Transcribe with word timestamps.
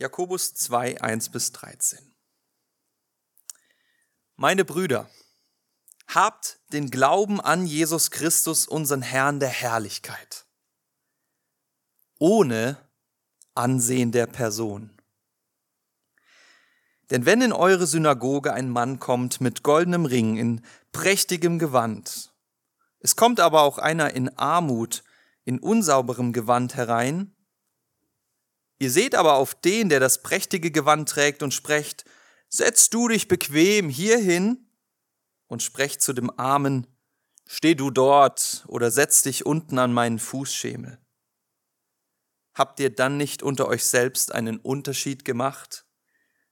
Jakobus 0.00 0.54
2, 0.54 1.00
1 1.00 1.30
bis 1.30 1.50
13. 1.50 1.98
Meine 4.36 4.64
Brüder, 4.64 5.10
habt 6.06 6.60
den 6.72 6.88
Glauben 6.88 7.40
an 7.40 7.66
Jesus 7.66 8.12
Christus, 8.12 8.68
unseren 8.68 9.02
Herrn 9.02 9.40
der 9.40 9.48
Herrlichkeit, 9.48 10.46
ohne 12.20 12.76
Ansehen 13.56 14.12
der 14.12 14.28
Person. 14.28 14.96
Denn 17.10 17.26
wenn 17.26 17.42
in 17.42 17.52
eure 17.52 17.88
Synagoge 17.88 18.52
ein 18.52 18.70
Mann 18.70 19.00
kommt 19.00 19.40
mit 19.40 19.64
goldenem 19.64 20.04
Ring 20.04 20.36
in 20.36 20.64
prächtigem 20.92 21.58
Gewand, 21.58 22.32
es 23.00 23.16
kommt 23.16 23.40
aber 23.40 23.62
auch 23.62 23.78
einer 23.78 24.14
in 24.14 24.28
Armut, 24.38 25.02
in 25.44 25.58
unsauberem 25.58 26.32
Gewand 26.32 26.76
herein, 26.76 27.34
Ihr 28.78 28.90
seht 28.90 29.14
aber 29.14 29.34
auf 29.34 29.54
den, 29.54 29.88
der 29.88 30.00
das 30.00 30.22
prächtige 30.22 30.70
Gewand 30.70 31.08
trägt 31.08 31.42
und 31.42 31.52
sprecht, 31.52 32.04
setz 32.48 32.90
du 32.90 33.08
dich 33.08 33.28
bequem 33.28 33.88
hierhin 33.88 34.70
und 35.48 35.62
sprecht 35.62 36.00
zu 36.00 36.12
dem 36.12 36.30
Armen, 36.38 36.86
steh 37.46 37.74
du 37.74 37.90
dort 37.90 38.64
oder 38.68 38.90
setz 38.90 39.22
dich 39.22 39.44
unten 39.44 39.78
an 39.78 39.92
meinen 39.92 40.18
Fußschemel. 40.18 40.98
Habt 42.54 42.80
ihr 42.80 42.94
dann 42.94 43.16
nicht 43.16 43.42
unter 43.42 43.66
euch 43.68 43.84
selbst 43.84 44.32
einen 44.32 44.58
Unterschied 44.58 45.24
gemacht 45.24 45.86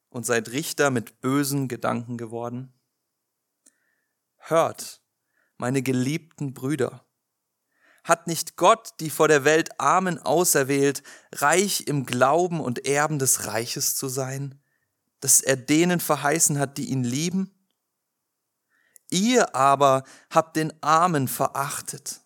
und 0.09 0.27
seid 0.27 0.51
Richter 0.51 0.91
mit 0.91 1.21
bösen 1.21 1.69
Gedanken 1.69 2.17
geworden? 2.17 2.73
Hört, 4.37 5.03
meine 5.59 5.83
geliebten 5.83 6.55
Brüder, 6.55 7.06
hat 8.07 8.29
nicht 8.29 8.57
Gott 8.57 8.95
die 9.01 9.11
vor 9.11 9.27
der 9.27 9.45
Welt 9.45 9.81
Armen 9.81 10.19
auserwählt, 10.19 11.03
reich 11.33 11.89
im 11.89 12.07
Glauben 12.07 12.61
und 12.61 12.87
Erben 12.87 13.19
des 13.19 13.47
Reiches 13.47 13.97
zu 13.97 14.09
sein, 14.09 14.61
dass 15.21 15.41
er 15.41 15.57
denen 15.57 15.99
verheißen 15.99 16.59
hat, 16.59 16.79
die 16.79 16.87
ihn 16.87 17.03
lieben? 17.03 17.51
Ihr 19.11 19.57
aber 19.57 20.05
habt 20.31 20.57
den 20.57 20.73
Armen 20.83 21.27
verachtet. 21.27 22.21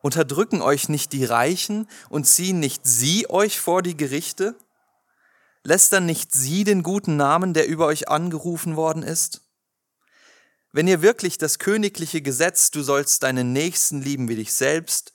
Unterdrücken 0.00 0.62
euch 0.62 0.88
nicht 0.88 1.12
die 1.12 1.24
Reichen 1.24 1.86
und 2.08 2.26
ziehen 2.26 2.60
nicht 2.60 2.86
sie 2.86 3.28
euch 3.28 3.60
vor 3.60 3.82
die 3.82 3.96
Gerichte? 3.96 4.56
Lästern 5.64 6.06
nicht 6.06 6.32
sie 6.32 6.64
den 6.64 6.82
guten 6.82 7.16
Namen, 7.16 7.52
der 7.52 7.66
über 7.66 7.86
euch 7.86 8.08
angerufen 8.08 8.76
worden 8.76 9.02
ist? 9.02 9.45
Wenn 10.76 10.88
ihr 10.88 11.00
wirklich 11.00 11.38
das 11.38 11.58
königliche 11.58 12.20
Gesetz, 12.20 12.70
du 12.70 12.82
sollst 12.82 13.22
deinen 13.22 13.54
Nächsten 13.54 14.02
lieben 14.02 14.28
wie 14.28 14.36
dich 14.36 14.52
selbst, 14.52 15.14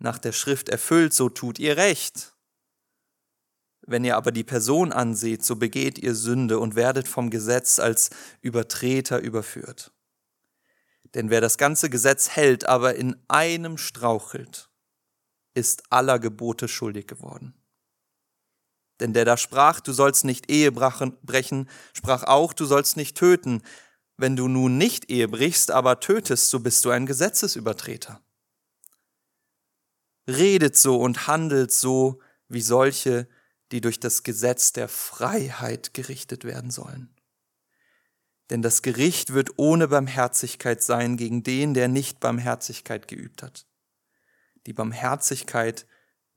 nach 0.00 0.18
der 0.18 0.32
Schrift 0.32 0.68
erfüllt, 0.68 1.14
so 1.14 1.28
tut 1.28 1.60
ihr 1.60 1.76
recht. 1.76 2.34
Wenn 3.82 4.02
ihr 4.02 4.16
aber 4.16 4.32
die 4.32 4.42
Person 4.42 4.90
anseht, 4.90 5.44
so 5.44 5.54
begeht 5.54 5.96
ihr 6.00 6.16
Sünde 6.16 6.58
und 6.58 6.74
werdet 6.74 7.06
vom 7.06 7.30
Gesetz 7.30 7.78
als 7.78 8.10
Übertreter 8.40 9.20
überführt. 9.20 9.92
Denn 11.14 11.30
wer 11.30 11.40
das 11.40 11.56
ganze 11.56 11.88
Gesetz 11.88 12.30
hält, 12.30 12.66
aber 12.66 12.96
in 12.96 13.14
einem 13.28 13.78
strauchelt, 13.78 14.70
ist 15.54 15.84
aller 15.88 16.18
Gebote 16.18 16.66
schuldig 16.66 17.06
geworden. 17.06 17.54
Denn 18.98 19.12
der 19.12 19.24
da 19.24 19.36
sprach, 19.36 19.80
du 19.80 19.92
sollst 19.92 20.24
nicht 20.24 20.50
Ehe 20.50 20.72
brechen, 20.72 21.68
sprach 21.92 22.24
auch, 22.24 22.52
du 22.52 22.64
sollst 22.64 22.96
nicht 22.96 23.16
töten. 23.16 23.62
Wenn 24.16 24.36
du 24.36 24.48
nun 24.48 24.78
nicht 24.78 25.10
Ehe 25.10 25.28
brichst, 25.28 25.70
aber 25.70 26.00
tötest, 26.00 26.50
so 26.50 26.60
bist 26.60 26.84
du 26.84 26.90
ein 26.90 27.06
Gesetzesübertreter. 27.06 28.20
Redet 30.26 30.76
so 30.76 30.98
und 31.00 31.26
handelt 31.26 31.70
so 31.70 32.20
wie 32.48 32.62
solche, 32.62 33.28
die 33.72 33.80
durch 33.80 34.00
das 34.00 34.22
Gesetz 34.22 34.72
der 34.72 34.88
Freiheit 34.88 35.92
gerichtet 35.94 36.44
werden 36.44 36.70
sollen. 36.70 37.14
Denn 38.50 38.62
das 38.62 38.82
Gericht 38.82 39.32
wird 39.32 39.58
ohne 39.58 39.88
Barmherzigkeit 39.88 40.82
sein 40.82 41.16
gegen 41.16 41.42
den, 41.42 41.74
der 41.74 41.88
nicht 41.88 42.20
Barmherzigkeit 42.20 43.08
geübt 43.08 43.42
hat. 43.42 43.66
Die 44.66 44.72
Barmherzigkeit 44.72 45.86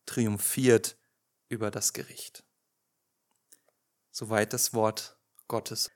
triumphiert 0.05 0.97
über 1.49 1.69
das 1.71 1.93
Gericht. 1.93 2.43
Soweit 4.11 4.53
das 4.53 4.73
Wort 4.73 5.17
Gottes. 5.47 5.91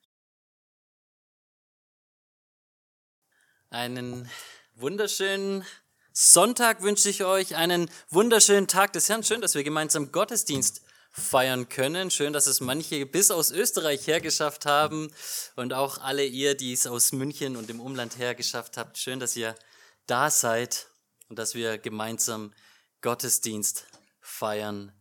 Einen 3.73 4.29
wunderschönen 4.75 5.65
Sonntag 6.11 6.83
wünsche 6.83 7.09
ich 7.09 7.23
euch, 7.23 7.55
einen 7.55 7.89
wunderschönen 8.11 8.67
Tag 8.67 8.93
des 8.93 9.09
Herrn. 9.09 9.23
Schön, 9.23 9.41
dass 9.41 9.55
wir 9.55 9.63
gemeinsam 9.63 10.11
Gottesdienst 10.11 10.83
feiern 11.09 11.69
können. 11.69 12.11
Schön, 12.11 12.33
dass 12.33 12.45
es 12.45 12.61
manche 12.61 13.07
bis 13.07 13.31
aus 13.31 13.49
Österreich 13.49 14.05
hergeschafft 14.05 14.67
haben 14.67 15.11
und 15.55 15.73
auch 15.73 15.97
alle 15.97 16.23
ihr, 16.23 16.53
die 16.53 16.71
es 16.71 16.85
aus 16.85 17.13
München 17.13 17.55
und 17.55 17.67
dem 17.67 17.79
Umland 17.79 18.19
hergeschafft 18.19 18.77
habt. 18.77 18.99
Schön, 18.99 19.19
dass 19.19 19.35
ihr 19.35 19.55
da 20.05 20.29
seid 20.29 20.85
und 21.29 21.39
dass 21.39 21.55
wir 21.55 21.79
gemeinsam 21.79 22.53
Gottesdienst 23.01 23.87
feiern 24.21 24.91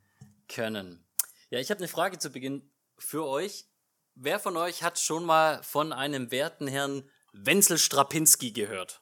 können. 0.48 1.04
Ja, 1.50 1.58
ich 1.58 1.68
habe 1.70 1.80
eine 1.80 1.88
Frage 1.88 2.18
zu 2.18 2.30
Beginn 2.30 2.72
für 2.96 3.26
euch. 3.26 3.66
Wer 4.14 4.40
von 4.40 4.56
euch 4.56 4.82
hat 4.82 4.98
schon 4.98 5.26
mal 5.26 5.62
von 5.62 5.92
einem 5.92 6.30
werten 6.30 6.68
Herrn 6.68 7.06
Wenzel 7.32 7.78
Strapinski 7.78 8.52
gehört. 8.52 9.00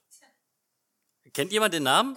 Kennt 1.33 1.53
jemand 1.53 1.75
den 1.75 1.83
Namen? 1.83 2.17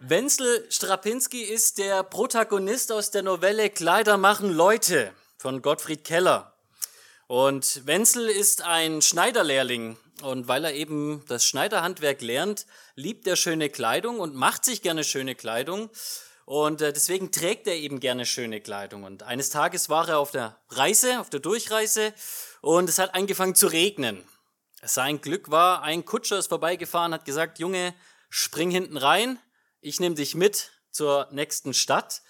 Wenzel 0.00 0.70
Strapinski 0.70 1.42
ist 1.42 1.78
der 1.78 2.02
Protagonist 2.02 2.92
aus 2.92 3.10
der 3.10 3.22
Novelle 3.22 3.70
Kleider 3.70 4.16
machen 4.16 4.50
Leute 4.50 5.12
von 5.38 5.62
Gottfried 5.62 6.04
Keller. 6.04 6.54
Und 7.26 7.86
Wenzel 7.86 8.28
ist 8.28 8.62
ein 8.62 9.02
Schneiderlehrling 9.02 9.96
und 10.22 10.46
weil 10.48 10.64
er 10.64 10.74
eben 10.74 11.24
das 11.28 11.44
Schneiderhandwerk 11.44 12.20
lernt, 12.20 12.66
liebt 12.96 13.26
er 13.26 13.36
schöne 13.36 13.70
Kleidung 13.70 14.20
und 14.20 14.34
macht 14.34 14.64
sich 14.64 14.82
gerne 14.82 15.04
schöne 15.04 15.34
Kleidung. 15.34 15.90
Und 16.44 16.82
äh, 16.82 16.92
deswegen 16.92 17.30
trägt 17.30 17.66
er 17.66 17.76
eben 17.76 18.00
gerne 18.00 18.26
schöne 18.26 18.60
Kleidung. 18.60 19.04
Und 19.04 19.22
eines 19.22 19.50
Tages 19.50 19.88
war 19.88 20.08
er 20.08 20.18
auf 20.18 20.32
der 20.32 20.58
Reise, 20.68 21.20
auf 21.20 21.30
der 21.30 21.40
Durchreise 21.40 22.12
und 22.60 22.88
es 22.88 22.98
hat 22.98 23.14
angefangen 23.14 23.54
zu 23.54 23.66
regnen. 23.66 24.24
Sein 24.82 25.20
Glück 25.20 25.50
war, 25.50 25.82
ein 25.82 26.04
Kutscher 26.04 26.38
ist 26.38 26.48
vorbeigefahren, 26.48 27.12
hat 27.12 27.24
gesagt, 27.24 27.58
Junge, 27.58 27.94
spring 28.30 28.70
hinten 28.70 28.96
rein, 28.96 29.38
ich 29.80 30.00
nehme 30.00 30.14
dich 30.14 30.34
mit 30.34 30.70
zur 30.90 31.28
nächsten 31.30 31.74
Stadt. 31.74 32.22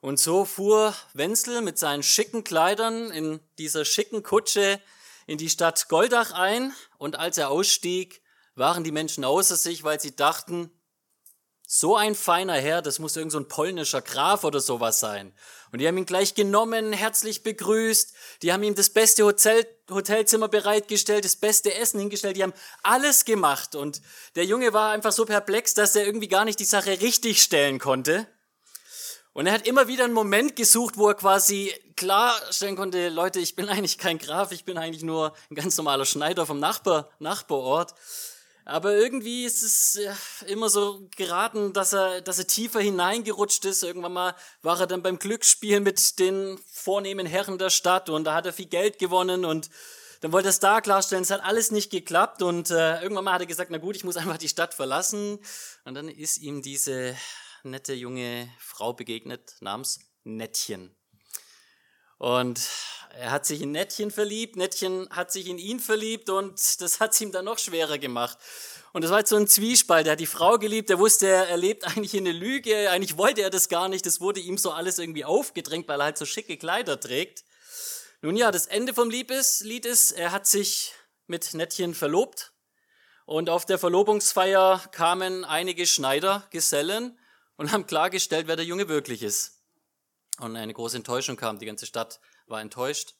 Und 0.00 0.18
so 0.18 0.44
fuhr 0.44 0.94
Wenzel 1.12 1.60
mit 1.60 1.78
seinen 1.78 2.02
schicken 2.02 2.44
Kleidern 2.44 3.10
in 3.10 3.40
dieser 3.58 3.84
schicken 3.84 4.22
Kutsche 4.22 4.80
in 5.26 5.38
die 5.38 5.50
Stadt 5.50 5.88
Goldach 5.88 6.32
ein. 6.32 6.72
Und 6.98 7.18
als 7.18 7.36
er 7.38 7.50
ausstieg, 7.50 8.22
waren 8.54 8.84
die 8.84 8.92
Menschen 8.92 9.24
außer 9.24 9.56
sich, 9.56 9.84
weil 9.84 10.00
sie 10.00 10.14
dachten, 10.14 10.70
so 11.70 11.96
ein 11.96 12.14
feiner 12.14 12.54
Herr, 12.54 12.80
das 12.80 12.98
muss 12.98 13.14
irgend 13.14 13.30
so 13.30 13.38
ein 13.38 13.46
polnischer 13.46 14.00
Graf 14.00 14.42
oder 14.42 14.58
sowas 14.58 15.00
sein. 15.00 15.34
Und 15.70 15.80
die 15.80 15.86
haben 15.86 15.98
ihn 15.98 16.06
gleich 16.06 16.34
genommen, 16.34 16.94
herzlich 16.94 17.42
begrüßt, 17.42 18.14
die 18.40 18.54
haben 18.54 18.62
ihm 18.62 18.74
das 18.74 18.88
beste 18.88 19.24
Hotel, 19.24 19.66
Hotelzimmer 19.90 20.48
bereitgestellt, 20.48 21.26
das 21.26 21.36
beste 21.36 21.74
Essen 21.74 22.00
hingestellt, 22.00 22.38
die 22.38 22.42
haben 22.42 22.54
alles 22.82 23.26
gemacht. 23.26 23.74
Und 23.74 24.00
der 24.34 24.46
Junge 24.46 24.72
war 24.72 24.92
einfach 24.92 25.12
so 25.12 25.26
perplex, 25.26 25.74
dass 25.74 25.94
er 25.94 26.06
irgendwie 26.06 26.28
gar 26.28 26.46
nicht 26.46 26.58
die 26.58 26.64
Sache 26.64 27.02
richtig 27.02 27.42
stellen 27.42 27.78
konnte. 27.78 28.26
Und 29.34 29.46
er 29.46 29.52
hat 29.52 29.66
immer 29.66 29.88
wieder 29.88 30.04
einen 30.04 30.14
Moment 30.14 30.56
gesucht, 30.56 30.96
wo 30.96 31.08
er 31.08 31.14
quasi 31.16 31.74
klarstellen 31.96 32.76
konnte, 32.76 33.10
Leute, 33.10 33.40
ich 33.40 33.56
bin 33.56 33.68
eigentlich 33.68 33.98
kein 33.98 34.16
Graf, 34.16 34.52
ich 34.52 34.64
bin 34.64 34.78
eigentlich 34.78 35.04
nur 35.04 35.34
ein 35.50 35.54
ganz 35.54 35.76
normaler 35.76 36.06
Schneider 36.06 36.46
vom 36.46 36.60
Nachbar, 36.60 37.10
Nachbarort. 37.18 37.94
Aber 38.68 38.94
irgendwie 38.94 39.46
ist 39.46 39.62
es 39.62 39.94
ja, 39.94 40.14
immer 40.46 40.68
so 40.68 41.08
geraten, 41.16 41.72
dass 41.72 41.94
er, 41.94 42.20
dass 42.20 42.38
er 42.38 42.46
tiefer 42.46 42.80
hineingerutscht 42.80 43.64
ist. 43.64 43.82
Irgendwann 43.82 44.12
mal 44.12 44.34
war 44.60 44.78
er 44.78 44.86
dann 44.86 45.02
beim 45.02 45.18
Glücksspiel 45.18 45.80
mit 45.80 46.18
den 46.18 46.58
vornehmen 46.70 47.26
Herren 47.26 47.56
der 47.56 47.70
Stadt 47.70 48.10
und 48.10 48.24
da 48.24 48.34
hat 48.34 48.44
er 48.44 48.52
viel 48.52 48.66
Geld 48.66 48.98
gewonnen 48.98 49.46
und 49.46 49.70
dann 50.20 50.32
wollte 50.32 50.48
er 50.48 50.50
es 50.50 50.60
da 50.60 50.82
klarstellen, 50.82 51.22
es 51.22 51.30
hat 51.30 51.42
alles 51.44 51.70
nicht 51.70 51.90
geklappt 51.90 52.42
und 52.42 52.70
äh, 52.70 53.00
irgendwann 53.00 53.24
mal 53.24 53.32
hat 53.32 53.40
er 53.40 53.46
gesagt, 53.46 53.70
na 53.70 53.78
gut, 53.78 53.96
ich 53.96 54.04
muss 54.04 54.18
einfach 54.18 54.36
die 54.36 54.50
Stadt 54.50 54.74
verlassen. 54.74 55.38
Und 55.86 55.94
dann 55.94 56.10
ist 56.10 56.36
ihm 56.36 56.60
diese 56.60 57.16
nette 57.62 57.94
junge 57.94 58.50
Frau 58.58 58.92
begegnet 58.92 59.56
namens 59.60 60.00
Nettchen. 60.24 60.94
Und 62.18 62.60
er 63.18 63.32
hat 63.32 63.46
sich 63.46 63.60
in 63.62 63.72
Nettchen 63.72 64.12
verliebt, 64.12 64.54
Nettchen 64.54 65.08
hat 65.10 65.32
sich 65.32 65.48
in 65.48 65.58
ihn 65.58 65.80
verliebt 65.80 66.30
und 66.30 66.80
das 66.80 67.00
hat 67.00 67.12
es 67.12 67.20
ihm 67.20 67.32
dann 67.32 67.46
noch 67.46 67.58
schwerer 67.58 67.98
gemacht. 67.98 68.38
Und 68.92 69.02
das 69.02 69.10
war 69.10 69.18
jetzt 69.18 69.30
so 69.30 69.36
ein 69.36 69.48
Zwiespalt. 69.48 70.06
Er 70.06 70.12
hat 70.12 70.20
die 70.20 70.26
Frau 70.26 70.56
geliebt, 70.56 70.88
er 70.88 71.00
wusste, 71.00 71.26
er 71.26 71.56
lebt 71.56 71.84
eigentlich 71.86 72.14
in 72.14 72.28
eine 72.28 72.36
Lüge, 72.36 72.90
eigentlich 72.90 73.18
wollte 73.18 73.42
er 73.42 73.50
das 73.50 73.68
gar 73.68 73.88
nicht, 73.88 74.06
das 74.06 74.20
wurde 74.20 74.38
ihm 74.38 74.56
so 74.56 74.70
alles 74.70 75.00
irgendwie 75.00 75.24
aufgedrängt, 75.24 75.88
weil 75.88 76.00
er 76.00 76.04
halt 76.04 76.18
so 76.18 76.26
schicke 76.26 76.56
Kleider 76.56 77.00
trägt. 77.00 77.44
Nun 78.22 78.36
ja, 78.36 78.52
das 78.52 78.66
Ende 78.66 78.94
vom 78.94 79.10
Lied 79.10 79.30
ist, 79.30 80.12
er 80.12 80.30
hat 80.30 80.46
sich 80.46 80.92
mit 81.26 81.54
Nettchen 81.54 81.94
verlobt 81.94 82.52
und 83.26 83.50
auf 83.50 83.66
der 83.66 83.78
Verlobungsfeier 83.78 84.80
kamen 84.92 85.44
einige 85.44 85.86
Schneidergesellen 85.86 87.18
und 87.56 87.72
haben 87.72 87.86
klargestellt, 87.86 88.46
wer 88.46 88.56
der 88.56 88.64
Junge 88.64 88.88
wirklich 88.88 89.24
ist. 89.24 89.60
und 90.38 90.54
eine 90.54 90.72
große 90.72 90.96
Enttäuschung 90.96 91.36
kam. 91.36 91.58
Die 91.58 91.66
ganze 91.66 91.86
Stadt 91.86 92.20
war 92.50 92.60
enttäuscht 92.60 93.14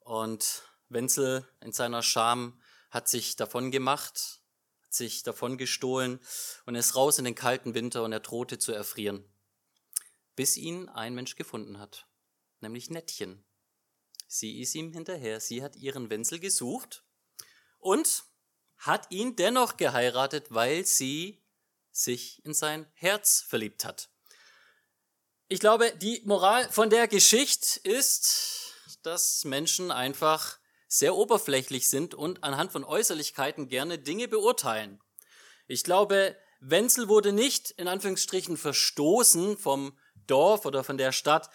und 0.00 0.62
Wenzel 0.88 1.48
in 1.60 1.72
seiner 1.72 2.02
Scham 2.02 2.60
hat 2.90 3.08
sich 3.08 3.36
davon 3.36 3.70
gemacht, 3.70 4.40
hat 4.82 4.94
sich 4.94 5.22
davon 5.22 5.58
gestohlen 5.58 6.20
und 6.66 6.74
ist 6.74 6.94
raus 6.94 7.18
in 7.18 7.24
den 7.24 7.34
kalten 7.34 7.74
Winter 7.74 8.04
und 8.04 8.12
er 8.12 8.20
drohte 8.20 8.58
zu 8.58 8.72
erfrieren, 8.72 9.24
bis 10.36 10.56
ihn 10.56 10.88
ein 10.88 11.14
Mensch 11.14 11.36
gefunden 11.36 11.78
hat, 11.78 12.06
nämlich 12.60 12.90
Nettchen. 12.90 13.44
Sie 14.26 14.60
ist 14.60 14.74
ihm 14.74 14.92
hinterher, 14.92 15.40
sie 15.40 15.62
hat 15.62 15.76
ihren 15.76 16.10
Wenzel 16.10 16.38
gesucht 16.38 17.04
und 17.78 18.24
hat 18.76 19.10
ihn 19.10 19.36
dennoch 19.36 19.76
geheiratet, 19.76 20.46
weil 20.50 20.84
sie 20.84 21.42
sich 21.90 22.44
in 22.44 22.54
sein 22.54 22.86
Herz 22.94 23.40
verliebt 23.40 23.84
hat. 23.84 24.10
Ich 25.48 25.60
glaube, 25.60 25.92
die 25.96 26.22
Moral 26.24 26.70
von 26.70 26.88
der 26.88 27.06
Geschichte 27.06 27.78
ist, 27.80 28.72
dass 29.02 29.44
Menschen 29.44 29.90
einfach 29.90 30.58
sehr 30.88 31.14
oberflächlich 31.14 31.90
sind 31.90 32.14
und 32.14 32.42
anhand 32.42 32.72
von 32.72 32.82
Äußerlichkeiten 32.82 33.68
gerne 33.68 33.98
Dinge 33.98 34.26
beurteilen. 34.26 35.02
Ich 35.66 35.84
glaube, 35.84 36.34
Wenzel 36.60 37.08
wurde 37.08 37.32
nicht 37.32 37.70
in 37.72 37.88
Anführungsstrichen 37.88 38.56
verstoßen 38.56 39.58
vom 39.58 39.98
Dorf 40.26 40.64
oder 40.64 40.82
von 40.82 40.96
der 40.96 41.12
Stadt, 41.12 41.50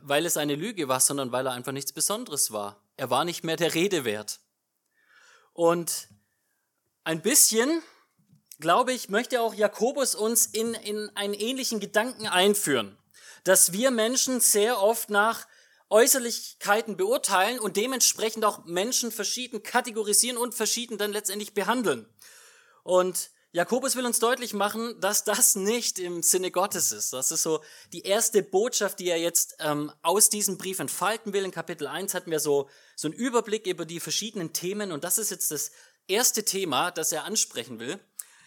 weil 0.00 0.26
es 0.26 0.36
eine 0.36 0.54
Lüge 0.54 0.86
war, 0.86 1.00
sondern 1.00 1.32
weil 1.32 1.46
er 1.46 1.54
einfach 1.54 1.72
nichts 1.72 1.92
Besonderes 1.92 2.52
war. 2.52 2.84
Er 2.96 3.10
war 3.10 3.24
nicht 3.24 3.42
mehr 3.42 3.56
der 3.56 3.74
Rede 3.74 4.04
wert. 4.04 4.40
Und 5.52 6.08
ein 7.02 7.20
bisschen, 7.20 7.82
glaube 8.60 8.92
ich, 8.92 9.08
möchte 9.08 9.40
auch 9.40 9.54
Jakobus 9.54 10.14
uns 10.14 10.46
in, 10.46 10.74
in 10.74 11.10
einen 11.16 11.34
ähnlichen 11.34 11.80
Gedanken 11.80 12.28
einführen, 12.28 12.96
dass 13.44 13.72
wir 13.72 13.90
Menschen 13.90 14.40
sehr 14.40 14.82
oft 14.82 15.10
nach 15.10 15.46
Äußerlichkeiten 15.90 16.96
beurteilen 16.96 17.60
und 17.60 17.76
dementsprechend 17.76 18.44
auch 18.44 18.64
Menschen 18.64 19.12
verschieden 19.12 19.62
kategorisieren 19.62 20.36
und 20.36 20.54
verschieden 20.54 20.98
dann 20.98 21.12
letztendlich 21.12 21.54
behandeln. 21.54 22.06
Und 22.82 23.30
Jakobus 23.52 23.94
will 23.94 24.04
uns 24.04 24.18
deutlich 24.18 24.52
machen, 24.52 25.00
dass 25.00 25.22
das 25.22 25.54
nicht 25.54 26.00
im 26.00 26.24
Sinne 26.24 26.50
Gottes 26.50 26.90
ist. 26.90 27.12
Das 27.12 27.30
ist 27.30 27.44
so 27.44 27.62
die 27.92 28.02
erste 28.02 28.42
Botschaft, 28.42 28.98
die 28.98 29.08
er 29.08 29.18
jetzt 29.18 29.56
ähm, 29.60 29.92
aus 30.02 30.28
diesem 30.28 30.58
Brief 30.58 30.80
entfalten 30.80 31.32
will. 31.32 31.44
In 31.44 31.52
Kapitel 31.52 31.86
1 31.86 32.14
hatten 32.14 32.32
wir 32.32 32.40
so, 32.40 32.68
so 32.96 33.06
einen 33.06 33.16
Überblick 33.16 33.68
über 33.68 33.84
die 33.84 34.00
verschiedenen 34.00 34.52
Themen 34.52 34.90
und 34.90 35.04
das 35.04 35.18
ist 35.18 35.30
jetzt 35.30 35.52
das 35.52 35.70
erste 36.08 36.44
Thema, 36.44 36.90
das 36.90 37.12
er 37.12 37.24
ansprechen 37.24 37.78
will. 37.78 38.00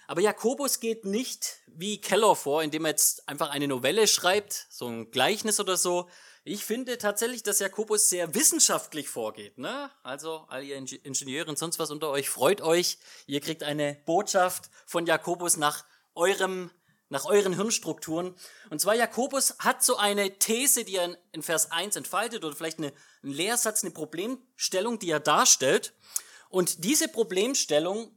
Aber 0.07 0.21
Jakobus 0.21 0.79
geht 0.79 1.05
nicht 1.05 1.57
wie 1.67 1.99
Keller 1.99 2.35
vor, 2.35 2.63
indem 2.63 2.85
er 2.85 2.91
jetzt 2.91 3.27
einfach 3.27 3.49
eine 3.49 3.67
Novelle 3.67 4.07
schreibt, 4.07 4.67
so 4.69 4.87
ein 4.87 5.11
Gleichnis 5.11 5.59
oder 5.59 5.77
so, 5.77 6.09
ich 6.49 6.63
finde 6.63 6.97
tatsächlich, 6.97 7.43
dass 7.43 7.59
Jakobus 7.59 8.07
sehr 8.07 8.33
wissenschaftlich 8.33 9.09
vorgeht. 9.09 9.57
Ne? 9.57 9.91
Also 10.01 10.45
all 10.47 10.63
ihr 10.63 10.77
Ingenieure 10.77 11.49
und 11.49 11.59
sonst 11.59 11.77
was 11.77 11.91
unter 11.91 12.09
euch, 12.09 12.29
freut 12.29 12.61
euch. 12.61 12.99
Ihr 13.25 13.41
kriegt 13.41 13.63
eine 13.63 13.97
Botschaft 14.05 14.69
von 14.85 15.05
Jakobus 15.05 15.57
nach 15.57 15.83
eurem 16.15 16.71
nach 17.09 17.25
euren 17.25 17.53
Hirnstrukturen. 17.55 18.35
Und 18.69 18.81
zwar 18.81 18.93
Jakobus 18.93 19.55
hat 19.59 19.81
so 19.81 19.95
eine 19.95 20.39
These, 20.39 20.83
die 20.83 20.95
er 20.95 21.17
in 21.31 21.41
Vers 21.41 21.71
1 21.71 21.95
entfaltet 21.95 22.43
oder 22.43 22.53
vielleicht 22.53 22.79
eine, 22.79 22.91
einen 23.23 23.31
Lehrsatz, 23.31 23.83
eine 23.83 23.91
Problemstellung, 23.91 24.99
die 24.99 25.09
er 25.09 25.21
darstellt. 25.21 25.93
Und 26.49 26.83
diese 26.83 27.07
Problemstellung, 27.07 28.16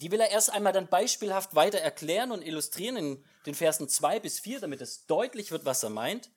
die 0.00 0.10
will 0.10 0.20
er 0.20 0.30
erst 0.30 0.50
einmal 0.50 0.72
dann 0.72 0.88
beispielhaft 0.88 1.54
weiter 1.54 1.78
erklären 1.78 2.30
und 2.30 2.42
illustrieren 2.42 2.96
in 2.96 3.24
den 3.46 3.54
Versen 3.54 3.88
2 3.88 4.20
bis 4.20 4.40
4, 4.40 4.60
damit 4.60 4.80
es 4.80 5.06
deutlich 5.06 5.50
wird, 5.50 5.64
was 5.64 5.82
er 5.82 5.90
meint. 5.90 6.30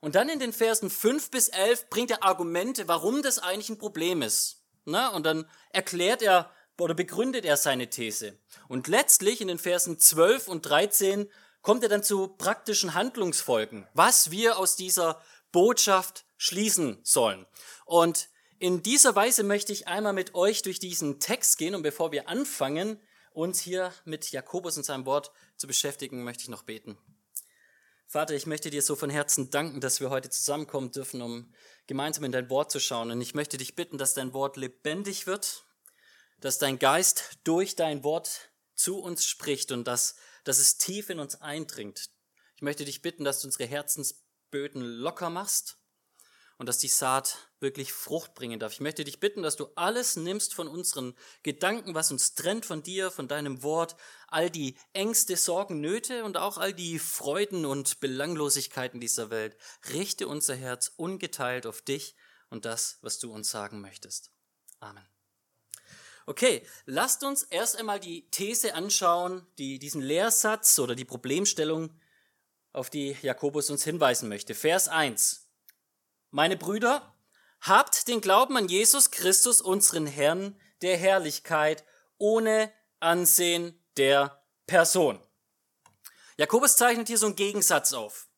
Und 0.00 0.14
dann 0.14 0.28
in 0.28 0.40
den 0.40 0.52
Versen 0.52 0.90
5 0.90 1.30
bis 1.30 1.48
11 1.48 1.88
bringt 1.88 2.10
er 2.10 2.24
Argumente, 2.24 2.88
warum 2.88 3.22
das 3.22 3.38
eigentlich 3.38 3.70
ein 3.70 3.78
Problem 3.78 4.22
ist. 4.22 4.64
Na, 4.84 5.08
und 5.08 5.24
dann 5.24 5.48
erklärt 5.70 6.22
er 6.22 6.50
oder 6.78 6.94
begründet 6.94 7.44
er 7.44 7.56
seine 7.56 7.88
These. 7.88 8.36
Und 8.66 8.88
letztlich 8.88 9.40
in 9.40 9.46
den 9.46 9.60
Versen 9.60 10.00
12 10.00 10.48
und 10.48 10.62
13 10.62 11.30
kommt 11.60 11.84
er 11.84 11.88
dann 11.88 12.02
zu 12.02 12.28
praktischen 12.28 12.94
Handlungsfolgen, 12.94 13.86
was 13.94 14.32
wir 14.32 14.58
aus 14.58 14.74
dieser 14.74 15.22
Botschaft 15.52 16.24
schließen 16.36 16.98
sollen. 17.04 17.46
Und 17.84 18.28
in 18.62 18.80
dieser 18.80 19.16
Weise 19.16 19.42
möchte 19.42 19.72
ich 19.72 19.88
einmal 19.88 20.12
mit 20.12 20.36
euch 20.36 20.62
durch 20.62 20.78
diesen 20.78 21.18
Text 21.18 21.58
gehen 21.58 21.74
und 21.74 21.82
bevor 21.82 22.12
wir 22.12 22.28
anfangen, 22.28 23.00
uns 23.32 23.58
hier 23.58 23.92
mit 24.04 24.30
Jakobus 24.30 24.76
und 24.76 24.84
seinem 24.84 25.04
Wort 25.04 25.32
zu 25.56 25.66
beschäftigen, 25.66 26.22
möchte 26.22 26.44
ich 26.44 26.48
noch 26.48 26.62
beten. 26.62 26.96
Vater, 28.06 28.34
ich 28.34 28.46
möchte 28.46 28.70
dir 28.70 28.80
so 28.82 28.94
von 28.94 29.10
Herzen 29.10 29.50
danken, 29.50 29.80
dass 29.80 29.98
wir 29.98 30.10
heute 30.10 30.30
zusammenkommen 30.30 30.92
dürfen, 30.92 31.22
um 31.22 31.52
gemeinsam 31.88 32.22
in 32.22 32.30
dein 32.30 32.50
Wort 32.50 32.70
zu 32.70 32.78
schauen. 32.78 33.10
Und 33.10 33.20
ich 33.20 33.34
möchte 33.34 33.56
dich 33.56 33.74
bitten, 33.74 33.98
dass 33.98 34.14
dein 34.14 34.32
Wort 34.32 34.56
lebendig 34.56 35.26
wird, 35.26 35.64
dass 36.38 36.58
dein 36.58 36.78
Geist 36.78 37.38
durch 37.42 37.74
dein 37.74 38.04
Wort 38.04 38.52
zu 38.76 39.00
uns 39.00 39.26
spricht 39.26 39.72
und 39.72 39.88
dass, 39.88 40.14
dass 40.44 40.60
es 40.60 40.78
tief 40.78 41.10
in 41.10 41.18
uns 41.18 41.40
eindringt. 41.40 42.10
Ich 42.54 42.62
möchte 42.62 42.84
dich 42.84 43.02
bitten, 43.02 43.24
dass 43.24 43.40
du 43.40 43.48
unsere 43.48 43.66
Herzensböden 43.66 44.82
locker 44.82 45.30
machst 45.30 45.81
und 46.58 46.68
dass 46.68 46.78
die 46.78 46.88
Saat 46.88 47.50
wirklich 47.60 47.92
Frucht 47.92 48.34
bringen 48.34 48.58
darf. 48.58 48.72
Ich 48.72 48.80
möchte 48.80 49.04
dich 49.04 49.20
bitten, 49.20 49.42
dass 49.42 49.56
du 49.56 49.68
alles 49.76 50.16
nimmst 50.16 50.54
von 50.54 50.68
unseren 50.68 51.14
Gedanken, 51.42 51.94
was 51.94 52.10
uns 52.10 52.34
trennt 52.34 52.66
von 52.66 52.82
dir, 52.82 53.10
von 53.10 53.28
deinem 53.28 53.62
Wort, 53.62 53.96
all 54.28 54.50
die 54.50 54.76
Ängste, 54.92 55.36
Sorgen, 55.36 55.80
Nöte 55.80 56.24
und 56.24 56.36
auch 56.36 56.58
all 56.58 56.74
die 56.74 56.98
Freuden 56.98 57.64
und 57.64 58.00
Belanglosigkeiten 58.00 59.00
dieser 59.00 59.30
Welt. 59.30 59.56
Richte 59.92 60.28
unser 60.28 60.56
Herz 60.56 60.92
ungeteilt 60.96 61.66
auf 61.66 61.82
dich 61.82 62.14
und 62.50 62.64
das, 62.64 62.98
was 63.02 63.18
du 63.18 63.32
uns 63.32 63.50
sagen 63.50 63.80
möchtest. 63.80 64.30
Amen. 64.80 65.06
Okay, 66.26 66.64
lasst 66.86 67.24
uns 67.24 67.42
erst 67.42 67.76
einmal 67.76 67.98
die 67.98 68.28
These 68.30 68.74
anschauen, 68.74 69.46
die, 69.58 69.78
diesen 69.78 70.02
Lehrsatz 70.02 70.78
oder 70.78 70.94
die 70.94 71.04
Problemstellung, 71.04 71.98
auf 72.72 72.90
die 72.90 73.16
Jakobus 73.22 73.70
uns 73.70 73.84
hinweisen 73.84 74.28
möchte. 74.28 74.54
Vers 74.54 74.88
1. 74.88 75.41
Meine 76.34 76.56
Brüder, 76.56 77.14
habt 77.60 78.08
den 78.08 78.22
Glauben 78.22 78.56
an 78.56 78.66
Jesus 78.66 79.10
Christus, 79.10 79.60
unseren 79.60 80.06
Herrn 80.06 80.58
der 80.80 80.96
Herrlichkeit, 80.96 81.84
ohne 82.16 82.72
Ansehen 83.00 83.78
der 83.98 84.42
Person. 84.66 85.22
Jakobus 86.38 86.76
zeichnet 86.76 87.08
hier 87.08 87.18
so 87.18 87.26
einen 87.26 87.36
Gegensatz 87.36 87.92
auf. 87.92 88.28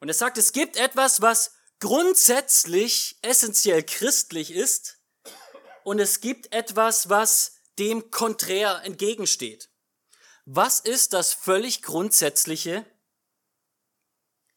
Und 0.00 0.08
er 0.08 0.14
sagt, 0.14 0.36
es 0.36 0.52
gibt 0.52 0.76
etwas, 0.76 1.22
was 1.22 1.52
grundsätzlich 1.78 3.20
essentiell 3.22 3.84
christlich 3.84 4.50
ist, 4.50 4.98
und 5.84 6.00
es 6.00 6.20
gibt 6.20 6.52
etwas, 6.52 7.08
was 7.08 7.52
dem 7.78 8.10
konträr 8.10 8.82
entgegensteht. 8.82 9.70
Was 10.44 10.80
ist 10.80 11.12
das 11.12 11.32
völlig 11.32 11.82
Grundsätzliche 11.82 12.84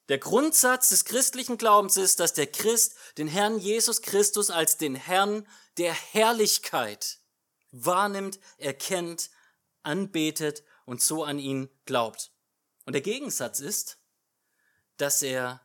der 0.10 0.18
Grundsatz 0.18 0.90
des 0.90 1.06
christlichen 1.06 1.58
Glaubens 1.58 1.96
ist, 1.96 2.20
dass 2.20 2.34
der 2.34 2.48
Christ 2.48 2.96
den 3.18 3.28
Herrn 3.28 3.60
Jesus 3.60 4.02
Christus 4.02 4.50
als 4.50 4.78
den 4.78 4.96
Herrn 4.96 5.48
der 5.78 5.94
Herrlichkeit 5.94 7.20
wahrnimmt, 7.72 8.40
erkennt, 8.58 9.30
anbetet 9.84 10.64
und 10.86 11.02
so 11.02 11.24
an 11.24 11.38
ihn 11.38 11.70
glaubt. 11.86 12.32
Und 12.86 12.94
der 12.94 13.02
Gegensatz 13.02 13.60
ist, 13.60 14.00
dass 14.98 15.22
er 15.22 15.62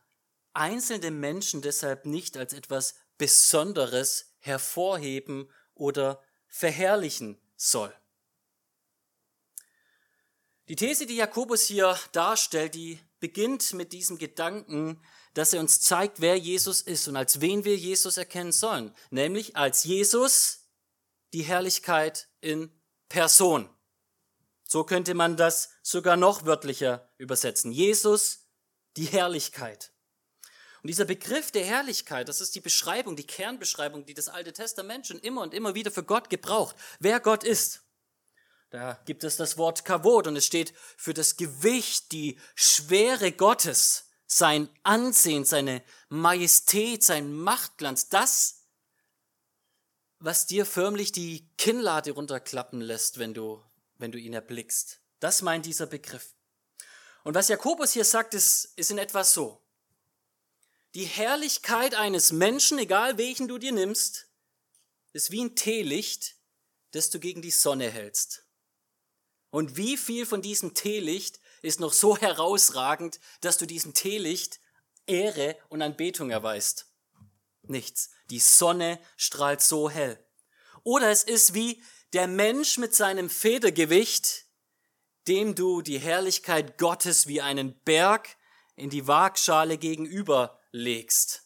einzelne 0.53 1.09
Menschen 1.09 1.63
deshalb 1.63 2.05
nicht 2.05 2.37
als 2.37 2.53
etwas 2.53 2.93
Besonderes 3.17 4.35
hervorheben 4.37 5.51
oder 5.73 6.23
verherrlichen 6.47 7.41
soll. 7.55 7.93
Die 10.67 10.75
These, 10.75 11.05
die 11.05 11.15
Jakobus 11.15 11.63
hier 11.63 11.97
darstellt, 12.11 12.75
die 12.75 12.99
beginnt 13.25 13.73
mit 13.73 13.91
diesem 13.91 14.19
Gedanken, 14.19 15.01
dass 15.33 15.51
er 15.51 15.59
uns 15.59 15.81
zeigt, 15.81 16.21
wer 16.21 16.37
Jesus 16.37 16.79
ist 16.81 17.07
und 17.07 17.15
als 17.15 17.41
wen 17.41 17.65
wir 17.65 17.75
Jesus 17.75 18.17
erkennen 18.17 18.51
sollen. 18.51 18.93
Nämlich 19.09 19.55
als 19.55 19.83
Jesus 19.83 20.67
die 21.33 21.41
Herrlichkeit 21.41 22.29
in 22.41 22.71
Person. 23.09 23.67
So 24.67 24.83
könnte 24.83 25.15
man 25.15 25.37
das 25.37 25.71
sogar 25.81 26.17
noch 26.17 26.45
wörtlicher 26.45 27.11
übersetzen. 27.17 27.71
Jesus, 27.71 28.45
die 28.95 29.05
Herrlichkeit. 29.05 29.91
Und 30.83 30.89
dieser 30.89 31.05
Begriff 31.05 31.49
der 31.49 31.65
Herrlichkeit, 31.65 32.29
das 32.29 32.41
ist 32.41 32.53
die 32.53 32.61
Beschreibung, 32.61 33.15
die 33.15 33.25
Kernbeschreibung, 33.25 34.05
die 34.05 34.13
das 34.13 34.27
Alte 34.27 34.53
Testament 34.53 35.07
schon 35.07 35.17
immer 35.17 35.41
und 35.41 35.55
immer 35.55 35.73
wieder 35.73 35.89
für 35.89 36.03
Gott 36.03 36.29
gebraucht. 36.29 36.75
Wer 36.99 37.19
Gott 37.19 37.43
ist. 37.43 37.84
Da 38.75 38.99
gibt 39.05 39.23
es 39.23 39.37
das 39.37 39.57
Wort 39.57 39.85
Kavod 39.85 40.27
und 40.27 40.35
es 40.35 40.45
steht 40.45 40.73
für 40.97 41.13
das 41.13 41.37
Gewicht, 41.37 42.11
die 42.11 42.37
Schwere 42.55 43.31
Gottes, 43.31 44.09
sein 44.27 44.67
Ansehen, 44.83 45.45
seine 45.45 45.81
Majestät, 46.09 47.01
sein 47.01 47.31
Machtglanz, 47.31 48.09
das, 48.09 48.65
was 50.19 50.45
dir 50.45 50.65
förmlich 50.65 51.13
die 51.13 51.49
Kinnlade 51.57 52.11
runterklappen 52.11 52.81
lässt, 52.81 53.17
wenn 53.17 53.33
du, 53.33 53.63
wenn 53.97 54.11
du 54.11 54.19
ihn 54.19 54.33
erblickst. 54.33 54.99
Das 55.21 55.41
meint 55.41 55.65
dieser 55.65 55.85
Begriff. 55.85 56.35
Und 57.23 57.33
was 57.33 57.47
Jakobus 57.47 57.93
hier 57.93 58.03
sagt, 58.03 58.33
ist, 58.33 58.73
ist 58.75 58.91
in 58.91 58.97
etwas 58.97 59.33
so. 59.33 59.61
die 60.95 61.05
Herrlichkeit 61.05 61.95
eines 61.95 62.33
Menschen, 62.33 62.77
egal 62.77 63.17
welchen 63.17 63.47
du 63.47 63.57
dir 63.57 63.71
nimmst, 63.71 64.27
ist 65.13 65.31
wie 65.31 65.45
ein 65.45 65.55
Teelicht, 65.55 66.35
das 66.91 67.09
du 67.09 67.21
gegen 67.21 67.41
die 67.41 67.51
Sonne 67.51 67.89
hältst. 67.89 68.44
Und 69.55 69.77
wie 69.77 69.95
viel 69.95 70.25
von 70.25 70.41
diesem 70.41 70.73
Teelicht 70.73 71.39
ist 71.61 71.79
noch 71.79 71.93
so 71.93 72.17
herausragend, 72.17 73.21
dass 73.39 73.57
du 73.57 73.65
diesem 73.65 73.93
Teelicht 73.93 74.59
Ehre 75.07 75.55
und 75.69 75.81
Anbetung 75.81 76.29
erweist? 76.29 76.87
Nichts. 77.61 78.09
Die 78.29 78.39
Sonne 78.39 78.99
strahlt 79.15 79.61
so 79.61 79.89
hell. 79.89 80.19
Oder 80.83 81.09
es 81.09 81.23
ist 81.23 81.53
wie 81.53 81.81
der 82.11 82.27
Mensch 82.27 82.77
mit 82.77 82.93
seinem 82.95 83.29
Federgewicht, 83.29 84.43
dem 85.29 85.55
du 85.55 85.81
die 85.81 85.99
Herrlichkeit 85.99 86.77
Gottes 86.77 87.27
wie 87.27 87.39
einen 87.39 87.79
Berg 87.85 88.35
in 88.75 88.89
die 88.89 89.07
Waagschale 89.07 89.77
gegenüber 89.77 90.59
legst. 90.73 91.44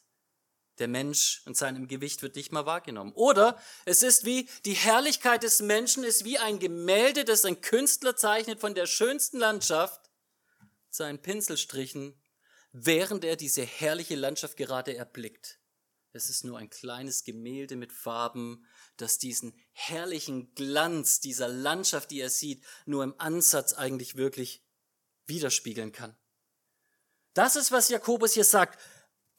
Der 0.79 0.87
Mensch 0.87 1.41
und 1.45 1.57
seinem 1.57 1.87
Gewicht 1.87 2.21
wird 2.21 2.35
nicht 2.35 2.51
mal 2.51 2.65
wahrgenommen. 2.65 3.11
Oder 3.13 3.61
es 3.85 4.01
ist 4.01 4.25
wie 4.25 4.49
die 4.65 4.73
Herrlichkeit 4.73 5.43
des 5.43 5.61
Menschen 5.61 6.03
ist 6.03 6.23
wie 6.23 6.37
ein 6.37 6.59
Gemälde, 6.59 7.25
das 7.25 7.45
ein 7.45 7.61
Künstler 7.61 8.15
zeichnet 8.15 8.59
von 8.59 8.73
der 8.73 8.85
schönsten 8.85 9.37
Landschaft, 9.39 10.09
seinen 10.89 11.21
Pinselstrichen, 11.21 12.19
während 12.71 13.23
er 13.23 13.35
diese 13.35 13.63
herrliche 13.63 14.15
Landschaft 14.15 14.57
gerade 14.57 14.95
erblickt. 14.95 15.59
Es 16.11 16.29
ist 16.29 16.43
nur 16.43 16.57
ein 16.57 16.69
kleines 16.69 17.23
Gemälde 17.23 17.75
mit 17.75 17.91
Farben, 17.91 18.65
das 18.97 19.19
diesen 19.19 19.53
herrlichen 19.71 20.55
Glanz 20.55 21.19
dieser 21.19 21.47
Landschaft, 21.47 22.09
die 22.09 22.21
er 22.21 22.31
sieht, 22.31 22.63
nur 22.85 23.03
im 23.03 23.13
Ansatz 23.19 23.73
eigentlich 23.73 24.15
wirklich 24.15 24.63
widerspiegeln 25.27 25.91
kann. 25.91 26.17
Das 27.33 27.55
ist, 27.55 27.71
was 27.71 27.89
Jakobus 27.89 28.33
hier 28.33 28.43
sagt. 28.43 28.79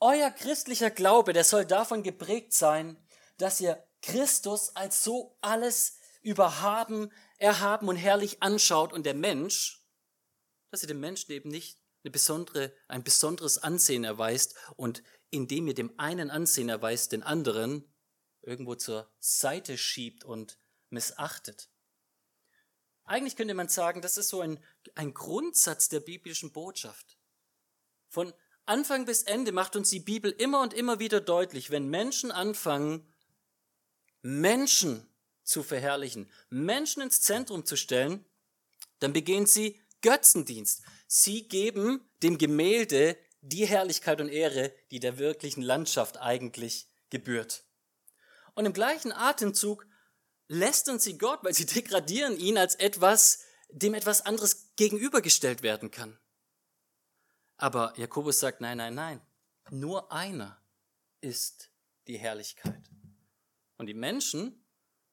Euer 0.00 0.30
christlicher 0.30 0.90
Glaube, 0.90 1.35
der 1.35 1.45
soll 1.45 1.66
davon 1.66 2.02
geprägt 2.02 2.54
sein, 2.54 2.97
dass 3.37 3.61
ihr 3.61 3.87
Christus 4.00 4.75
als 4.75 5.04
so 5.04 5.37
alles 5.42 5.99
überhaben, 6.23 7.12
erhaben 7.38 7.88
und 7.88 7.97
herrlich 7.97 8.42
anschaut 8.42 8.95
und 8.95 9.04
der 9.04 9.14
Mensch, 9.14 9.85
dass 10.71 10.83
ihr 10.83 10.88
dem 10.88 11.00
Menschen 11.00 11.33
eben 11.33 11.50
nicht 11.50 11.78
eine 12.02 12.11
besondere, 12.11 12.73
ein 12.88 13.04
besonderes 13.04 13.59
Ansehen 13.59 14.04
erweist 14.04 14.54
und 14.76 15.02
indem 15.28 15.69
ihr 15.69 15.75
dem 15.75 15.92
einen 15.99 16.30
Ansehen 16.30 16.71
erweist, 16.71 17.12
den 17.12 17.23
anderen 17.23 17.87
irgendwo 18.40 18.75
zur 18.75 19.12
Seite 19.19 19.76
schiebt 19.76 20.25
und 20.25 20.59
missachtet. 20.88 21.69
Eigentlich 23.04 23.37
könnte 23.37 23.54
man 23.54 23.69
sagen, 23.69 24.00
das 24.00 24.16
ist 24.16 24.30
so 24.30 24.40
ein, 24.40 24.64
ein 24.95 25.12
Grundsatz 25.12 25.88
der 25.90 26.00
biblischen 26.00 26.52
Botschaft. 26.52 27.19
Von 28.09 28.33
Anfang 28.67 29.05
bis 29.05 29.23
Ende 29.23 29.52
macht 29.52 29.76
uns 29.76 29.90
die 29.90 30.00
Bibel 30.00 30.31
immer 30.31 30.61
und 30.61 30.75
immer 30.75 30.99
wieder 30.99 31.21
deutlich, 31.21 31.71
wenn 31.71 31.88
Menschen 31.88 32.31
anfangen, 32.31 33.07
Menschen 34.23 35.07
zu 35.43 35.62
verherrlichen, 35.62 36.31
Menschen 36.50 37.02
ins 37.02 37.21
Zentrum 37.21 37.64
zu 37.64 37.76
stellen, 37.76 38.25
dann 39.00 39.12
begehen 39.12 39.47
sie 39.47 39.81
Götzendienst. 40.02 40.83
Sie 41.07 41.49
geben 41.49 42.09
dem 42.23 42.38
Gemälde 42.38 43.17
die 43.43 43.67
Herrlichkeit 43.67 44.21
und 44.21 44.29
Ehre, 44.29 44.73
die 44.90 45.00
der 45.00 45.19
wirklichen 45.19 45.62
Landschaft 45.62 46.19
eigentlich 46.19 46.88
gebührt. 47.11 47.64
Und 48.55 48.67
im 48.67 48.73
gleichen 48.73 49.12
Atemzug 49.12 49.87
lästern 50.49 50.99
sie 50.99 51.19
Gott, 51.19 51.40
weil 51.43 51.55
sie 51.55 51.67
degradieren 51.67 52.38
ihn 52.38 52.59
als 52.59 52.75
etwas, 52.75 53.40
dem 53.71 53.95
etwas 53.95 54.26
anderes 54.26 54.73
gegenübergestellt 54.76 55.62
werden 55.62 55.90
kann. 55.90 56.19
Aber 57.61 57.93
Jakobus 57.99 58.40
sagt, 58.40 58.62
nein, 58.62 58.79
nein, 58.79 58.95
nein, 58.95 59.21
nur 59.69 60.11
einer 60.11 60.59
ist 61.21 61.71
die 62.07 62.17
Herrlichkeit. 62.17 62.83
Und 63.76 63.87
die 63.87 63.95
Menschen, 63.95 64.64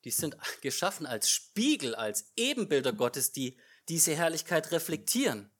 die 0.05 0.11
sind 0.11 0.37
geschaffen 0.61 1.05
als 1.05 1.29
Spiegel, 1.29 1.93
als 1.93 2.31
Ebenbilder 2.37 2.93
Gottes, 2.93 3.33
die 3.33 3.59
diese 3.89 4.15
Herrlichkeit 4.15 4.71
reflektieren. 4.71 5.51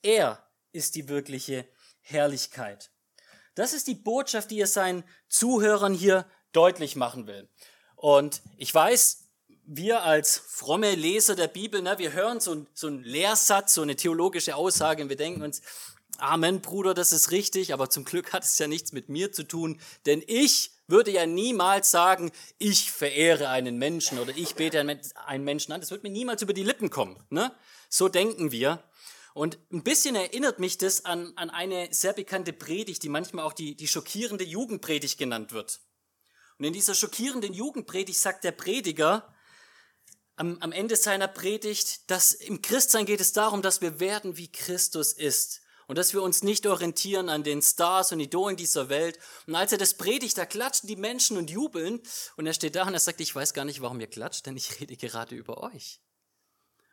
Er 0.00 0.48
ist 0.70 0.94
die 0.94 1.08
wirkliche 1.08 1.68
Herrlichkeit. 2.02 2.92
Das 3.56 3.72
ist 3.72 3.88
die 3.88 3.96
Botschaft, 3.96 4.52
die 4.52 4.60
er 4.60 4.68
seinen 4.68 5.02
Zuhörern 5.28 5.92
hier 5.92 6.24
deutlich 6.52 6.94
machen 6.94 7.26
will. 7.26 7.48
Und 7.96 8.42
ich 8.56 8.72
weiß, 8.72 9.28
wir 9.64 10.04
als 10.04 10.36
fromme 10.38 10.94
Leser 10.94 11.34
der 11.34 11.48
Bibel, 11.48 11.82
ne, 11.82 11.98
wir 11.98 12.12
hören 12.12 12.38
so, 12.38 12.64
so 12.74 12.86
einen 12.86 13.02
Lehrsatz, 13.02 13.74
so 13.74 13.82
eine 13.82 13.96
theologische 13.96 14.54
Aussage 14.54 15.02
und 15.02 15.08
wir 15.08 15.16
denken 15.16 15.42
uns, 15.42 15.62
Amen, 16.18 16.60
Bruder, 16.60 16.94
das 16.94 17.12
ist 17.12 17.30
richtig, 17.30 17.72
aber 17.72 17.90
zum 17.90 18.04
Glück 18.04 18.32
hat 18.32 18.42
es 18.42 18.58
ja 18.58 18.66
nichts 18.66 18.90
mit 18.90 19.08
mir 19.08 19.30
zu 19.30 19.44
tun, 19.44 19.80
denn 20.04 20.20
ich 20.26 20.72
würde 20.88 21.12
ja 21.12 21.26
niemals 21.26 21.92
sagen, 21.92 22.32
ich 22.58 22.90
verehre 22.90 23.50
einen 23.50 23.78
Menschen 23.78 24.18
oder 24.18 24.36
ich 24.36 24.56
bete 24.56 24.80
einen 24.80 25.44
Menschen 25.44 25.72
an. 25.72 25.80
Das 25.80 25.92
wird 25.92 26.02
mir 26.02 26.10
niemals 26.10 26.42
über 26.42 26.54
die 26.54 26.64
Lippen 26.64 26.90
kommen. 26.90 27.22
Ne? 27.30 27.54
So 27.88 28.08
denken 28.08 28.50
wir. 28.50 28.82
Und 29.32 29.58
ein 29.70 29.84
bisschen 29.84 30.16
erinnert 30.16 30.58
mich 30.58 30.78
das 30.78 31.04
an, 31.04 31.34
an 31.36 31.50
eine 31.50 31.88
sehr 31.92 32.14
bekannte 32.14 32.52
Predigt, 32.52 33.04
die 33.04 33.08
manchmal 33.08 33.44
auch 33.44 33.52
die, 33.52 33.76
die 33.76 33.86
schockierende 33.86 34.44
Jugendpredigt 34.44 35.18
genannt 35.18 35.52
wird. 35.52 35.80
Und 36.58 36.64
in 36.64 36.72
dieser 36.72 36.94
schockierenden 36.94 37.52
Jugendpredigt 37.52 38.18
sagt 38.18 38.42
der 38.42 38.52
Prediger 38.52 39.32
am, 40.34 40.58
am 40.58 40.72
Ende 40.72 40.96
seiner 40.96 41.28
Predigt, 41.28 42.10
dass 42.10 42.32
im 42.32 42.62
Christsein 42.62 43.06
geht 43.06 43.20
es 43.20 43.32
darum, 43.32 43.62
dass 43.62 43.80
wir 43.82 44.00
werden, 44.00 44.36
wie 44.36 44.50
Christus 44.50 45.12
ist. 45.12 45.60
Und 45.88 45.98
dass 45.98 46.12
wir 46.12 46.22
uns 46.22 46.42
nicht 46.42 46.66
orientieren 46.66 47.30
an 47.30 47.42
den 47.42 47.62
Stars 47.62 48.12
und 48.12 48.20
Idolen 48.20 48.56
dieser 48.56 48.90
Welt. 48.90 49.18
Und 49.46 49.56
als 49.56 49.72
er 49.72 49.78
das 49.78 49.96
predigt, 49.96 50.36
da 50.38 50.44
klatschen 50.44 50.86
die 50.86 50.96
Menschen 50.96 51.38
und 51.38 51.50
jubeln. 51.50 52.00
Und 52.36 52.46
er 52.46 52.52
steht 52.52 52.76
da 52.76 52.86
und 52.86 52.92
er 52.92 53.00
sagt, 53.00 53.20
ich 53.20 53.34
weiß 53.34 53.54
gar 53.54 53.64
nicht, 53.64 53.80
warum 53.80 53.98
ihr 53.98 54.06
klatscht, 54.06 54.46
denn 54.46 54.56
ich 54.56 54.80
rede 54.80 54.96
gerade 54.96 55.34
über 55.34 55.62
euch. 55.62 56.00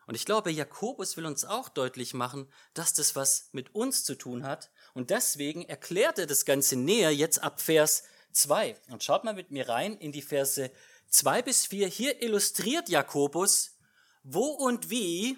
Und 0.07 0.15
ich 0.15 0.25
glaube, 0.25 0.51
Jakobus 0.51 1.17
will 1.17 1.25
uns 1.25 1.45
auch 1.45 1.67
deutlich 1.67 2.13
machen, 2.13 2.51
dass 2.73 2.93
das 2.93 3.15
was 3.15 3.49
mit 3.51 3.75
uns 3.75 4.03
zu 4.03 4.15
tun 4.15 4.43
hat. 4.43 4.71
Und 4.93 5.09
deswegen 5.09 5.65
erklärt 5.65 6.17
er 6.17 6.27
das 6.27 6.45
Ganze 6.45 6.77
näher 6.77 7.13
jetzt 7.13 7.43
ab 7.43 7.59
Vers 7.59 8.03
2. 8.31 8.77
Und 8.91 9.03
schaut 9.03 9.25
mal 9.25 9.33
mit 9.33 9.51
mir 9.51 9.67
rein 9.67 9.97
in 9.97 10.11
die 10.13 10.21
Verse 10.21 10.71
2 11.09 11.41
bis 11.41 11.65
4. 11.65 11.87
Hier 11.87 12.21
illustriert 12.21 12.87
Jakobus, 12.87 13.77
wo 14.23 14.45
und 14.45 14.89
wie 14.89 15.37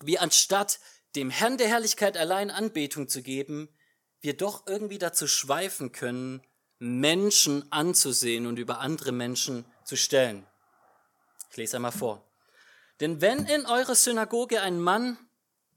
wir 0.00 0.22
anstatt 0.22 0.80
dem 1.16 1.30
Herrn 1.30 1.58
der 1.58 1.68
Herrlichkeit 1.68 2.16
allein 2.16 2.50
Anbetung 2.50 3.08
zu 3.08 3.22
geben, 3.22 3.68
wir 4.20 4.36
doch 4.36 4.66
irgendwie 4.66 4.98
dazu 4.98 5.26
schweifen 5.26 5.92
können, 5.92 6.42
Menschen 6.78 7.70
anzusehen 7.70 8.46
und 8.46 8.58
über 8.58 8.80
andere 8.80 9.12
Menschen 9.12 9.64
zu 9.84 9.96
stellen. 9.96 10.46
Ich 11.50 11.56
lese 11.56 11.76
einmal 11.76 11.92
vor. 11.92 12.26
Denn 13.00 13.20
wenn 13.20 13.46
in 13.46 13.66
eure 13.66 13.94
Synagoge 13.94 14.60
ein 14.60 14.80
Mann 14.80 15.18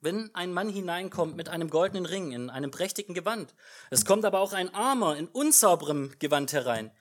wenn 0.01 0.33
ein 0.35 0.53
Mann 0.53 0.69
hineinkommt 0.69 1.35
mit 1.35 1.49
einem 1.49 1.69
goldenen 1.69 2.05
Ring 2.05 2.31
in 2.31 2.49
einem 2.49 2.71
prächtigen 2.71 3.13
Gewand. 3.13 3.53
Es 3.89 4.05
kommt 4.05 4.25
aber 4.25 4.39
auch 4.39 4.53
ein 4.53 4.73
Armer 4.73 5.17
in 5.17 5.27
unsauberem 5.27 6.13
Gewand 6.19 6.53
herein. 6.53 6.91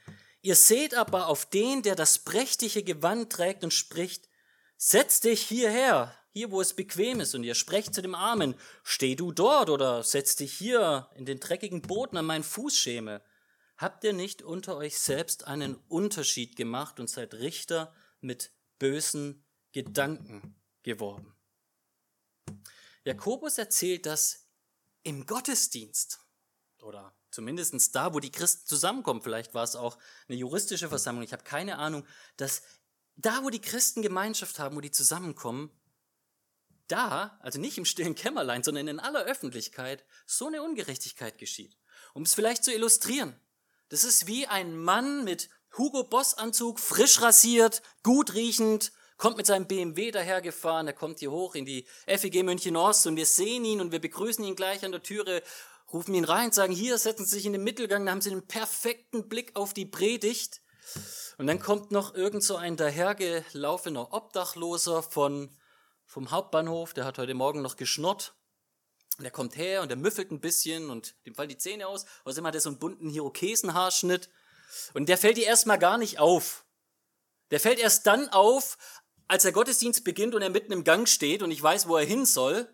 Ihr 0.43 0.57
seht 0.57 0.95
aber 0.95 1.27
auf 1.27 1.47
den, 1.47 1.83
der 1.83 1.95
das 1.95 2.21
prächtige 2.21 2.83
Gewand 2.83 3.33
trägt 3.33 3.65
und 3.65 3.75
spricht, 3.75 4.29
setz 4.77 5.21
dich 5.21 5.43
hierher, 5.43 6.15
hier 6.37 6.51
wo 6.51 6.61
es 6.61 6.75
bequem 6.75 7.21
ist, 7.21 7.35
und 7.35 7.45
ihr 7.45 7.55
sprecht 7.55 7.95
zu 7.95 8.03
dem 8.03 8.15
Armen, 8.15 8.57
steh 8.83 9.15
du 9.15 9.33
dort 9.33 9.71
oder 9.71 10.03
setz 10.03 10.37
dich 10.37 10.53
hier 10.53 11.09
in 11.15 11.25
den 11.25 11.41
dreckigen 11.41 11.81
Boden 11.81 12.19
an 12.19 12.27
meinen 12.27 12.45
Fußschemel. 12.45 13.23
Habt 13.79 14.05
ihr 14.05 14.13
nicht 14.13 14.43
unter 14.43 14.77
euch 14.77 14.99
selbst 14.99 15.47
einen 15.47 15.77
Unterschied 15.89 16.55
gemacht 16.55 17.01
und 17.01 17.09
seid 17.09 17.33
Richter 17.33 17.95
mit 18.21 18.51
bösen 18.79 19.47
Gedanken 19.73 20.61
geworden? 20.83 21.35
Jakobus 23.05 23.57
erzählt 23.57 24.05
das 24.05 24.47
im 25.05 25.25
Gottesdienst 25.25 26.21
oder 26.83 27.15
zumindest 27.31 27.95
da, 27.95 28.13
wo 28.13 28.21
die 28.21 28.31
Christen 28.31 28.67
zusammenkommen. 28.67 29.23
Vielleicht 29.23 29.55
war 29.55 29.65
es 29.65 29.75
auch 29.75 29.97
eine 30.29 30.37
juristische 30.37 30.91
Versammlung. 30.91 31.25
Ich 31.25 31.33
habe 31.33 31.45
keine 31.45 31.79
Ahnung, 31.79 32.07
dass 32.37 32.61
da, 33.15 33.43
wo 33.43 33.49
die 33.49 33.63
Christen 33.63 34.03
Gemeinschaft 34.03 34.59
haben, 34.59 34.77
wo 34.77 34.83
die 34.83 34.91
zusammenkommen, 34.91 35.71
da, 36.89 37.39
also 37.43 37.59
nicht 37.61 37.79
im 37.79 37.85
stillen 37.85 38.15
Kämmerlein, 38.15 38.63
sondern 38.63 38.89
in 38.89 39.01
aller 39.01 39.25
Öffentlichkeit, 39.25 40.05
so 40.27 40.47
eine 40.47 40.63
Ungerechtigkeit 40.63 41.39
geschieht. 41.39 41.77
Um 42.15 42.23
es 42.23 42.35
vielleicht 42.35 42.65
zu 42.65 42.73
illustrieren. 42.73 43.39
Das 43.89 44.05
ist 44.05 44.27
wie 44.27 44.47
ein 44.47 44.77
Mann 44.77 45.25
mit 45.25 45.49
Hugo 45.77 46.05
Boss 46.05 46.35
Anzug, 46.35 46.81
frisch 46.81 47.21
rasiert, 47.21 47.83
gut 48.03 48.35
riechend, 48.35 48.93
kommt 49.17 49.37
mit 49.37 49.47
seinem 49.47 49.67
BMW 49.67 50.11
dahergefahren, 50.11 50.87
er 50.87 50.93
kommt 50.93 51.21
hier 51.21 51.31
hoch 51.31 51.55
in 51.55 51.65
die 51.65 51.87
FEG 52.07 52.43
München 52.43 52.77
Ost 52.77 53.07
und 53.07 53.17
wir 53.17 53.27
sehen 53.27 53.65
ihn 53.65 53.81
und 53.81 53.93
wir 53.93 54.01
begrüßen 54.01 54.45
ihn 54.45 54.57
gleich 54.57 54.85
an 54.85 54.93
der 54.93 55.03
Türe, 55.03 55.43
rufen 55.93 56.15
ihn 56.15 56.25
rein, 56.25 56.53
sagen, 56.53 56.73
hier, 56.73 56.99
setzen 56.99 57.25
Sie 57.25 57.37
sich 57.37 57.47
in 57.47 57.53
den 57.53 57.65
Mittelgang, 57.65 58.05
dann 58.05 58.15
haben 58.15 58.21
Sie 58.21 58.31
einen 58.31 58.47
perfekten 58.47 59.29
Blick 59.29 59.55
auf 59.55 59.73
die 59.73 59.87
Predigt. 59.87 60.61
Und 61.39 61.47
dann 61.47 61.61
kommt 61.61 61.91
noch 61.91 62.15
irgend 62.15 62.43
so 62.43 62.57
ein 62.57 62.77
dahergelaufener 62.77 64.13
Obdachloser 64.13 65.03
von, 65.03 65.57
vom 66.07 66.31
Hauptbahnhof, 66.31 66.95
der 66.95 67.05
hat 67.05 67.19
heute 67.19 67.35
Morgen 67.35 67.61
noch 67.61 67.77
geschnurrt. 67.77 68.35
Und 69.19 69.25
er 69.25 69.31
kommt 69.31 69.57
her 69.57 69.83
und 69.83 69.91
er 69.91 69.97
müffelt 69.97 70.31
ein 70.31 70.41
bisschen 70.41 70.91
und 70.91 71.15
dem 71.27 71.35
fallen 71.35 71.49
die 71.49 71.59
Zähne 71.59 71.87
aus. 71.89 72.07
Außerdem 72.25 72.47
hat 72.47 72.55
er 72.55 72.61
so 72.61 72.69
einen 72.69 72.79
bunten 72.79 73.11
Hirokesenhaarschnitt. 73.11 74.31
Und 74.95 75.09
der 75.09 75.19
fällt 75.19 75.37
dir 75.37 75.47
erstmal 75.47 75.79
gar 75.79 75.99
nicht 75.99 76.19
auf. 76.19 76.65
Der 77.51 77.61
fällt 77.61 77.79
erst 77.79 78.07
dann 78.07 78.29
auf, 78.29 78.77
als 79.29 79.43
der 79.43 79.53
Gottesdienst 79.53 80.05
beginnt 80.05 80.35
und 80.35 80.43
er 80.43 80.51
mitten 80.51 80.73
im 80.73 80.85
Gang 80.85 81.09
steht 81.09 81.43
und 81.43 81.51
ich 81.51 81.63
weiß, 81.63 81.89
wo 81.89 81.97
er 81.97 82.05
hin 82.05 82.27
soll 82.27 82.69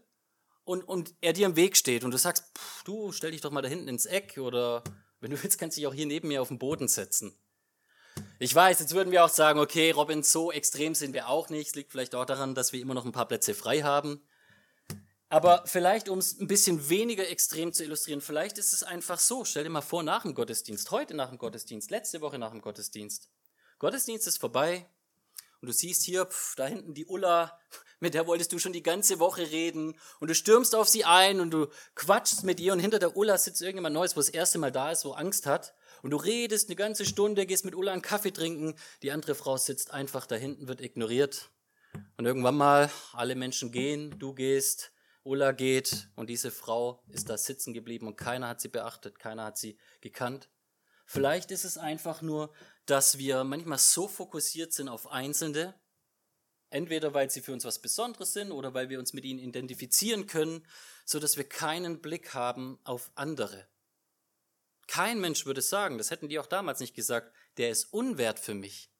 und, 0.64 0.82
und 0.82 1.14
er 1.20 1.32
dir 1.32 1.46
im 1.46 1.56
Weg 1.56 1.76
steht 1.76 2.04
und 2.04 2.10
du 2.10 2.18
sagst, 2.18 2.44
pff, 2.56 2.84
du 2.84 3.12
stell 3.12 3.30
dich 3.30 3.40
doch 3.40 3.50
mal 3.50 3.62
da 3.62 3.68
hinten 3.68 3.88
ins 3.88 4.06
Eck 4.06 4.38
oder 4.38 4.82
wenn 5.20 5.30
du 5.30 5.42
willst, 5.42 5.58
kannst 5.58 5.76
du 5.76 5.80
dich 5.80 5.86
auch 5.86 5.94
hier 5.94 6.06
neben 6.06 6.28
mir 6.28 6.42
auf 6.42 6.48
den 6.48 6.58
Boden 6.58 6.88
setzen. 6.88 7.38
Ich 8.42 8.52
weiß, 8.52 8.80
jetzt 8.80 8.92
würden 8.92 9.12
wir 9.12 9.24
auch 9.24 9.28
sagen, 9.28 9.60
okay, 9.60 9.92
Robin, 9.92 10.24
so 10.24 10.50
extrem 10.50 10.96
sind 10.96 11.14
wir 11.14 11.28
auch 11.28 11.48
nicht. 11.48 11.68
Es 11.68 11.74
liegt 11.76 11.92
vielleicht 11.92 12.16
auch 12.16 12.24
daran, 12.24 12.56
dass 12.56 12.72
wir 12.72 12.80
immer 12.80 12.92
noch 12.92 13.04
ein 13.04 13.12
paar 13.12 13.28
Plätze 13.28 13.54
frei 13.54 13.82
haben. 13.82 14.20
Aber 15.28 15.62
vielleicht, 15.64 16.08
um 16.08 16.18
es 16.18 16.40
ein 16.40 16.48
bisschen 16.48 16.88
weniger 16.88 17.28
extrem 17.28 17.72
zu 17.72 17.84
illustrieren, 17.84 18.20
vielleicht 18.20 18.58
ist 18.58 18.72
es 18.72 18.82
einfach 18.82 19.20
so. 19.20 19.44
Stell 19.44 19.62
dir 19.62 19.70
mal 19.70 19.80
vor, 19.80 20.02
nach 20.02 20.22
dem 20.22 20.34
Gottesdienst, 20.34 20.90
heute 20.90 21.14
nach 21.14 21.28
dem 21.28 21.38
Gottesdienst, 21.38 21.92
letzte 21.92 22.20
Woche 22.20 22.36
nach 22.36 22.50
dem 22.50 22.62
Gottesdienst. 22.62 23.30
Gottesdienst 23.78 24.26
ist 24.26 24.38
vorbei 24.38 24.88
und 25.60 25.68
du 25.68 25.72
siehst 25.72 26.02
hier, 26.02 26.26
pf, 26.26 26.56
da 26.56 26.66
hinten 26.66 26.94
die 26.94 27.06
Ulla, 27.06 27.60
mit 28.00 28.14
der 28.14 28.26
wolltest 28.26 28.52
du 28.52 28.58
schon 28.58 28.72
die 28.72 28.82
ganze 28.82 29.20
Woche 29.20 29.52
reden 29.52 29.96
und 30.18 30.28
du 30.28 30.34
stürmst 30.34 30.74
auf 30.74 30.88
sie 30.88 31.04
ein 31.04 31.38
und 31.38 31.52
du 31.52 31.68
quatschst 31.94 32.42
mit 32.42 32.58
ihr 32.58 32.72
und 32.72 32.80
hinter 32.80 32.98
der 32.98 33.16
Ulla 33.16 33.38
sitzt 33.38 33.62
irgendjemand 33.62 33.94
Neues, 33.94 34.16
wo 34.16 34.20
das 34.20 34.30
erste 34.30 34.58
Mal 34.58 34.72
da 34.72 34.90
ist, 34.90 35.04
wo 35.04 35.12
Angst 35.12 35.46
hat 35.46 35.74
und 36.02 36.10
du 36.10 36.16
redest 36.16 36.68
eine 36.68 36.76
ganze 36.76 37.06
Stunde, 37.06 37.46
gehst 37.46 37.64
mit 37.64 37.74
Ulla 37.74 37.92
einen 37.92 38.02
Kaffee 38.02 38.32
trinken, 38.32 38.74
die 39.02 39.12
andere 39.12 39.34
Frau 39.34 39.56
sitzt 39.56 39.92
einfach 39.92 40.26
da 40.26 40.34
hinten, 40.34 40.68
wird 40.68 40.80
ignoriert 40.80 41.50
und 42.16 42.26
irgendwann 42.26 42.56
mal 42.56 42.90
alle 43.12 43.34
Menschen 43.34 43.72
gehen, 43.72 44.18
du 44.18 44.34
gehst, 44.34 44.92
Ulla 45.24 45.52
geht 45.52 46.08
und 46.16 46.28
diese 46.28 46.50
Frau 46.50 47.02
ist 47.08 47.30
da 47.30 47.38
sitzen 47.38 47.72
geblieben 47.72 48.08
und 48.08 48.16
keiner 48.16 48.48
hat 48.48 48.60
sie 48.60 48.68
beachtet, 48.68 49.18
keiner 49.18 49.44
hat 49.44 49.56
sie 49.56 49.78
gekannt. 50.00 50.50
Vielleicht 51.06 51.50
ist 51.50 51.64
es 51.64 51.78
einfach 51.78 52.22
nur, 52.22 52.52
dass 52.86 53.18
wir 53.18 53.44
manchmal 53.44 53.78
so 53.78 54.08
fokussiert 54.08 54.72
sind 54.72 54.88
auf 54.88 55.10
Einzelne, 55.12 55.74
entweder 56.70 57.14
weil 57.14 57.30
sie 57.30 57.40
für 57.40 57.52
uns 57.52 57.64
was 57.64 57.80
Besonderes 57.80 58.32
sind 58.32 58.50
oder 58.50 58.74
weil 58.74 58.88
wir 58.88 58.98
uns 58.98 59.12
mit 59.12 59.24
ihnen 59.24 59.38
identifizieren 59.38 60.26
können, 60.26 60.66
so 61.04 61.20
dass 61.20 61.36
wir 61.36 61.48
keinen 61.48 62.00
Blick 62.00 62.34
haben 62.34 62.80
auf 62.82 63.12
andere. 63.14 63.68
Kein 64.92 65.22
Mensch 65.22 65.46
würde 65.46 65.62
sagen, 65.62 65.96
das 65.96 66.10
hätten 66.10 66.28
die 66.28 66.38
auch 66.38 66.44
damals 66.44 66.78
nicht 66.78 66.94
gesagt, 66.94 67.32
der 67.56 67.70
ist 67.70 67.94
unwert 67.94 68.38
für 68.38 68.52
mich. 68.52 68.90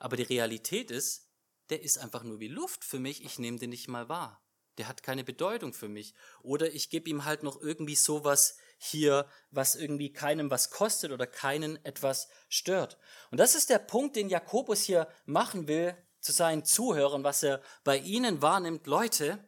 Aber 0.00 0.16
die 0.16 0.24
Realität 0.24 0.90
ist, 0.90 1.28
der 1.70 1.80
ist 1.80 1.98
einfach 1.98 2.24
nur 2.24 2.40
wie 2.40 2.48
Luft 2.48 2.84
für 2.84 2.98
mich, 2.98 3.24
ich 3.24 3.38
nehme 3.38 3.56
den 3.56 3.70
nicht 3.70 3.86
mal 3.86 4.08
wahr. 4.08 4.42
Der 4.78 4.88
hat 4.88 5.04
keine 5.04 5.22
Bedeutung 5.22 5.72
für 5.72 5.88
mich. 5.88 6.12
Oder 6.42 6.72
ich 6.72 6.90
gebe 6.90 7.08
ihm 7.08 7.24
halt 7.24 7.44
noch 7.44 7.60
irgendwie 7.60 7.94
sowas 7.94 8.56
hier, 8.78 9.28
was 9.52 9.76
irgendwie 9.76 10.12
keinem 10.12 10.50
was 10.50 10.70
kostet 10.70 11.12
oder 11.12 11.28
keinen 11.28 11.76
etwas 11.84 12.26
stört. 12.48 12.98
Und 13.30 13.38
das 13.38 13.54
ist 13.54 13.70
der 13.70 13.78
Punkt, 13.78 14.16
den 14.16 14.30
Jakobus 14.30 14.82
hier 14.82 15.06
machen 15.24 15.68
will 15.68 15.96
zu 16.18 16.32
seinen 16.32 16.64
Zuhörern, 16.64 17.22
was 17.22 17.44
er 17.44 17.62
bei 17.84 17.98
ihnen 17.98 18.42
wahrnimmt. 18.42 18.88
Leute, 18.88 19.38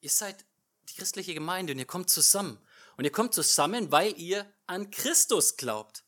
ihr 0.00 0.10
seid 0.10 0.44
die 0.88 0.96
christliche 0.96 1.34
Gemeinde 1.34 1.74
und 1.74 1.78
ihr 1.78 1.86
kommt 1.86 2.10
zusammen. 2.10 2.60
Und 2.98 3.04
ihr 3.04 3.12
kommt 3.12 3.32
zusammen, 3.32 3.92
weil 3.92 4.18
ihr 4.20 4.52
an 4.66 4.90
Christus 4.90 5.56
glaubt. 5.56 6.04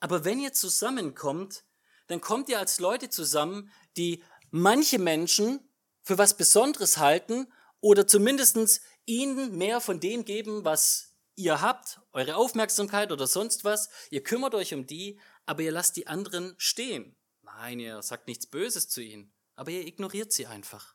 Aber 0.00 0.24
wenn 0.24 0.40
ihr 0.40 0.54
zusammenkommt, 0.54 1.64
dann 2.06 2.22
kommt 2.22 2.48
ihr 2.48 2.58
als 2.58 2.80
Leute 2.80 3.10
zusammen, 3.10 3.70
die 3.98 4.24
manche 4.50 4.98
Menschen 4.98 5.60
für 6.02 6.16
was 6.16 6.36
Besonderes 6.36 6.96
halten 6.96 7.52
oder 7.80 8.06
zumindestens 8.06 8.80
ihnen 9.04 9.56
mehr 9.58 9.82
von 9.82 10.00
dem 10.00 10.24
geben, 10.24 10.64
was 10.64 11.14
ihr 11.36 11.60
habt, 11.60 12.00
eure 12.12 12.36
Aufmerksamkeit 12.36 13.12
oder 13.12 13.26
sonst 13.26 13.64
was. 13.64 13.90
Ihr 14.10 14.22
kümmert 14.22 14.54
euch 14.54 14.72
um 14.72 14.86
die, 14.86 15.20
aber 15.44 15.62
ihr 15.62 15.72
lasst 15.72 15.96
die 15.96 16.06
anderen 16.06 16.54
stehen. 16.56 17.16
Nein, 17.42 17.80
ihr 17.80 18.02
sagt 18.02 18.28
nichts 18.28 18.46
Böses 18.46 18.88
zu 18.88 19.02
ihnen, 19.02 19.30
aber 19.56 19.72
ihr 19.72 19.86
ignoriert 19.86 20.32
sie 20.32 20.46
einfach. 20.46 20.94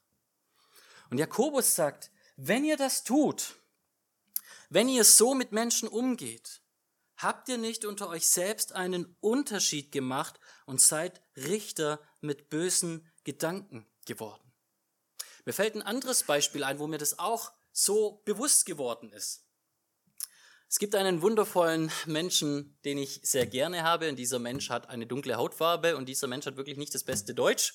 Und 1.11 1.19
Jakobus 1.19 1.75
sagt, 1.75 2.09
wenn 2.35 2.65
ihr 2.65 2.77
das 2.77 3.03
tut, 3.03 3.59
wenn 4.69 4.87
ihr 4.87 5.03
so 5.03 5.33
mit 5.33 5.51
Menschen 5.51 5.87
umgeht, 5.87 6.61
habt 7.17 7.49
ihr 7.49 7.57
nicht 7.57 7.85
unter 7.85 8.09
euch 8.09 8.27
selbst 8.27 8.73
einen 8.73 9.15
Unterschied 9.19 9.91
gemacht 9.91 10.39
und 10.65 10.79
seid 10.79 11.21
Richter 11.35 11.99
mit 12.21 12.49
bösen 12.49 13.05
Gedanken 13.23 13.85
geworden. 14.05 14.43
Mir 15.45 15.53
fällt 15.53 15.75
ein 15.75 15.81
anderes 15.81 16.23
Beispiel 16.23 16.63
ein, 16.63 16.79
wo 16.79 16.87
mir 16.87 16.97
das 16.97 17.19
auch 17.19 17.51
so 17.71 18.21
bewusst 18.25 18.65
geworden 18.65 19.11
ist. 19.11 19.45
Es 20.69 20.77
gibt 20.77 20.93
einen 20.93 21.23
wundervollen 21.23 21.91
Menschen, 22.05 22.77
den 22.85 22.99
ich 22.99 23.21
sehr 23.23 23.47
gerne 23.47 23.83
habe, 23.83 24.07
und 24.09 24.17
dieser 24.17 24.37
Mensch 24.37 24.69
hat 24.69 24.87
eine 24.87 25.07
dunkle 25.07 25.35
Hautfarbe 25.35 25.97
und 25.97 26.07
dieser 26.07 26.27
Mensch 26.27 26.45
hat 26.45 26.57
wirklich 26.57 26.77
nicht 26.77 26.93
das 26.93 27.03
beste 27.03 27.33
Deutsch. 27.33 27.73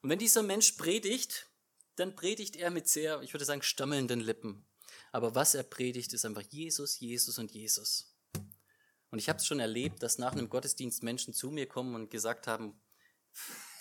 Und 0.00 0.08
wenn 0.08 0.18
dieser 0.18 0.42
Mensch 0.42 0.72
predigt, 0.72 1.46
dann 1.96 2.16
predigt 2.16 2.56
er 2.56 2.70
mit 2.70 2.88
sehr, 2.88 3.20
ich 3.22 3.34
würde 3.34 3.44
sagen, 3.44 3.62
stammelnden 3.62 4.20
Lippen. 4.20 4.67
Aber 5.12 5.34
was 5.34 5.54
er 5.54 5.62
predigt, 5.62 6.12
ist 6.12 6.24
einfach 6.24 6.42
Jesus, 6.42 7.00
Jesus 7.00 7.38
und 7.38 7.50
Jesus. 7.52 8.14
Und 9.10 9.18
ich 9.18 9.28
habe 9.28 9.38
es 9.38 9.46
schon 9.46 9.60
erlebt, 9.60 10.02
dass 10.02 10.18
nach 10.18 10.32
einem 10.32 10.48
Gottesdienst 10.50 11.02
Menschen 11.02 11.32
zu 11.32 11.50
mir 11.50 11.66
kommen 11.66 11.94
und 11.94 12.10
gesagt 12.10 12.46
haben, 12.46 12.80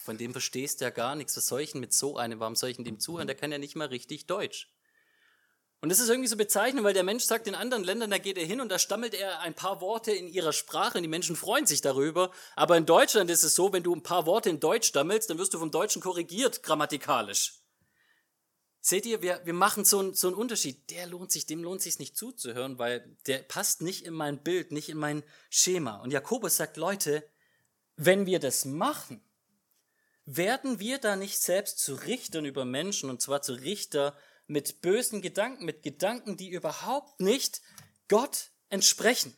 von 0.04 0.18
dem 0.18 0.32
verstehst 0.32 0.80
du 0.80 0.86
ja 0.86 0.90
gar 0.90 1.16
nichts. 1.16 1.36
Was 1.36 1.48
soll 1.48 1.62
ich 1.62 1.74
denn 1.74 1.82
mit 1.82 1.94
so 1.94 2.16
einem? 2.18 2.40
Warum 2.40 2.56
soll 2.56 2.70
ich 2.70 2.78
dem 2.78 3.00
zuhören? 3.00 3.28
Der 3.28 3.36
kann 3.36 3.52
ja 3.52 3.58
nicht 3.58 3.76
mal 3.76 3.88
richtig 3.88 4.26
Deutsch. 4.26 4.72
Und 5.80 5.90
das 5.90 6.00
ist 6.00 6.10
irgendwie 6.10 6.30
so 6.30 6.38
bezeichnend, 6.38 6.84
weil 6.84 6.94
der 6.94 7.04
Mensch 7.04 7.24
sagt, 7.24 7.46
in 7.46 7.54
anderen 7.54 7.84
Ländern, 7.84 8.10
da 8.10 8.18
geht 8.18 8.38
er 8.38 8.46
hin 8.46 8.62
und 8.62 8.70
da 8.70 8.80
stammelt 8.80 9.14
er 9.14 9.42
ein 9.42 9.54
paar 9.54 9.80
Worte 9.80 10.12
in 10.12 10.28
ihrer 10.28 10.54
Sprache 10.54 10.98
und 10.98 11.04
die 11.04 11.10
Menschen 11.10 11.36
freuen 11.36 11.68
sich 11.68 11.82
darüber. 11.82 12.32
Aber 12.56 12.78
in 12.78 12.88
Deutschland 12.88 13.30
ist 13.30 13.44
es 13.44 13.54
so, 13.54 13.74
wenn 13.74 13.84
du 13.84 13.94
ein 13.94 14.02
paar 14.02 14.26
Worte 14.26 14.50
in 14.50 14.60
Deutsch 14.60 14.88
stammelst, 14.88 15.30
dann 15.30 15.38
wirst 15.38 15.54
du 15.54 15.60
vom 15.60 15.70
Deutschen 15.70 16.02
korrigiert 16.02 16.64
grammatikalisch. 16.64 17.60
Seht 18.90 19.06
ihr, 19.06 19.22
wir, 19.22 19.42
wir 19.44 19.54
machen 19.54 19.84
so, 19.84 20.00
ein, 20.00 20.14
so 20.14 20.28
einen 20.28 20.38
Unterschied. 20.38 20.90
Der 20.92 21.08
lohnt 21.08 21.30
sich, 21.30 21.46
dem 21.46 21.62
lohnt 21.62 21.82
sich 21.82 22.00
nicht 22.00 22.16
zuzuhören, 22.16 22.80
weil 22.80 23.18
der 23.26 23.40
passt 23.40 23.82
nicht 23.82 24.06
in 24.06 24.14
mein 24.14 24.42
Bild, 24.42 24.72
nicht 24.72 24.88
in 24.88 24.98
mein 24.98 25.24
Schema. 25.50 25.98
Und 25.98 26.14
Jakobus 26.14 26.56
sagt, 26.56 26.78
Leute, 26.78 27.30
wenn 27.98 28.26
wir 28.26 28.40
das 28.40 28.64
machen, 28.64 29.22
werden 30.24 30.80
wir 30.80 31.00
da 31.00 31.18
nicht 31.18 31.38
selbst 31.38 31.80
zu 31.80 31.96
Richtern 31.96 32.46
über 32.46 32.64
Menschen, 32.64 33.10
und 33.10 33.22
zwar 33.22 33.42
zu 33.42 33.56
Richter 33.56 34.18
mit 34.46 34.80
bösen 34.80 35.22
Gedanken, 35.22 35.66
mit 35.66 35.84
Gedanken, 35.84 36.38
die 36.38 36.50
überhaupt 36.50 37.20
nicht 37.20 37.62
Gott 38.08 38.52
entsprechen? 38.70 39.36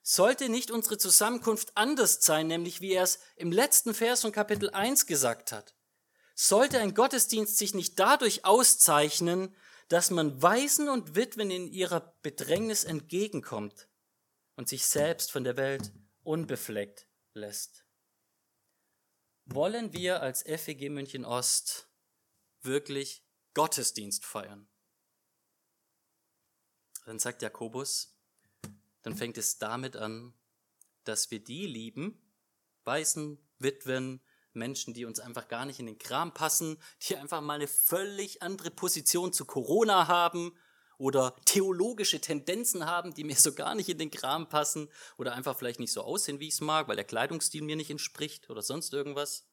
Sollte 0.00 0.48
nicht 0.48 0.70
unsere 0.70 0.96
Zusammenkunft 0.96 1.72
anders 1.76 2.20
sein, 2.22 2.46
nämlich 2.46 2.80
wie 2.80 2.94
er 2.94 3.02
es 3.02 3.18
im 3.36 3.52
letzten 3.52 3.92
Vers 3.92 4.22
von 4.22 4.32
Kapitel 4.32 4.70
1 4.70 5.04
gesagt 5.04 5.52
hat? 5.52 5.75
Sollte 6.36 6.78
ein 6.78 6.94
Gottesdienst 6.94 7.58
sich 7.58 7.74
nicht 7.74 7.98
dadurch 7.98 8.44
auszeichnen, 8.44 9.52
dass 9.88 10.10
man 10.10 10.40
Waisen 10.40 10.88
und 10.88 11.16
Witwen 11.16 11.50
in 11.50 11.66
ihrer 11.66 12.14
Bedrängnis 12.22 12.84
entgegenkommt 12.84 13.88
und 14.54 14.68
sich 14.68 14.86
selbst 14.86 15.32
von 15.32 15.42
der 15.42 15.56
Welt 15.56 15.92
unbefleckt 16.22 17.08
lässt? 17.34 17.86
wollen 19.46 19.92
wir 19.92 20.22
als 20.22 20.42
FEG 20.42 20.90
München 20.90 21.24
Ost 21.24 21.88
wirklich 22.62 23.24
Gottesdienst 23.54 24.24
feiern? 24.24 24.68
Dann 27.04 27.18
sagt 27.18 27.42
Jakobus, 27.42 28.18
dann 29.02 29.16
fängt 29.16 29.38
es 29.38 29.58
damit 29.58 29.96
an, 29.96 30.34
dass 31.04 31.30
wir 31.30 31.42
die 31.42 31.66
lieben, 31.66 32.20
Weißen, 32.82 33.38
Witwen, 33.58 34.20
Menschen, 34.56 34.94
die 34.94 35.04
uns 35.04 35.20
einfach 35.20 35.48
gar 35.48 35.64
nicht 35.66 35.78
in 35.78 35.86
den 35.86 35.98
Kram 35.98 36.34
passen, 36.34 36.78
die 37.02 37.16
einfach 37.16 37.40
mal 37.40 37.54
eine 37.54 37.68
völlig 37.68 38.42
andere 38.42 38.70
Position 38.70 39.32
zu 39.32 39.44
Corona 39.44 40.08
haben 40.08 40.56
oder 40.98 41.36
theologische 41.44 42.20
Tendenzen 42.20 42.86
haben, 42.86 43.14
die 43.14 43.24
mir 43.24 43.36
so 43.36 43.52
gar 43.52 43.74
nicht 43.74 43.88
in 43.88 43.98
den 43.98 44.10
Kram 44.10 44.48
passen 44.48 44.88
oder 45.18 45.34
einfach 45.34 45.56
vielleicht 45.56 45.80
nicht 45.80 45.92
so 45.92 46.02
aussehen, 46.02 46.40
wie 46.40 46.48
ich 46.48 46.54
es 46.54 46.60
mag, 46.60 46.88
weil 46.88 46.96
der 46.96 47.04
Kleidungsstil 47.04 47.62
mir 47.62 47.76
nicht 47.76 47.90
entspricht 47.90 48.50
oder 48.50 48.62
sonst 48.62 48.92
irgendwas. 48.92 49.46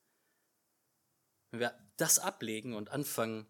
Wenn 1.51 1.59
wir 1.59 1.77
das 1.97 2.17
ablegen 2.19 2.73
und 2.73 2.89
anfangen, 2.89 3.45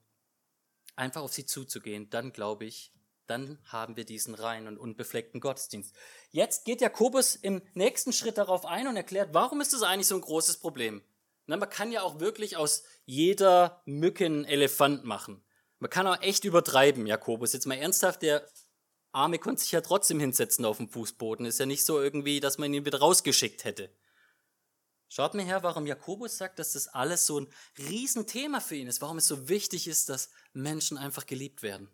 einfach 0.95 1.21
auf 1.21 1.33
sie 1.33 1.45
zuzugehen, 1.45 2.09
dann 2.09 2.33
glaube 2.33 2.65
ich, 2.65 2.91
dann 3.27 3.57
haben 3.65 3.95
wir 3.95 4.05
diesen 4.05 4.35
reinen 4.35 4.67
und 4.67 4.77
unbefleckten 4.77 5.39
Gottesdienst. 5.39 5.95
Jetzt 6.31 6.65
geht 6.65 6.81
Jakobus 6.81 7.35
im 7.35 7.61
nächsten 7.73 8.11
Schritt 8.11 8.37
darauf 8.37 8.65
ein 8.65 8.87
und 8.87 8.97
erklärt, 8.97 9.33
warum 9.33 9.61
ist 9.61 9.73
das 9.73 9.83
eigentlich 9.83 10.07
so 10.07 10.15
ein 10.15 10.21
großes 10.21 10.57
Problem? 10.57 11.01
Na, 11.45 11.57
man 11.57 11.69
kann 11.69 11.91
ja 11.91 12.01
auch 12.03 12.19
wirklich 12.19 12.57
aus 12.57 12.83
jeder 13.05 13.81
Mücke 13.85 14.25
einen 14.25 14.45
Elefant 14.45 15.03
machen. 15.03 15.43
Man 15.79 15.89
kann 15.89 16.07
auch 16.07 16.21
echt 16.21 16.45
übertreiben, 16.45 17.05
Jakobus. 17.05 17.53
Jetzt 17.53 17.65
mal 17.65 17.75
ernsthaft, 17.75 18.21
der 18.21 18.47
Arme 19.11 19.39
konnte 19.39 19.61
sich 19.61 19.71
ja 19.71 19.81
trotzdem 19.81 20.19
hinsetzen 20.19 20.63
auf 20.65 20.77
dem 20.77 20.87
Fußboden. 20.87 21.45
Ist 21.45 21.59
ja 21.59 21.65
nicht 21.65 21.85
so 21.85 22.01
irgendwie, 22.01 22.39
dass 22.39 22.57
man 22.57 22.73
ihn 22.73 22.85
wieder 22.85 22.99
rausgeschickt 22.99 23.65
hätte. 23.65 23.93
Schaut 25.09 25.35
mir 25.35 25.43
her, 25.43 25.61
warum 25.61 25.85
Jakobus 25.85 26.37
sagt, 26.37 26.57
dass 26.57 26.73
das 26.73 26.87
alles 26.87 27.27
so 27.27 27.41
ein 27.41 27.53
Riesenthema 27.77 28.61
für 28.61 28.75
ihn 28.75 28.87
ist, 28.87 29.01
warum 29.01 29.17
es 29.17 29.27
so 29.27 29.47
wichtig 29.47 29.87
ist, 29.87 30.09
dass 30.09 30.31
Menschen 30.53 30.97
einfach 30.97 31.27
geliebt 31.27 31.61
werden. 31.61 31.91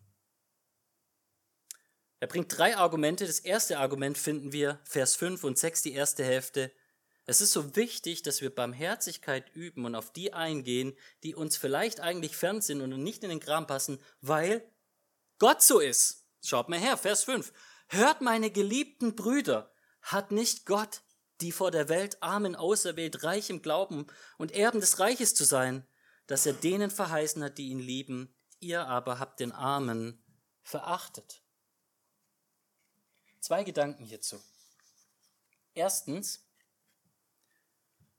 Er 2.21 2.27
bringt 2.27 2.57
drei 2.57 2.77
Argumente. 2.77 3.25
Das 3.25 3.39
erste 3.39 3.79
Argument 3.79 4.17
finden 4.17 4.51
wir, 4.51 4.79
Vers 4.83 5.15
5 5.15 5.43
und 5.43 5.57
6, 5.57 5.81
die 5.81 5.93
erste 5.93 6.23
Hälfte. 6.23 6.71
Es 7.29 7.41
ist 7.41 7.51
so 7.51 7.75
wichtig, 7.75 8.23
dass 8.23 8.41
wir 8.41 8.49
Barmherzigkeit 8.49 9.53
üben 9.53 9.85
und 9.85 9.93
auf 9.93 10.11
die 10.11 10.33
eingehen, 10.33 10.97
die 11.21 11.35
uns 11.35 11.57
vielleicht 11.57 11.99
eigentlich 11.99 12.35
fern 12.35 12.59
sind 12.59 12.81
und 12.81 12.89
nicht 13.03 13.23
in 13.23 13.29
den 13.29 13.39
Kram 13.39 13.67
passen, 13.67 14.01
weil 14.19 14.67
Gott 15.37 15.61
so 15.61 15.77
ist. 15.79 16.25
Schaut 16.43 16.69
mal 16.69 16.79
her, 16.79 16.97
Vers 16.97 17.25
5. 17.25 17.53
Hört 17.89 18.21
meine 18.21 18.49
geliebten 18.49 19.15
Brüder, 19.15 19.71
hat 20.01 20.31
nicht 20.31 20.65
Gott 20.65 21.03
die 21.39 21.51
vor 21.51 21.69
der 21.69 21.87
Welt 21.87 22.17
Armen 22.23 22.55
auserwählt, 22.55 23.23
reich 23.23 23.51
im 23.51 23.61
Glauben 23.61 24.07
und 24.39 24.51
Erben 24.51 24.81
des 24.81 24.97
Reiches 24.97 25.35
zu 25.35 25.43
sein, 25.43 25.85
dass 26.25 26.47
er 26.47 26.53
denen 26.53 26.89
verheißen 26.89 27.43
hat, 27.43 27.59
die 27.59 27.69
ihn 27.69 27.79
lieben, 27.79 28.33
ihr 28.59 28.87
aber 28.87 29.19
habt 29.19 29.39
den 29.39 29.51
Armen 29.51 30.19
verachtet. 30.63 31.43
Zwei 33.39 33.63
Gedanken 33.63 34.03
hierzu. 34.03 34.41
Erstens, 35.75 36.48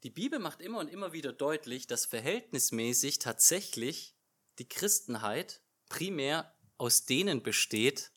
die 0.03 0.11
Bibel 0.11 0.39
macht 0.39 0.61
immer 0.61 0.79
und 0.79 0.89
immer 0.89 1.13
wieder 1.13 1.33
deutlich, 1.33 1.87
dass 1.87 2.07
verhältnismäßig 2.07 3.19
tatsächlich 3.19 4.15
die 4.59 4.69
Christenheit 4.69 5.61
primär 5.89 6.55
aus 6.79 7.05
denen 7.05 7.43
besteht, 7.43 8.11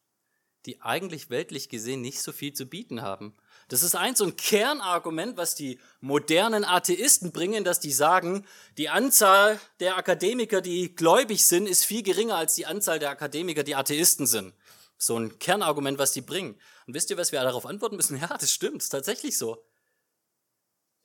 die 0.66 0.82
eigentlich 0.82 1.30
weltlich 1.30 1.68
gesehen 1.68 2.02
nicht 2.02 2.22
so 2.22 2.32
viel 2.32 2.54
zu 2.54 2.66
bieten 2.66 3.02
haben. 3.02 3.36
Das 3.68 3.84
ist 3.84 3.96
eins 3.96 4.20
so 4.20 4.26
ein 4.26 4.38
Kernargument, 4.38 5.36
was 5.36 5.56
die 5.56 5.80
modernen 6.00 6.64
Atheisten 6.64 7.32
bringen, 7.32 7.66
dass 7.66 7.80
die 7.80 7.92
sagen, 7.92 8.46
die 8.78 8.88
Anzahl 8.88 9.60
der 9.80 9.98
Akademiker, 9.98 10.62
die 10.62 10.96
gläubig 10.96 11.46
sind, 11.46 11.68
ist 11.68 11.84
viel 11.86 12.04
geringer 12.04 12.36
als 12.36 12.56
die 12.56 12.66
Anzahl 12.66 13.00
der 13.00 13.10
Akademiker, 13.10 13.64
die 13.64 13.76
Atheisten 13.76 14.28
sind. 14.28 14.54
So 14.98 15.18
ein 15.18 15.38
Kernargument, 15.40 15.98
was 15.98 16.14
die 16.14 16.22
bringen. 16.22 16.58
Und 16.88 16.94
wisst 16.94 17.10
ihr, 17.10 17.18
was 17.18 17.32
wir 17.34 17.42
darauf 17.42 17.66
antworten 17.66 17.98
müssen? 17.98 18.18
Ja, 18.22 18.38
das 18.38 18.52
stimmt, 18.52 18.84
ist 18.84 18.90
tatsächlich 18.90 19.38
so. 19.38 19.66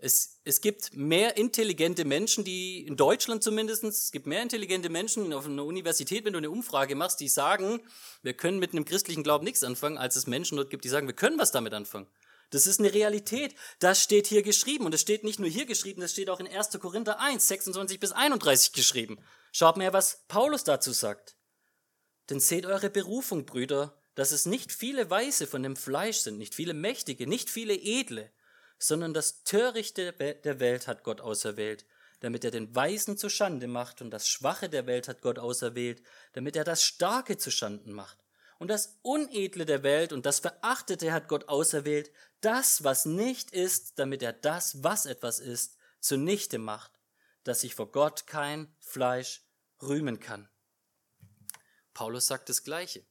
Es, 0.01 0.39
es 0.45 0.61
gibt 0.61 0.95
mehr 0.95 1.37
intelligente 1.37 2.05
Menschen, 2.05 2.45
die 2.45 2.87
in 2.87 2.97
Deutschland 2.97 3.43
zumindest, 3.43 3.83
es 3.83 4.13
gibt 4.13 4.27
mehr 4.27 4.43
intelligente 4.43 4.91
Menschen 4.91 5.33
auf 5.33 5.47
einer 5.47 5.65
Universität, 5.65 6.25
wenn 6.25 6.35
du 6.35 6.39
eine 6.39 6.51
Umfrage 6.51 6.95
machst, 6.95 7.19
die 7.19 7.29
sagen, 7.29 7.81
wir 8.23 8.35
können 8.35 8.61
mit 8.61 8.73
einem 8.73 8.85
christlichen 8.85 9.25
Glauben 9.25 9.45
nichts 9.45 9.65
anfangen, 9.65 9.99
als 9.99 10.15
es 10.15 10.29
Menschen 10.29 10.57
dort 10.57 10.71
gibt, 10.71 10.85
die 10.85 10.89
sagen, 10.89 11.09
wir 11.09 11.17
können 11.17 11.39
was 11.39 11.51
damit 11.51 11.75
anfangen. 11.75 12.07
Das 12.51 12.67
ist 12.67 12.81
eine 12.81 12.95
Realität. 12.95 13.55
Das 13.79 14.03
steht 14.03 14.27
hier 14.27 14.43
geschrieben. 14.43 14.87
Und 14.87 14.95
es 14.95 15.03
steht 15.03 15.25
nicht 15.25 15.39
nur 15.39 15.49
hier 15.49 15.67
geschrieben, 15.67 16.01
das 16.01 16.13
steht 16.13 16.31
auch 16.31 16.41
in 16.41 16.49
1. 16.49 16.71
Korinther 16.81 17.21
1, 17.21 17.47
26 17.47 18.01
bis 18.01 18.13
31 18.13 18.73
geschrieben. 18.73 19.19
Schaut 19.53 19.77
mal, 19.77 19.93
was 19.93 20.25
Paulus 20.29 20.65
dazu 20.65 20.93
sagt. 20.93 21.37
Denn 22.31 22.41
seht 22.41 22.67
eure 22.67 22.91
Berufung, 22.91 23.45
Brüder, 23.47 23.99
dass 24.15 24.33
es 24.33 24.47
nicht 24.47 24.73
viele 24.73 25.11
Weise 25.11 25.47
von 25.47 25.63
dem 25.63 25.77
Fleisch 25.77 26.19
sind, 26.19 26.39
nicht 26.39 26.55
viele 26.55 26.75
Mächtige, 26.75 27.27
nicht 27.27 27.51
viele 27.51 27.75
Edle, 27.75 28.31
sondern 28.79 29.15
das 29.15 29.43
Törichte 29.45 30.13
der 30.13 30.61
Welt 30.61 30.87
hat 30.87 31.05
Gott 31.05 31.21
auserwählt, 31.21 31.85
damit 32.21 32.45
er 32.45 32.51
den 32.51 32.75
Weisen 32.75 33.17
zu 33.17 33.29
Schande 33.29 33.69
macht, 33.69 34.01
und 34.01 34.11
das 34.11 34.29
Schwache 34.29 34.69
der 34.69 34.87
Welt 34.87 35.09
hat 35.09 35.21
Gott 35.21 35.39
auserwählt, 35.39 36.03
damit 36.33 36.57
er 36.57 36.65
das 36.65 36.83
Starke 36.83 37.37
zu 37.37 37.51
Schanden 37.51 37.93
macht. 37.93 38.19
Und 38.59 38.69
das 38.69 38.99
Unedle 39.03 39.67
der 39.67 39.85
Welt 39.85 40.13
und 40.13 40.27
das 40.27 40.41
Verachtete 40.41 41.13
hat 41.13 41.29
Gott 41.29 41.49
auserwählt, 41.49 42.11
das, 42.41 42.83
was 42.83 43.07
nicht 43.07 43.53
ist, 43.53 43.99
damit 43.99 44.23
er 44.23 44.33
das, 44.33 44.83
was 44.83 45.07
etwas 45.07 45.39
ist, 45.39 45.77
zunichte 46.01 46.59
macht, 46.59 46.93
dass 47.45 47.61
sich 47.61 47.75
vor 47.75 47.93
Gott 47.93 48.27
kein 48.27 48.75
Fleisch 48.81 49.45
rühmen 49.81 50.19
kann. 50.19 50.49
Paulus 51.95 52.27
sagt 52.27 52.49
das 52.49 52.65
Gleiche. 52.65 53.05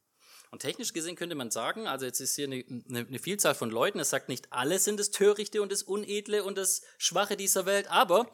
Und 0.50 0.62
technisch 0.62 0.92
gesehen 0.92 1.16
könnte 1.16 1.34
man 1.34 1.50
sagen, 1.50 1.86
also 1.86 2.06
jetzt 2.06 2.20
ist 2.20 2.34
hier 2.34 2.46
eine, 2.46 2.64
eine, 2.88 3.18
Vielzahl 3.18 3.54
von 3.54 3.70
Leuten, 3.70 4.00
es 4.00 4.10
sagt 4.10 4.28
nicht, 4.28 4.52
alle 4.52 4.78
sind 4.78 4.98
das 4.98 5.10
Törichte 5.10 5.60
und 5.60 5.70
das 5.70 5.82
Unedle 5.82 6.42
und 6.42 6.56
das 6.56 6.82
Schwache 6.96 7.36
dieser 7.36 7.66
Welt, 7.66 7.90
aber 7.90 8.30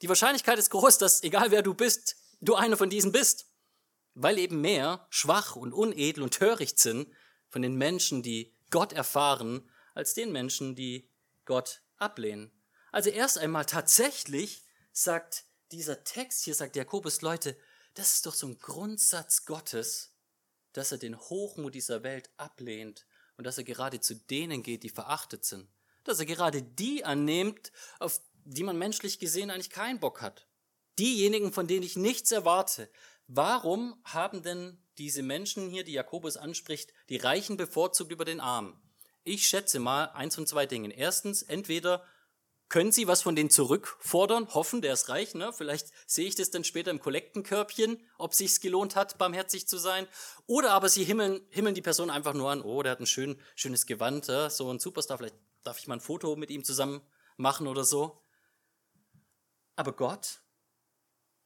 die 0.00 0.08
Wahrscheinlichkeit 0.08 0.58
ist 0.58 0.70
groß, 0.70 0.98
dass 0.98 1.22
egal 1.22 1.50
wer 1.50 1.62
du 1.62 1.74
bist, 1.74 2.16
du 2.40 2.54
einer 2.54 2.76
von 2.76 2.90
diesen 2.90 3.12
bist. 3.12 3.46
Weil 4.14 4.38
eben 4.38 4.60
mehr 4.60 5.06
schwach 5.10 5.56
und 5.56 5.72
unedel 5.72 6.22
und 6.22 6.34
töricht 6.34 6.78
sind 6.78 7.12
von 7.50 7.62
den 7.62 7.76
Menschen, 7.76 8.22
die 8.22 8.56
Gott 8.70 8.92
erfahren, 8.92 9.68
als 9.94 10.14
den 10.14 10.32
Menschen, 10.32 10.74
die 10.74 11.10
Gott 11.44 11.82
ablehnen. 11.96 12.52
Also 12.92 13.10
erst 13.10 13.38
einmal 13.38 13.66
tatsächlich 13.66 14.64
sagt 14.92 15.44
dieser 15.70 16.04
Text 16.04 16.44
hier, 16.44 16.54
sagt 16.54 16.76
Jakobus, 16.76 17.20
Leute, 17.20 17.56
das 17.94 18.14
ist 18.14 18.26
doch 18.26 18.34
so 18.34 18.46
ein 18.46 18.58
Grundsatz 18.58 19.44
Gottes, 19.44 20.14
dass 20.78 20.92
er 20.92 20.98
den 20.98 21.18
Hochmut 21.18 21.74
dieser 21.74 22.04
Welt 22.04 22.30
ablehnt 22.36 23.04
und 23.36 23.44
dass 23.44 23.58
er 23.58 23.64
gerade 23.64 24.00
zu 24.00 24.14
denen 24.14 24.62
geht, 24.62 24.84
die 24.84 24.90
verachtet 24.90 25.44
sind. 25.44 25.68
Dass 26.04 26.20
er 26.20 26.26
gerade 26.26 26.62
die 26.62 27.04
annimmt, 27.04 27.72
auf 27.98 28.20
die 28.44 28.62
man 28.62 28.78
menschlich 28.78 29.18
gesehen 29.18 29.50
eigentlich 29.50 29.70
keinen 29.70 29.98
Bock 29.98 30.22
hat. 30.22 30.46
Diejenigen, 30.98 31.52
von 31.52 31.66
denen 31.66 31.82
ich 31.82 31.96
nichts 31.96 32.30
erwarte. 32.30 32.88
Warum 33.26 34.00
haben 34.04 34.44
denn 34.44 34.80
diese 34.98 35.22
Menschen 35.22 35.68
hier, 35.68 35.82
die 35.82 35.92
Jakobus 35.92 36.36
anspricht, 36.36 36.92
die 37.08 37.16
Reichen 37.16 37.56
bevorzugt 37.56 38.12
über 38.12 38.24
den 38.24 38.40
Armen? 38.40 38.80
Ich 39.24 39.48
schätze 39.48 39.80
mal 39.80 40.04
eins 40.04 40.36
von 40.36 40.46
zwei 40.46 40.66
Dingen. 40.66 40.92
Erstens, 40.92 41.42
entweder 41.42 42.04
können 42.68 42.92
Sie 42.92 43.08
was 43.08 43.22
von 43.22 43.34
denen 43.34 43.50
zurückfordern, 43.50 44.52
hoffen, 44.54 44.82
der 44.82 44.92
ist 44.92 45.08
reich, 45.08 45.34
ne? 45.34 45.52
Vielleicht 45.52 45.88
sehe 46.06 46.28
ich 46.28 46.34
das 46.34 46.50
dann 46.50 46.64
später 46.64 46.90
im 46.90 47.00
Kollektenkörbchen, 47.00 48.06
ob 48.18 48.34
sich's 48.34 48.60
gelohnt 48.60 48.94
hat, 48.94 49.16
barmherzig 49.18 49.66
zu 49.66 49.78
sein. 49.78 50.06
Oder 50.46 50.72
aber 50.72 50.88
Sie 50.88 51.04
himmeln, 51.04 51.40
himmeln 51.50 51.74
die 51.74 51.82
Person 51.82 52.10
einfach 52.10 52.34
nur 52.34 52.50
an, 52.50 52.62
oh, 52.62 52.82
der 52.82 52.92
hat 52.92 53.00
ein 53.00 53.06
schön, 53.06 53.40
schönes 53.54 53.86
Gewand, 53.86 54.26
ja? 54.28 54.50
so 54.50 54.70
ein 54.70 54.78
Superstar, 54.78 55.18
vielleicht 55.18 55.36
darf 55.62 55.78
ich 55.78 55.86
mal 55.86 55.94
ein 55.94 56.00
Foto 56.00 56.36
mit 56.36 56.50
ihm 56.50 56.64
zusammen 56.64 57.00
machen 57.36 57.66
oder 57.66 57.84
so. 57.84 58.22
Aber 59.76 59.92
Gott 59.92 60.40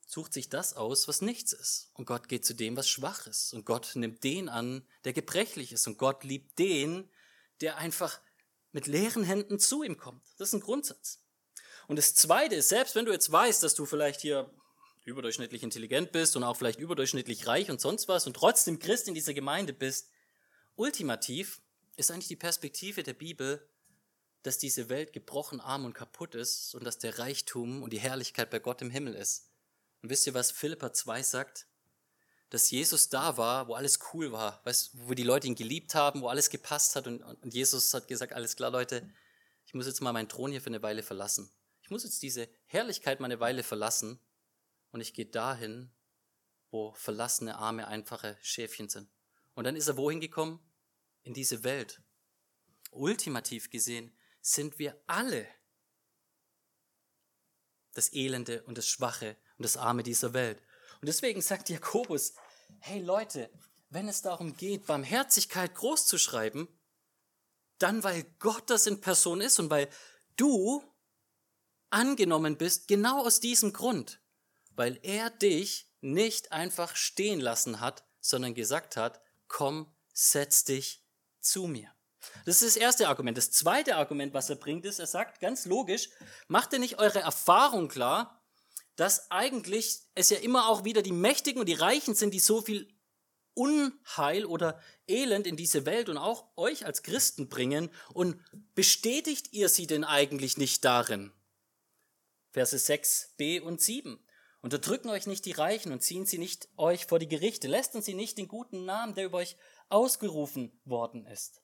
sucht 0.07 0.33
sich 0.33 0.49
das 0.49 0.75
aus, 0.75 1.09
was 1.09 1.23
nichts 1.23 1.53
ist. 1.53 1.91
Und 1.95 2.07
Gott 2.07 2.29
geht 2.29 2.45
zu 2.45 2.55
dem, 2.55 2.77
was 2.77 2.89
schwach 2.89 3.27
ist. 3.27 3.55
Und 3.55 3.65
Gott 3.65 3.93
nimmt 3.95 4.25
den 4.25 4.49
an, 4.49 4.87
der 5.05 5.13
gebrechlich 5.13 5.73
ist. 5.73 5.87
Und 5.87 5.99
Gott 5.99 6.25
liebt 6.25 6.59
den, 6.59 7.11
der 7.61 7.79
einfach 7.79 8.21
mit 8.73 8.87
leeren 8.87 9.25
Händen 9.25 9.59
zu 9.59 9.83
ihm 9.83 9.97
kommt. 9.97 10.23
Das 10.39 10.49
ist 10.49 10.55
ein 10.55 10.61
Grundsatz. 10.61 11.23
Und 11.89 11.97
das 11.97 12.15
Zweite 12.15 12.55
ist, 12.57 12.69
selbst 12.69 12.95
wenn 12.95 13.05
du 13.05 13.13
jetzt 13.13 13.31
weißt, 13.31 13.63
dass 13.63 13.75
du 13.75 13.87
vielleicht 13.87 14.21
hier 14.21 14.51
überdurchschnittlich 15.05 15.63
intelligent 15.63 16.13
bist 16.13 16.37
und 16.37 16.45
auch 16.45 16.57
vielleicht 16.57 16.79
überdurchschnittlich 16.79 17.47
reich 17.47 17.71
und 17.71 17.81
sonst 17.81 18.09
was 18.09 18.27
und 18.27 18.35
trotzdem 18.35 18.79
Christ 18.79 19.09
in 19.09 19.15
dieser 19.15 19.35
Gemeinde 19.35 19.73
bist, 19.73 20.11
ultimativ 20.77 21.61
ist 21.97 22.11
eigentlich 22.11 22.29
die 22.29 22.37
Perspektive 22.37 23.03
der 23.03 23.15
Bibel, 23.15 23.69
dass 24.43 24.59
diese 24.59 24.89
Welt 24.89 25.13
gebrochen, 25.13 25.61
arm 25.61 25.85
und 25.85 25.93
kaputt 25.93 26.35
ist 26.35 26.75
und 26.75 26.85
dass 26.85 26.99
der 26.99 27.19
Reichtum 27.19 27.83
und 27.83 27.93
die 27.93 28.01
Herrlichkeit 28.01 28.51
bei 28.51 28.59
Gott 28.59 28.83
im 28.83 28.91
Himmel 28.91 29.15
ist. 29.15 29.51
Und 30.03 30.09
wisst 30.11 30.27
ihr, 30.27 30.35
was 30.35 30.51
Philippa 30.51 30.93
2 30.93 31.23
sagt? 31.23 31.67
Dass 32.53 32.71
Jesus 32.71 33.09
da 33.09 33.39
war, 33.39 33.67
wo 33.67 33.73
alles 33.73 33.99
cool 34.13 34.31
war, 34.31 34.61
weißt, 34.65 34.91
wo 35.09 35.15
die 35.15 35.23
Leute 35.23 35.47
ihn 35.47 35.55
geliebt 35.55 35.95
haben, 35.95 36.21
wo 36.21 36.29
alles 36.29 36.51
gepasst 36.51 36.95
hat 36.97 37.07
und, 37.07 37.23
und 37.23 37.55
Jesus 37.55 37.95
hat 37.95 38.09
gesagt, 38.09 38.35
alles 38.35 38.57
klar, 38.57 38.71
Leute, 38.71 39.11
ich 39.65 39.73
muss 39.73 39.87
jetzt 39.87 40.03
mal 40.03 40.13
meinen 40.13 40.29
Thron 40.29 40.51
hier 40.51 40.61
für 40.61 40.67
eine 40.67 40.83
Weile 40.83 41.03
verlassen. 41.03 41.51
Ich 41.81 41.89
muss 41.89 42.05
jetzt 42.05 42.23
diese 42.23 42.51
Herrlichkeit 42.67 43.21
mal 43.21 43.25
eine 43.25 43.41
Weile 43.41 43.63
verlassen 43.63 44.21
und 44.91 45.01
ich 45.01 45.15
gehe 45.15 45.25
dahin, 45.25 45.91
wo 46.71 46.93
verlassene, 46.93 47.57
arme, 47.57 47.89
einfache 47.89 48.37
Schäfchen 48.43 48.91
sind. 48.91 49.09
Und 49.55 49.65
dann 49.65 49.75
ist 49.75 49.89
er 49.89 49.97
wohin 49.97 50.21
gekommen? 50.21 50.61
In 51.23 51.33
diese 51.33 51.65
Welt. 51.65 52.03
Ultimativ 52.91 53.71
gesehen 53.71 54.13
sind 54.43 54.79
wir 54.79 55.01
alle 55.07 55.49
das 57.95 58.13
Elende 58.13 58.63
und 58.65 58.77
das 58.77 58.89
Schwache 58.89 59.39
und 59.57 59.65
das 59.65 59.79
Arme 59.79 60.03
dieser 60.03 60.35
Welt. 60.35 60.63
Und 61.03 61.09
deswegen 61.09 61.43
sagt 61.43 61.69
Jakobus, 61.69 62.35
hey 62.79 63.01
Leute, 63.01 63.51
wenn 63.91 64.07
es 64.07 64.23
darum 64.23 64.57
geht, 64.57 64.87
Barmherzigkeit 64.87 65.75
groß 65.75 66.07
zu 66.07 66.17
schreiben, 66.17 66.69
dann 67.79 68.05
weil 68.05 68.23
Gott 68.39 68.71
das 68.71 68.87
in 68.87 69.01
Person 69.01 69.41
ist 69.41 69.59
und 69.59 69.69
weil 69.69 69.89
du 70.37 70.85
angenommen 71.91 72.57
bist, 72.57 72.87
genau 72.87 73.27
aus 73.27 73.41
diesem 73.41 73.73
Grund, 73.73 74.21
weil 74.77 75.01
er 75.03 75.29
dich 75.31 75.93
nicht 76.03 76.53
einfach 76.53 76.95
stehen 76.95 77.41
lassen 77.41 77.81
hat, 77.81 78.05
sondern 78.21 78.55
gesagt 78.55 78.97
hat, 78.97 79.21
komm, 79.49 79.93
setz 80.13 80.63
dich 80.63 81.05
zu 81.41 81.67
mir. 81.67 81.93
Das 82.45 82.63
ist 82.63 82.77
das 82.77 82.81
erste 82.81 83.09
Argument. 83.09 83.37
Das 83.37 83.51
zweite 83.51 83.97
Argument, 83.97 84.35
was 84.35 84.51
er 84.51 84.57
bringt, 84.57 84.85
ist, 84.85 85.01
er 85.01 85.09
sagt 85.09 85.41
ganz 85.41 85.67
logisch, 85.67 86.11
macht 86.47 86.73
ihr 86.73 86.79
nicht 86.79 87.01
eure 87.01 87.19
Erfahrung 87.19 87.89
klar, 87.89 88.42
dass 88.97 89.31
eigentlich 89.31 90.01
es 90.15 90.31
ja 90.31 90.39
immer 90.39 90.69
auch 90.69 90.85
wieder 90.85 91.03
die 91.03 91.13
Mächtigen 91.13 91.61
und 91.61 91.69
die 91.69 91.75
Reichen 91.75 92.15
sind, 92.15 92.35
die 92.35 92.41
so 92.41 92.61
viel 92.61 92.89
Unheil 93.55 94.45
oder 94.47 94.81
Elend 95.07 95.47
in 95.47 95.57
diese 95.57 95.85
Welt 95.85 96.09
und 96.09 96.17
auch 96.17 96.47
euch 96.57 96.87
als 96.87 97.03
Christen 97.03 97.49
bringen. 97.49 97.91
Und 98.15 98.41
bestätigt 98.75 99.53
ihr 99.53 99.69
sie 99.69 99.87
denn 99.87 100.05
eigentlich 100.05 100.57
nicht 100.57 100.85
darin? 100.85 101.33
Verse 102.51 102.77
6b 102.77 103.61
und 103.61 103.81
7. 103.81 104.23
Unterdrücken 104.61 105.11
euch 105.11 105.27
nicht 105.27 105.45
die 105.45 105.53
Reichen 105.53 105.93
und 105.93 106.03
ziehen 106.03 106.25
sie 106.25 106.39
nicht 106.39 106.69
euch 106.77 107.07
vor 107.07 107.19
die 107.19 107.29
Gerichte. 107.29 107.67
Lästern 107.69 108.01
sie 108.01 108.15
nicht 108.15 108.39
den 108.39 108.49
guten 108.49 108.85
Namen, 108.85 109.15
der 109.15 109.27
über 109.27 109.39
euch 109.39 109.57
ausgerufen 109.89 110.81
worden 110.85 111.27
ist. 111.27 111.63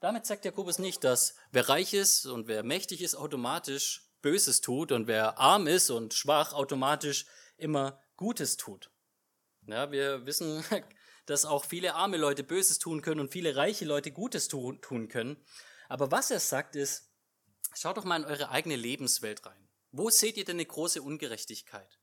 Damit 0.00 0.26
sagt 0.26 0.44
Jakobus 0.44 0.78
nicht, 0.78 1.04
dass 1.04 1.36
wer 1.52 1.68
reich 1.68 1.94
ist 1.94 2.26
und 2.26 2.48
wer 2.48 2.62
mächtig 2.64 3.02
ist, 3.02 3.14
automatisch 3.14 4.11
Böses 4.22 4.60
tut 4.60 4.92
und 4.92 5.06
wer 5.08 5.38
arm 5.38 5.66
ist 5.66 5.90
und 5.90 6.14
schwach, 6.14 6.52
automatisch 6.52 7.26
immer 7.56 8.00
Gutes 8.16 8.56
tut. 8.56 8.90
Ja, 9.66 9.90
wir 9.92 10.26
wissen, 10.26 10.64
dass 11.26 11.44
auch 11.44 11.64
viele 11.64 11.94
arme 11.94 12.16
Leute 12.16 12.42
Böses 12.42 12.78
tun 12.78 13.02
können 13.02 13.20
und 13.20 13.32
viele 13.32 13.56
reiche 13.56 13.84
Leute 13.84 14.12
Gutes 14.12 14.48
tun, 14.48 14.80
tun 14.80 15.08
können. 15.08 15.36
Aber 15.88 16.10
was 16.10 16.30
er 16.30 16.40
sagt 16.40 16.76
ist, 16.76 17.10
schaut 17.74 17.96
doch 17.96 18.04
mal 18.04 18.16
in 18.16 18.24
eure 18.24 18.50
eigene 18.50 18.76
Lebenswelt 18.76 19.44
rein. 19.44 19.68
Wo 19.90 20.08
seht 20.08 20.36
ihr 20.36 20.44
denn 20.44 20.56
eine 20.56 20.66
große 20.66 21.02
Ungerechtigkeit? 21.02 21.98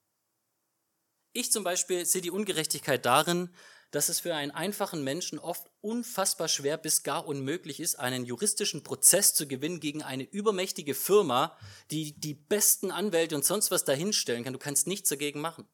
Ich 1.32 1.51
zum 1.51 1.63
Beispiel 1.63 2.05
sehe 2.05 2.21
die 2.21 2.32
Ungerechtigkeit 2.32 3.05
darin, 3.05 3.53
dass 3.91 4.10
es 4.10 4.19
für 4.19 4.36
einen 4.36 4.52
einfachen 4.52 5.04
Menschen 5.04 5.39
oft 5.39 5.69
unfassbar 5.82 6.47
schwer 6.47 6.78
bis 6.78 7.04
gar 7.04 7.28
unmöglich 7.28 7.80
ist, 7.80 7.99
einen 7.99 8.25
juristischen 8.25 8.84
Prozess 8.84 9.34
zu 9.34 9.47
gewinnen 9.47 9.80
gegen 9.80 10.04
eine 10.04 10.23
übermächtige 10.23 10.93
Firma, 10.93 11.58
die 11.91 12.19
die 12.19 12.34
besten 12.34 12.91
Anwälte 12.91 13.36
und 13.36 13.45
sonst 13.45 13.71
was 13.71 13.86
dahinstellen 13.86 14.43
kann. 14.43 14.54
Du 14.54 14.60
kannst 14.60 14.88
nichts 14.88 15.10
dagegen 15.10 15.41
machen. 15.41 15.67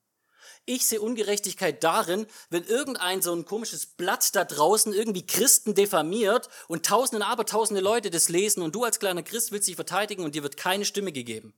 Ich 0.66 0.86
sehe 0.86 1.02
Ungerechtigkeit 1.02 1.84
darin, 1.84 2.26
wenn 2.50 2.64
irgendein 2.64 3.22
so 3.22 3.34
ein 3.34 3.46
komisches 3.46 3.86
Blatt 3.86 4.36
da 4.36 4.46
draußen 4.46 4.94
irgendwie 4.94 5.26
Christen 5.26 5.76
diffamiert 5.76 6.50
und 6.68 6.86
tausende, 6.86 7.26
abertausende 7.26 7.82
Leute 7.82 8.10
das 8.10 8.30
lesen 8.30 8.64
und 8.64 8.74
du 8.74 8.84
als 8.84 9.00
kleiner 9.00 9.24
Christ 9.24 9.52
willst 9.52 9.68
dich 9.68 9.76
verteidigen 9.76 10.24
und 10.24 10.36
dir 10.36 10.44
wird 10.44 10.58
keine 10.58 10.86
Stimme 10.86 11.12
gegeben. 11.12 11.54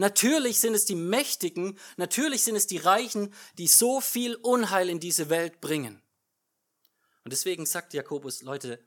Natürlich 0.00 0.60
sind 0.60 0.72
es 0.72 0.86
die 0.86 0.94
Mächtigen, 0.94 1.78
natürlich 1.98 2.42
sind 2.42 2.56
es 2.56 2.66
die 2.66 2.78
Reichen, 2.78 3.34
die 3.58 3.68
so 3.68 4.00
viel 4.00 4.34
Unheil 4.34 4.88
in 4.88 4.98
diese 4.98 5.28
Welt 5.28 5.60
bringen. 5.60 6.00
Und 7.22 7.34
deswegen 7.34 7.66
sagt 7.66 7.92
Jakobus, 7.92 8.40
Leute, 8.40 8.82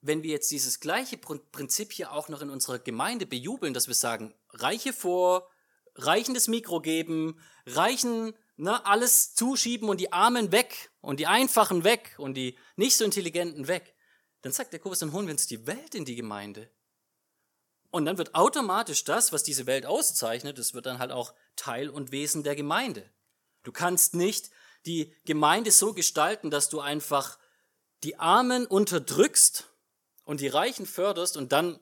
wenn 0.00 0.22
wir 0.22 0.30
jetzt 0.30 0.52
dieses 0.52 0.78
gleiche 0.78 1.18
Prinzip 1.18 1.92
hier 1.92 2.12
auch 2.12 2.28
noch 2.28 2.40
in 2.40 2.50
unserer 2.50 2.78
Gemeinde 2.78 3.26
bejubeln, 3.26 3.74
dass 3.74 3.88
wir 3.88 3.96
sagen, 3.96 4.32
Reiche 4.50 4.92
vor, 4.92 5.50
Reichen 5.96 6.34
das 6.34 6.46
Mikro 6.46 6.80
geben, 6.80 7.40
Reichen 7.66 8.32
ne, 8.56 8.86
alles 8.86 9.34
zuschieben 9.34 9.88
und 9.88 9.98
die 9.98 10.12
Armen 10.12 10.52
weg 10.52 10.92
und 11.00 11.18
die 11.18 11.26
Einfachen 11.26 11.82
weg 11.82 12.14
und 12.18 12.34
die 12.34 12.56
nicht 12.76 12.96
so 12.96 13.04
Intelligenten 13.04 13.66
weg, 13.66 13.96
dann 14.42 14.52
sagt 14.52 14.80
Kurs, 14.80 15.00
dann 15.00 15.12
holen 15.12 15.26
wir 15.26 15.34
uns 15.34 15.48
die 15.48 15.66
Welt 15.66 15.96
in 15.96 16.04
die 16.04 16.14
Gemeinde. 16.14 16.70
Und 17.92 18.06
dann 18.06 18.16
wird 18.16 18.34
automatisch 18.34 19.04
das, 19.04 19.32
was 19.32 19.42
diese 19.42 19.66
Welt 19.66 19.84
auszeichnet, 19.84 20.56
das 20.56 20.72
wird 20.72 20.86
dann 20.86 20.98
halt 20.98 21.12
auch 21.12 21.34
Teil 21.56 21.90
und 21.90 22.10
Wesen 22.10 22.42
der 22.42 22.56
Gemeinde. 22.56 23.04
Du 23.64 23.70
kannst 23.70 24.14
nicht 24.14 24.50
die 24.86 25.14
Gemeinde 25.26 25.70
so 25.70 25.92
gestalten, 25.92 26.50
dass 26.50 26.70
du 26.70 26.80
einfach 26.80 27.38
die 28.02 28.18
Armen 28.18 28.66
unterdrückst 28.66 29.68
und 30.24 30.40
die 30.40 30.48
Reichen 30.48 30.86
förderst 30.86 31.36
und 31.36 31.52
dann 31.52 31.78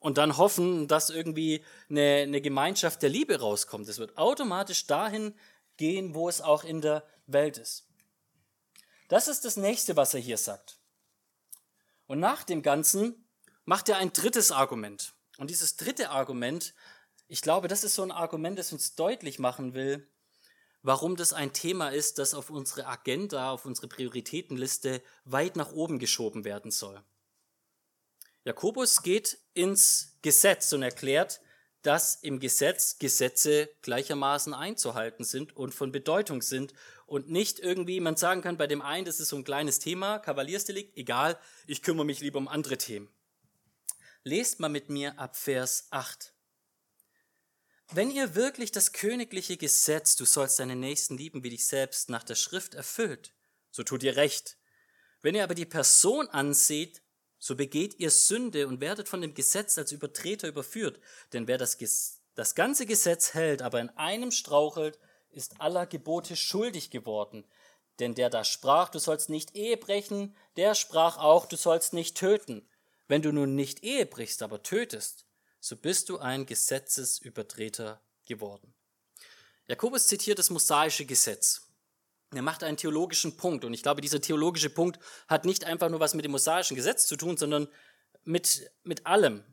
und 0.00 0.18
dann 0.18 0.36
hoffen, 0.36 0.88
dass 0.88 1.08
irgendwie 1.08 1.64
eine, 1.88 2.24
eine 2.24 2.40
Gemeinschaft 2.42 3.00
der 3.00 3.08
Liebe 3.08 3.38
rauskommt. 3.38 3.88
Es 3.88 3.98
wird 3.98 4.18
automatisch 4.18 4.86
dahin 4.86 5.34
gehen, 5.76 6.14
wo 6.14 6.28
es 6.28 6.42
auch 6.42 6.64
in 6.64 6.82
der 6.82 7.06
Welt 7.26 7.58
ist. 7.58 7.86
Das 9.08 9.28
ist 9.28 9.44
das 9.44 9.56
nächste, 9.56 9.96
was 9.96 10.12
er 10.12 10.20
hier 10.20 10.36
sagt. 10.36 10.78
Und 12.06 12.18
nach 12.18 12.42
dem 12.42 12.60
Ganzen 12.60 13.24
macht 13.64 13.88
er 13.88 13.96
ein 13.96 14.12
drittes 14.12 14.50
Argument. 14.50 15.14
Und 15.38 15.50
dieses 15.50 15.76
dritte 15.76 16.10
Argument, 16.10 16.74
ich 17.28 17.42
glaube, 17.42 17.68
das 17.68 17.84
ist 17.84 17.94
so 17.94 18.02
ein 18.02 18.12
Argument, 18.12 18.58
das 18.58 18.72
uns 18.72 18.94
deutlich 18.94 19.38
machen 19.38 19.74
will, 19.74 20.06
warum 20.82 21.16
das 21.16 21.32
ein 21.32 21.52
Thema 21.52 21.88
ist, 21.88 22.18
das 22.18 22.34
auf 22.34 22.50
unsere 22.50 22.86
Agenda, 22.86 23.50
auf 23.50 23.64
unsere 23.64 23.88
Prioritätenliste 23.88 25.02
weit 25.24 25.56
nach 25.56 25.72
oben 25.72 25.98
geschoben 25.98 26.44
werden 26.44 26.70
soll. 26.70 27.02
Jakobus 28.44 29.02
geht 29.02 29.38
ins 29.54 30.18
Gesetz 30.20 30.72
und 30.74 30.82
erklärt, 30.82 31.40
dass 31.80 32.16
im 32.16 32.40
Gesetz 32.40 32.98
Gesetze 32.98 33.70
gleichermaßen 33.82 34.52
einzuhalten 34.54 35.24
sind 35.24 35.56
und 35.56 35.74
von 35.74 35.92
Bedeutung 35.92 36.42
sind 36.42 36.74
und 37.06 37.30
nicht 37.30 37.58
irgendwie 37.58 38.00
man 38.00 38.16
sagen 38.16 38.42
kann, 38.42 38.56
bei 38.56 38.66
dem 38.66 38.82
einen, 38.82 39.04
das 39.06 39.20
ist 39.20 39.28
so 39.28 39.36
ein 39.36 39.44
kleines 39.44 39.78
Thema, 39.78 40.18
Kavaliersdelikt, 40.18 40.96
egal, 40.96 41.38
ich 41.66 41.82
kümmere 41.82 42.06
mich 42.06 42.20
lieber 42.20 42.38
um 42.38 42.48
andere 42.48 42.78
Themen. 42.78 43.08
Lest 44.26 44.58
mal 44.58 44.70
mit 44.70 44.88
mir 44.88 45.18
ab 45.18 45.36
Vers 45.36 45.88
8. 45.90 46.32
Wenn 47.92 48.10
ihr 48.10 48.34
wirklich 48.34 48.72
das 48.72 48.94
königliche 48.94 49.58
Gesetz, 49.58 50.16
du 50.16 50.24
sollst 50.24 50.58
deinen 50.58 50.80
Nächsten 50.80 51.18
lieben 51.18 51.44
wie 51.44 51.50
dich 51.50 51.66
selbst, 51.66 52.08
nach 52.08 52.24
der 52.24 52.34
Schrift 52.34 52.72
erfüllt, 52.72 53.34
so 53.70 53.82
tut 53.82 54.02
ihr 54.02 54.16
recht. 54.16 54.56
Wenn 55.20 55.34
ihr 55.34 55.44
aber 55.44 55.54
die 55.54 55.66
Person 55.66 56.26
anseht, 56.30 57.02
so 57.38 57.54
begeht 57.54 58.00
ihr 58.00 58.10
Sünde 58.10 58.66
und 58.66 58.80
werdet 58.80 59.10
von 59.10 59.20
dem 59.20 59.34
Gesetz 59.34 59.76
als 59.76 59.92
Übertreter 59.92 60.48
überführt. 60.48 61.00
Denn 61.34 61.46
wer 61.46 61.58
das, 61.58 61.76
das 62.34 62.54
ganze 62.54 62.86
Gesetz 62.86 63.34
hält, 63.34 63.60
aber 63.60 63.78
in 63.82 63.90
einem 63.90 64.30
strauchelt, 64.30 64.98
ist 65.32 65.60
aller 65.60 65.84
Gebote 65.84 66.34
schuldig 66.34 66.88
geworden. 66.88 67.44
Denn 67.98 68.14
der 68.14 68.30
da 68.30 68.42
sprach, 68.42 68.88
du 68.88 68.98
sollst 68.98 69.28
nicht 69.28 69.54
Ehe 69.54 69.76
brechen, 69.76 70.34
der 70.56 70.74
sprach 70.74 71.18
auch, 71.18 71.44
du 71.44 71.56
sollst 71.56 71.92
nicht 71.92 72.16
töten. 72.16 72.66
Wenn 73.08 73.22
du 73.22 73.32
nun 73.32 73.54
nicht 73.54 73.82
Ehe 73.82 74.06
brichst, 74.06 74.42
aber 74.42 74.62
tötest, 74.62 75.26
so 75.60 75.76
bist 75.76 76.08
du 76.08 76.18
ein 76.18 76.46
Gesetzesübertreter 76.46 78.02
geworden. 78.26 78.74
Jakobus 79.66 80.06
zitiert 80.06 80.38
das 80.38 80.50
mosaische 80.50 81.06
Gesetz. 81.06 81.62
Er 82.34 82.42
macht 82.42 82.62
einen 82.62 82.76
theologischen 82.76 83.36
Punkt. 83.36 83.64
Und 83.64 83.74
ich 83.74 83.82
glaube, 83.82 84.00
dieser 84.00 84.20
theologische 84.20 84.70
Punkt 84.70 84.98
hat 85.28 85.44
nicht 85.44 85.64
einfach 85.64 85.88
nur 85.88 86.00
was 86.00 86.14
mit 86.14 86.24
dem 86.24 86.32
mosaischen 86.32 86.76
Gesetz 86.76 87.06
zu 87.06 87.16
tun, 87.16 87.36
sondern 87.36 87.68
mit, 88.24 88.70
mit 88.82 89.06
allem. 89.06 89.44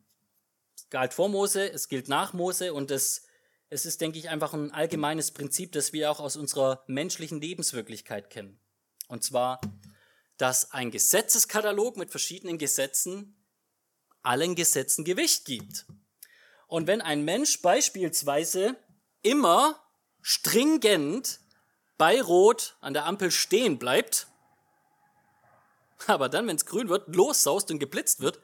Es 0.75 0.89
galt 0.89 1.13
vor 1.13 1.29
Mose, 1.29 1.71
es 1.71 1.87
gilt 1.87 2.07
nach 2.07 2.33
Mose 2.33 2.73
und 2.73 2.91
es, 2.91 3.23
es 3.69 3.85
ist, 3.85 4.01
denke 4.01 4.17
ich, 4.17 4.29
einfach 4.29 4.53
ein 4.53 4.71
allgemeines 4.71 5.31
Prinzip, 5.31 5.71
das 5.73 5.93
wir 5.93 6.11
auch 6.11 6.19
aus 6.19 6.35
unserer 6.35 6.83
menschlichen 6.87 7.39
Lebenswirklichkeit 7.39 8.29
kennen. 8.29 8.59
Und 9.07 9.23
zwar, 9.23 9.61
dass 10.37 10.71
ein 10.71 10.91
Gesetzeskatalog 10.91 11.97
mit 11.97 12.09
verschiedenen 12.09 12.57
Gesetzen 12.57 13.40
allen 14.23 14.55
Gesetzen 14.55 15.03
Gewicht 15.05 15.45
gibt. 15.45 15.85
Und 16.67 16.87
wenn 16.87 17.01
ein 17.01 17.23
Mensch 17.23 17.61
beispielsweise 17.61 18.75
immer 19.21 19.81
stringent 20.21 21.39
bei 21.97 22.21
Rot 22.21 22.77
an 22.81 22.93
der 22.93 23.05
Ampel 23.05 23.31
stehen 23.31 23.77
bleibt, 23.77 24.27
aber 26.07 26.29
dann, 26.29 26.47
wenn 26.47 26.55
es 26.55 26.65
grün 26.65 26.89
wird, 26.89 27.15
lossaust 27.15 27.69
und 27.71 27.79
geblitzt 27.79 28.21
wird, 28.21 28.39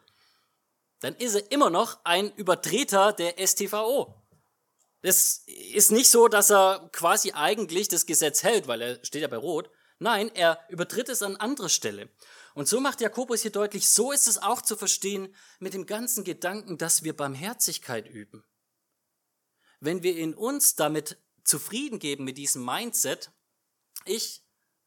dann 0.99 1.15
ist 1.15 1.35
er 1.35 1.51
immer 1.51 1.69
noch 1.69 1.99
ein 2.03 2.33
Übertreter 2.35 3.13
der 3.13 3.35
STVO. 3.45 4.13
Es 5.01 5.43
ist 5.47 5.91
nicht 5.91 6.09
so, 6.09 6.27
dass 6.27 6.49
er 6.49 6.89
quasi 6.91 7.31
eigentlich 7.31 7.87
das 7.87 8.05
Gesetz 8.05 8.43
hält, 8.43 8.67
weil 8.67 8.81
er 8.81 9.05
steht 9.05 9.21
ja 9.21 9.27
bei 9.27 9.37
Rot. 9.37 9.69
Nein, 9.99 10.29
er 10.33 10.59
übertritt 10.69 11.09
es 11.09 11.21
an 11.21 11.37
anderer 11.37 11.69
Stelle. 11.69 12.09
Und 12.57 12.67
so 12.67 12.79
macht 12.79 13.01
Jakobus 13.01 13.43
hier 13.43 13.51
deutlich, 13.51 13.87
so 13.87 14.11
ist 14.11 14.27
es 14.27 14.41
auch 14.41 14.63
zu 14.63 14.75
verstehen 14.75 15.31
mit 15.59 15.75
dem 15.75 15.85
ganzen 15.85 16.23
Gedanken, 16.23 16.79
dass 16.79 17.03
wir 17.03 17.15
Barmherzigkeit 17.15 18.09
üben. 18.09 18.43
Wenn 19.79 20.01
wir 20.01 20.17
in 20.17 20.33
uns 20.33 20.73
damit 20.73 21.19
zufrieden 21.43 21.99
geben 21.99 22.23
mit 22.23 22.39
diesem 22.39 22.65
Mindset, 22.65 23.29
ich 24.05 24.41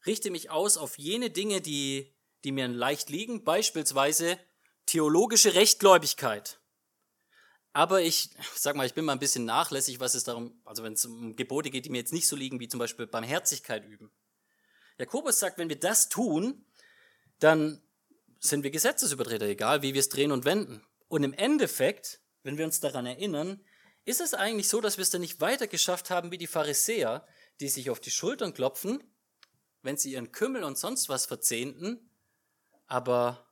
richte 0.05 0.33
mich 0.33 0.51
aus 0.51 0.77
auf 0.77 0.99
jene 0.99 1.31
Dinge, 1.31 1.61
die, 1.61 2.13
die 2.43 2.51
mir 2.51 2.67
leicht 2.67 3.09
liegen, 3.09 3.45
beispielsweise 3.45 4.37
theologische 4.87 5.55
Rechtgläubigkeit. 5.55 6.59
Aber 7.73 8.03
ich 8.03 8.31
sag 8.57 8.75
mal, 8.75 8.87
ich 8.87 8.95
bin 8.95 9.05
mal 9.05 9.13
ein 9.13 9.21
bisschen 9.21 9.45
nachlässig, 9.45 10.01
was 10.01 10.17
es 10.17 10.25
darum, 10.25 10.61
also 10.65 10.83
wenn 10.83 10.95
es 10.95 11.05
um 11.05 11.37
Gebote 11.37 11.71
geht, 11.71 11.85
die 11.85 11.91
mir 11.91 11.99
jetzt 11.99 12.13
nicht 12.13 12.27
so 12.27 12.35
liegen, 12.35 12.59
wie 12.59 12.67
zum 12.67 12.81
Beispiel 12.81 13.07
Barmherzigkeit 13.07 13.85
üben. 13.85 14.11
Jakobus 14.99 15.39
sagt, 15.39 15.57
wenn 15.57 15.69
wir 15.69 15.79
das 15.79 16.09
tun, 16.09 16.67
dann 17.41 17.83
sind 18.39 18.63
wir 18.63 18.71
Gesetzesübertreter, 18.71 19.47
egal 19.47 19.83
wie 19.83 19.93
wir 19.93 20.01
es 20.01 20.09
drehen 20.09 20.33
und 20.33 20.45
wenden. 20.45 20.83
Und 21.09 21.25
im 21.25 21.35
Endeffekt, 21.35 22.21
wenn 22.43 22.57
wir 22.57 22.65
uns 22.65 22.81
daran 22.81 23.07
erinnern, 23.07 23.65
ist 24.05 24.21
es 24.21 24.33
eigentlich 24.33 24.69
so, 24.69 24.81
dass 24.81 24.97
wir 24.97 25.03
es 25.03 25.11
dann 25.11 25.21
nicht 25.21 25.41
weiter 25.41 25.67
geschafft 25.67 26.11
haben 26.11 26.31
wie 26.31 26.39
die 26.39 26.47
Pharisäer, 26.47 27.27
die 27.61 27.69
sich 27.69 27.91
auf 27.91 28.01
die 28.01 28.11
Schultern 28.11 28.55
klopfen, 28.55 29.03
wenn 29.83 29.97
sie 29.97 30.13
ihren 30.13 30.33
Kümmel 30.33 30.65
und 30.65 30.79
sonst 30.79 31.09
was 31.09 31.27
verzehnten, 31.27 32.11
aber 32.87 33.47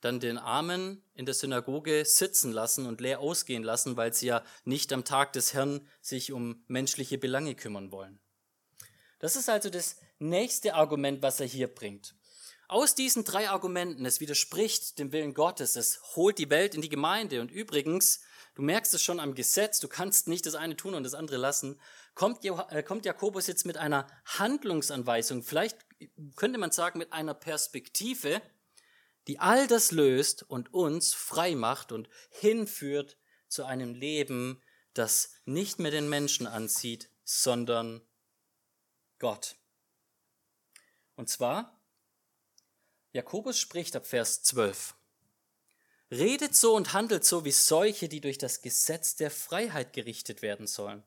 dann 0.00 0.20
den 0.20 0.38
Armen 0.38 1.02
in 1.14 1.26
der 1.26 1.34
Synagoge 1.34 2.04
sitzen 2.04 2.52
lassen 2.52 2.86
und 2.86 3.00
leer 3.00 3.20
ausgehen 3.20 3.62
lassen, 3.62 3.96
weil 3.96 4.14
sie 4.14 4.26
ja 4.26 4.44
nicht 4.64 4.92
am 4.92 5.04
Tag 5.04 5.32
des 5.34 5.52
Herrn 5.52 5.86
sich 6.00 6.32
um 6.32 6.64
menschliche 6.68 7.18
Belange 7.18 7.54
kümmern 7.54 7.92
wollen. 7.92 8.20
Das 9.18 9.36
ist 9.36 9.50
also 9.50 9.68
das 9.68 9.96
nächste 10.18 10.74
Argument, 10.74 11.22
was 11.22 11.40
er 11.40 11.46
hier 11.46 11.68
bringt. 11.68 12.14
Aus 12.70 12.94
diesen 12.94 13.24
drei 13.24 13.50
Argumenten, 13.50 14.06
es 14.06 14.20
widerspricht 14.20 14.98
dem 15.00 15.10
Willen 15.10 15.34
Gottes, 15.34 15.74
es 15.74 16.00
holt 16.14 16.38
die 16.38 16.50
Welt 16.50 16.74
in 16.74 16.82
die 16.82 16.88
Gemeinde 16.88 17.40
und 17.40 17.50
übrigens, 17.50 18.20
du 18.54 18.62
merkst 18.62 18.94
es 18.94 19.02
schon 19.02 19.18
am 19.18 19.34
Gesetz, 19.34 19.80
du 19.80 19.88
kannst 19.88 20.28
nicht 20.28 20.46
das 20.46 20.54
eine 20.54 20.76
tun 20.76 20.94
und 20.94 21.02
das 21.02 21.14
andere 21.14 21.36
lassen, 21.36 21.80
kommt, 22.14 22.44
äh, 22.44 22.82
kommt 22.84 23.04
Jakobus 23.04 23.48
jetzt 23.48 23.66
mit 23.66 23.76
einer 23.76 24.06
Handlungsanweisung, 24.24 25.42
vielleicht 25.42 25.78
könnte 26.36 26.58
man 26.58 26.70
sagen 26.70 27.00
mit 27.00 27.12
einer 27.12 27.34
Perspektive, 27.34 28.40
die 29.26 29.40
all 29.40 29.66
das 29.66 29.90
löst 29.90 30.44
und 30.44 30.72
uns 30.72 31.12
frei 31.12 31.56
macht 31.56 31.90
und 31.90 32.08
hinführt 32.30 33.18
zu 33.48 33.64
einem 33.64 33.94
Leben, 33.94 34.62
das 34.94 35.32
nicht 35.44 35.80
mehr 35.80 35.90
den 35.90 36.08
Menschen 36.08 36.46
anzieht, 36.46 37.10
sondern 37.24 38.00
Gott. 39.18 39.56
Und 41.16 41.28
zwar, 41.28 41.79
Jakobus 43.12 43.58
spricht 43.58 43.96
ab 43.96 44.06
Vers 44.06 44.42
12. 44.44 44.94
Redet 46.12 46.54
so 46.54 46.74
und 46.76 46.92
handelt 46.92 47.24
so 47.24 47.44
wie 47.44 47.50
solche, 47.50 48.08
die 48.08 48.20
durch 48.20 48.38
das 48.38 48.62
Gesetz 48.62 49.16
der 49.16 49.30
Freiheit 49.30 49.92
gerichtet 49.92 50.42
werden 50.42 50.68
sollen. 50.68 51.02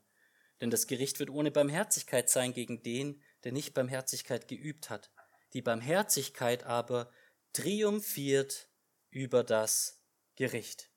Denn 0.60 0.70
das 0.70 0.86
Gericht 0.86 1.18
wird 1.18 1.30
ohne 1.30 1.50
Barmherzigkeit 1.50 2.28
sein 2.28 2.52
gegen 2.52 2.82
den, 2.82 3.22
der 3.44 3.52
nicht 3.52 3.74
Barmherzigkeit 3.74 4.48
geübt 4.48 4.90
hat. 4.90 5.10
Die 5.54 5.62
Barmherzigkeit 5.62 6.64
aber 6.64 7.10
triumphiert 7.54 8.68
über 9.10 9.42
das 9.42 10.02
Gericht. 10.36 10.90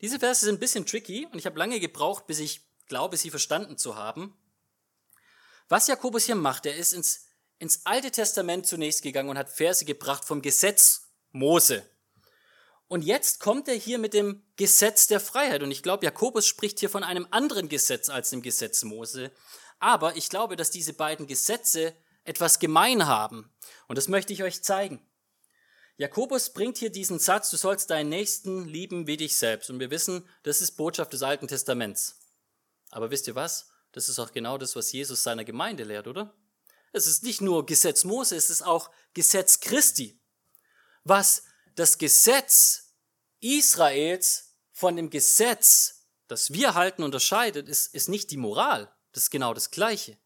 Diese 0.00 0.20
Verse 0.20 0.44
sind 0.44 0.56
ein 0.56 0.60
bisschen 0.60 0.86
tricky 0.86 1.26
und 1.26 1.38
ich 1.38 1.46
habe 1.46 1.58
lange 1.58 1.80
gebraucht, 1.80 2.26
bis 2.26 2.38
ich 2.38 2.68
glaube, 2.86 3.16
sie 3.16 3.30
verstanden 3.30 3.76
zu 3.76 3.96
haben. 3.96 4.36
Was 5.68 5.88
Jakobus 5.88 6.26
hier 6.26 6.36
macht, 6.36 6.66
er 6.66 6.76
ist 6.76 6.92
ins, 6.92 7.26
ins 7.60 7.84
Alte 7.84 8.10
Testament 8.10 8.66
zunächst 8.66 9.02
gegangen 9.02 9.28
und 9.28 9.38
hat 9.38 9.50
Verse 9.50 9.84
gebracht 9.84 10.24
vom 10.24 10.42
Gesetz 10.42 11.02
Mose. 11.30 11.84
Und 12.88 13.02
jetzt 13.02 13.38
kommt 13.38 13.68
er 13.68 13.74
hier 13.74 13.98
mit 13.98 14.14
dem 14.14 14.42
Gesetz 14.56 15.06
der 15.06 15.20
Freiheit. 15.20 15.62
Und 15.62 15.70
ich 15.70 15.84
glaube, 15.84 16.04
Jakobus 16.04 16.46
spricht 16.46 16.80
hier 16.80 16.90
von 16.90 17.04
einem 17.04 17.28
anderen 17.30 17.68
Gesetz 17.68 18.08
als 18.08 18.30
dem 18.30 18.42
Gesetz 18.42 18.82
Mose. 18.82 19.30
Aber 19.78 20.16
ich 20.16 20.28
glaube, 20.28 20.56
dass 20.56 20.70
diese 20.70 20.94
beiden 20.94 21.26
Gesetze 21.28 21.94
etwas 22.24 22.58
gemein 22.58 23.06
haben. 23.06 23.52
Und 23.86 23.96
das 23.96 24.08
möchte 24.08 24.32
ich 24.32 24.42
euch 24.42 24.62
zeigen. 24.62 25.06
Jakobus 25.98 26.50
bringt 26.54 26.78
hier 26.78 26.90
diesen 26.90 27.18
Satz, 27.18 27.50
du 27.50 27.58
sollst 27.58 27.90
deinen 27.90 28.08
Nächsten 28.08 28.66
lieben 28.66 29.06
wie 29.06 29.18
dich 29.18 29.36
selbst. 29.36 29.68
Und 29.68 29.78
wir 29.80 29.90
wissen, 29.90 30.26
das 30.42 30.62
ist 30.62 30.72
Botschaft 30.72 31.12
des 31.12 31.22
Alten 31.22 31.46
Testaments. 31.46 32.18
Aber 32.90 33.10
wisst 33.10 33.28
ihr 33.28 33.34
was? 33.34 33.70
Das 33.92 34.08
ist 34.08 34.18
auch 34.18 34.32
genau 34.32 34.56
das, 34.56 34.74
was 34.76 34.90
Jesus 34.92 35.22
seiner 35.22 35.44
Gemeinde 35.44 35.84
lehrt, 35.84 36.08
oder? 36.08 36.34
Es 36.92 37.06
ist 37.06 37.22
nicht 37.22 37.40
nur 37.40 37.66
Gesetz 37.66 38.04
Mose, 38.04 38.36
es 38.36 38.50
ist 38.50 38.62
auch 38.62 38.90
Gesetz 39.14 39.60
Christi. 39.60 40.20
Was 41.04 41.44
das 41.74 41.98
Gesetz 41.98 42.94
Israels 43.40 44.54
von 44.72 44.96
dem 44.96 45.10
Gesetz, 45.10 46.06
das 46.26 46.52
wir 46.52 46.74
halten, 46.74 47.02
unterscheidet, 47.02 47.68
ist, 47.68 47.94
ist 47.94 48.08
nicht 48.08 48.30
die 48.30 48.36
Moral. 48.36 48.92
Das 49.12 49.24
ist 49.24 49.30
genau 49.30 49.54
das 49.54 49.70
Gleiche. 49.70 50.18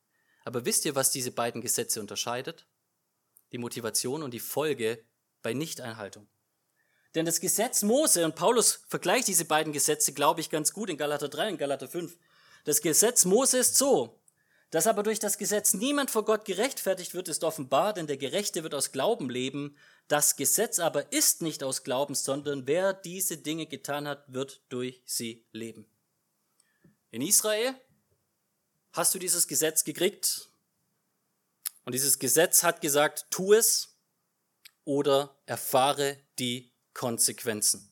Aber 0.45 0.65
wisst 0.65 0.85
ihr, 0.85 0.95
was 0.95 1.11
diese 1.11 1.31
beiden 1.31 1.61
Gesetze 1.61 2.01
unterscheidet? 2.01 2.67
Die 3.53 3.59
Motivation 3.59 4.23
und 4.23 4.33
die 4.33 4.41
Folge 4.41 5.05
bei 5.43 5.55
Nichteinhaltung. 5.55 6.29
Denn 7.15 7.27
das 7.27 7.41
Gesetz 7.41 7.83
Mose, 7.83 8.25
und 8.25 8.35
Paulus 8.35 8.81
vergleicht 8.89 9.29
diese 9.29 9.45
beiden 9.45 9.73
Gesetze, 9.73 10.13
glaube 10.13 10.41
ich, 10.41 10.51
ganz 10.51 10.73
gut 10.73 10.91
in 10.91 10.97
Galater 10.97 11.29
3 11.29 11.51
und 11.51 11.59
Galater 11.59 11.89
5. 11.89 12.17
Das 12.65 12.81
Gesetz 12.81 13.25
Mose 13.25 13.59
ist 13.59 13.77
so, 13.77 14.21
dass 14.71 14.87
aber 14.87 15.03
durch 15.03 15.19
das 15.19 15.39
Gesetz 15.39 15.75
niemand 15.75 16.11
vor 16.11 16.25
Gott 16.25 16.45
gerechtfertigt 16.45 17.15
wird, 17.15 17.29
ist 17.29 17.45
offenbar, 17.45 17.93
denn 17.93 18.07
der 18.07 18.17
Gerechte 18.17 18.63
wird 18.63 18.75
aus 18.75 18.93
Glauben 18.93 19.31
leben. 19.31 19.77
Das 20.09 20.37
Gesetz 20.37 20.79
aber 20.79 21.13
ist 21.13 21.43
nicht 21.43 21.63
aus 21.63 21.85
Glauben, 21.85 22.15
sondern 22.15 22.67
wer 22.67 22.93
diese 22.93 23.37
Dinge 23.37 23.67
getan 23.67 24.09
hat, 24.09 24.25
wird 24.33 24.63
durch 24.69 25.03
sie 25.05 25.45
leben. 25.53 25.87
In 27.11 27.23
Israel 27.23 27.75
hast 28.93 29.15
du 29.15 29.19
dieses 29.19 29.47
Gesetz 29.47 29.85
gekriegt 29.85 30.49
und 31.85 31.93
dieses 31.93 32.19
Gesetz 32.19 32.63
hat 32.63 32.81
gesagt, 32.81 33.27
tu 33.31 33.53
es 33.53 33.97
oder 34.85 35.37
erfahre 35.47 36.19
die 36.39 36.73
Konsequenzen. 36.93 37.91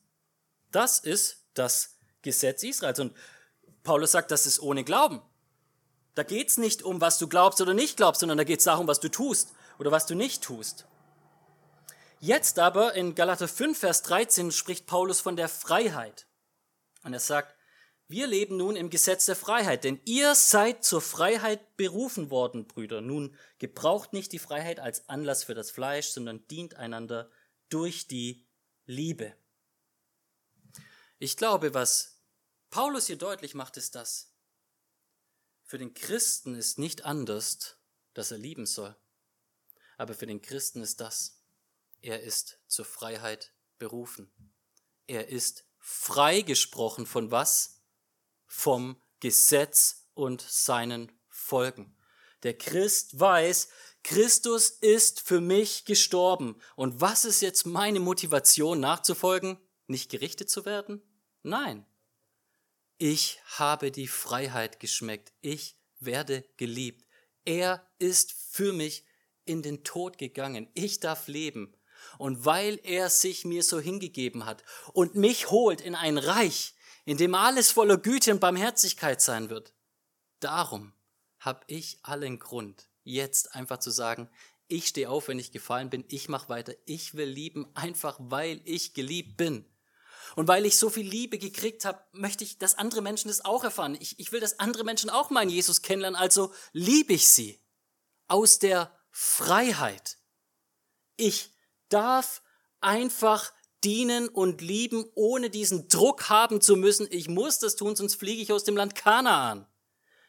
Das 0.71 0.99
ist 0.99 1.43
das 1.53 1.97
Gesetz 2.21 2.63
Israels. 2.63 2.99
Und 2.99 3.15
Paulus 3.83 4.11
sagt, 4.11 4.31
das 4.31 4.45
ist 4.45 4.59
ohne 4.59 4.83
Glauben. 4.83 5.21
Da 6.15 6.23
geht 6.23 6.49
es 6.49 6.57
nicht 6.57 6.83
um, 6.83 7.01
was 7.01 7.17
du 7.17 7.27
glaubst 7.27 7.61
oder 7.61 7.73
nicht 7.73 7.97
glaubst, 7.97 8.19
sondern 8.19 8.37
da 8.37 8.43
geht 8.43 8.59
es 8.59 8.65
darum, 8.65 8.87
was 8.87 8.99
du 8.99 9.09
tust 9.09 9.53
oder 9.79 9.91
was 9.91 10.05
du 10.05 10.15
nicht 10.15 10.43
tust. 10.43 10.85
Jetzt 12.19 12.59
aber 12.59 12.93
in 12.93 13.15
Galater 13.15 13.47
5, 13.47 13.77
Vers 13.77 14.03
13 14.03 14.51
spricht 14.51 14.85
Paulus 14.85 15.19
von 15.19 15.35
der 15.35 15.49
Freiheit. 15.49 16.27
Und 17.03 17.13
er 17.13 17.19
sagt, 17.19 17.55
wir 18.07 18.27
leben 18.27 18.57
nun 18.57 18.75
im 18.75 18.89
Gesetz 18.89 19.25
der 19.25 19.35
Freiheit, 19.35 19.83
denn 19.83 19.99
ihr 20.05 20.35
seid 20.35 20.83
zur 20.83 21.01
Freiheit 21.01 21.77
berufen 21.77 22.29
worden, 22.29 22.67
Brüder. 22.67 23.01
Nun 23.01 23.35
gebraucht 23.57 24.13
nicht 24.13 24.31
die 24.33 24.39
Freiheit 24.39 24.79
als 24.79 25.09
Anlass 25.09 25.43
für 25.43 25.55
das 25.55 25.71
Fleisch, 25.71 26.09
sondern 26.09 26.47
dient 26.47 26.75
einander 26.75 27.29
durch 27.69 28.07
die 28.07 28.45
Liebe. 28.85 29.33
Ich 31.17 31.37
glaube, 31.37 31.73
was 31.73 32.19
Paulus 32.69 33.07
hier 33.07 33.17
deutlich 33.17 33.55
macht, 33.55 33.77
ist 33.77 33.95
das. 33.95 34.32
Für 35.73 35.79
den 35.79 35.95
Christen 35.95 36.53
ist 36.53 36.77
nicht 36.77 37.03
anders, 37.03 37.77
dass 38.13 38.29
er 38.29 38.37
lieben 38.37 38.67
soll. 38.67 38.95
Aber 39.97 40.13
für 40.13 40.27
den 40.27 40.39
Christen 40.39 40.83
ist 40.83 41.01
das. 41.01 41.41
Er 41.99 42.21
ist 42.21 42.59
zur 42.67 42.85
Freiheit 42.85 43.55
berufen. 43.79 44.31
Er 45.07 45.29
ist 45.29 45.65
freigesprochen 45.79 47.07
von 47.07 47.31
was? 47.31 47.81
vom 48.45 49.01
Gesetz 49.19 50.11
und 50.13 50.43
seinen 50.43 51.11
Folgen. 51.27 51.97
Der 52.43 52.55
Christ 52.55 53.19
weiß, 53.19 53.67
Christus 54.03 54.69
ist 54.69 55.21
für 55.21 55.41
mich 55.41 55.85
gestorben. 55.85 56.61
Und 56.75 57.01
was 57.01 57.25
ist 57.25 57.41
jetzt 57.41 57.65
meine 57.65 57.99
Motivation 57.99 58.79
nachzufolgen? 58.79 59.57
Nicht 59.87 60.11
gerichtet 60.11 60.51
zu 60.51 60.65
werden? 60.65 61.01
Nein. 61.41 61.87
Ich 63.05 63.41
habe 63.57 63.91
die 63.91 64.07
Freiheit 64.07 64.79
geschmeckt. 64.79 65.33
Ich 65.41 65.75
werde 65.99 66.45
geliebt. 66.55 67.05
Er 67.43 67.85
ist 67.99 68.31
für 68.31 68.71
mich 68.71 69.03
in 69.43 69.61
den 69.61 69.83
Tod 69.83 70.17
gegangen. 70.17 70.69
Ich 70.73 71.01
darf 71.01 71.27
leben. 71.27 71.75
Und 72.17 72.45
weil 72.45 72.79
er 72.81 73.09
sich 73.09 73.43
mir 73.43 73.61
so 73.61 73.81
hingegeben 73.81 74.45
hat 74.45 74.63
und 74.93 75.15
mich 75.15 75.51
holt 75.51 75.81
in 75.81 75.95
ein 75.95 76.17
Reich, 76.17 76.75
in 77.03 77.17
dem 77.17 77.35
alles 77.35 77.71
voller 77.71 77.97
Güte 77.97 78.31
und 78.31 78.39
Barmherzigkeit 78.39 79.21
sein 79.21 79.49
wird. 79.49 79.73
Darum 80.39 80.93
habe 81.39 81.65
ich 81.67 81.99
allen 82.03 82.39
Grund, 82.39 82.87
jetzt 83.03 83.53
einfach 83.53 83.79
zu 83.79 83.91
sagen, 83.91 84.29
ich 84.69 84.87
stehe 84.87 85.09
auf, 85.09 85.27
wenn 85.27 85.39
ich 85.39 85.51
gefallen 85.51 85.89
bin, 85.89 86.05
ich 86.07 86.29
mache 86.29 86.47
weiter, 86.47 86.73
ich 86.85 87.15
will 87.15 87.27
lieben, 87.27 87.67
einfach 87.75 88.15
weil 88.21 88.61
ich 88.63 88.93
geliebt 88.93 89.35
bin. 89.35 89.65
Und 90.35 90.47
weil 90.47 90.65
ich 90.65 90.77
so 90.77 90.89
viel 90.89 91.07
Liebe 91.07 91.37
gekriegt 91.37 91.85
habe, 91.85 92.01
möchte 92.11 92.43
ich, 92.43 92.57
dass 92.57 92.77
andere 92.77 93.01
Menschen 93.01 93.27
das 93.27 93.45
auch 93.45 93.63
erfahren. 93.63 93.97
Ich, 93.99 94.19
ich 94.19 94.31
will, 94.31 94.39
dass 94.39 94.59
andere 94.59 94.83
Menschen 94.83 95.09
auch 95.09 95.29
meinen 95.29 95.49
Jesus 95.49 95.81
kennenlernen, 95.81 96.19
also 96.19 96.53
liebe 96.71 97.13
ich 97.13 97.27
sie 97.29 97.61
aus 98.27 98.59
der 98.59 98.91
Freiheit. 99.11 100.17
Ich 101.17 101.53
darf 101.89 102.41
einfach 102.81 103.53
dienen 103.83 104.29
und 104.29 104.61
lieben, 104.61 105.05
ohne 105.13 105.49
diesen 105.49 105.87
Druck 105.87 106.29
haben 106.29 106.61
zu 106.61 106.75
müssen, 106.75 107.07
ich 107.11 107.27
muss 107.27 107.59
das 107.59 107.75
tun, 107.75 107.95
sonst 107.95 108.15
fliege 108.15 108.41
ich 108.41 108.51
aus 108.51 108.63
dem 108.63 108.77
Land 108.77 108.95
Kanaan. 108.95 109.67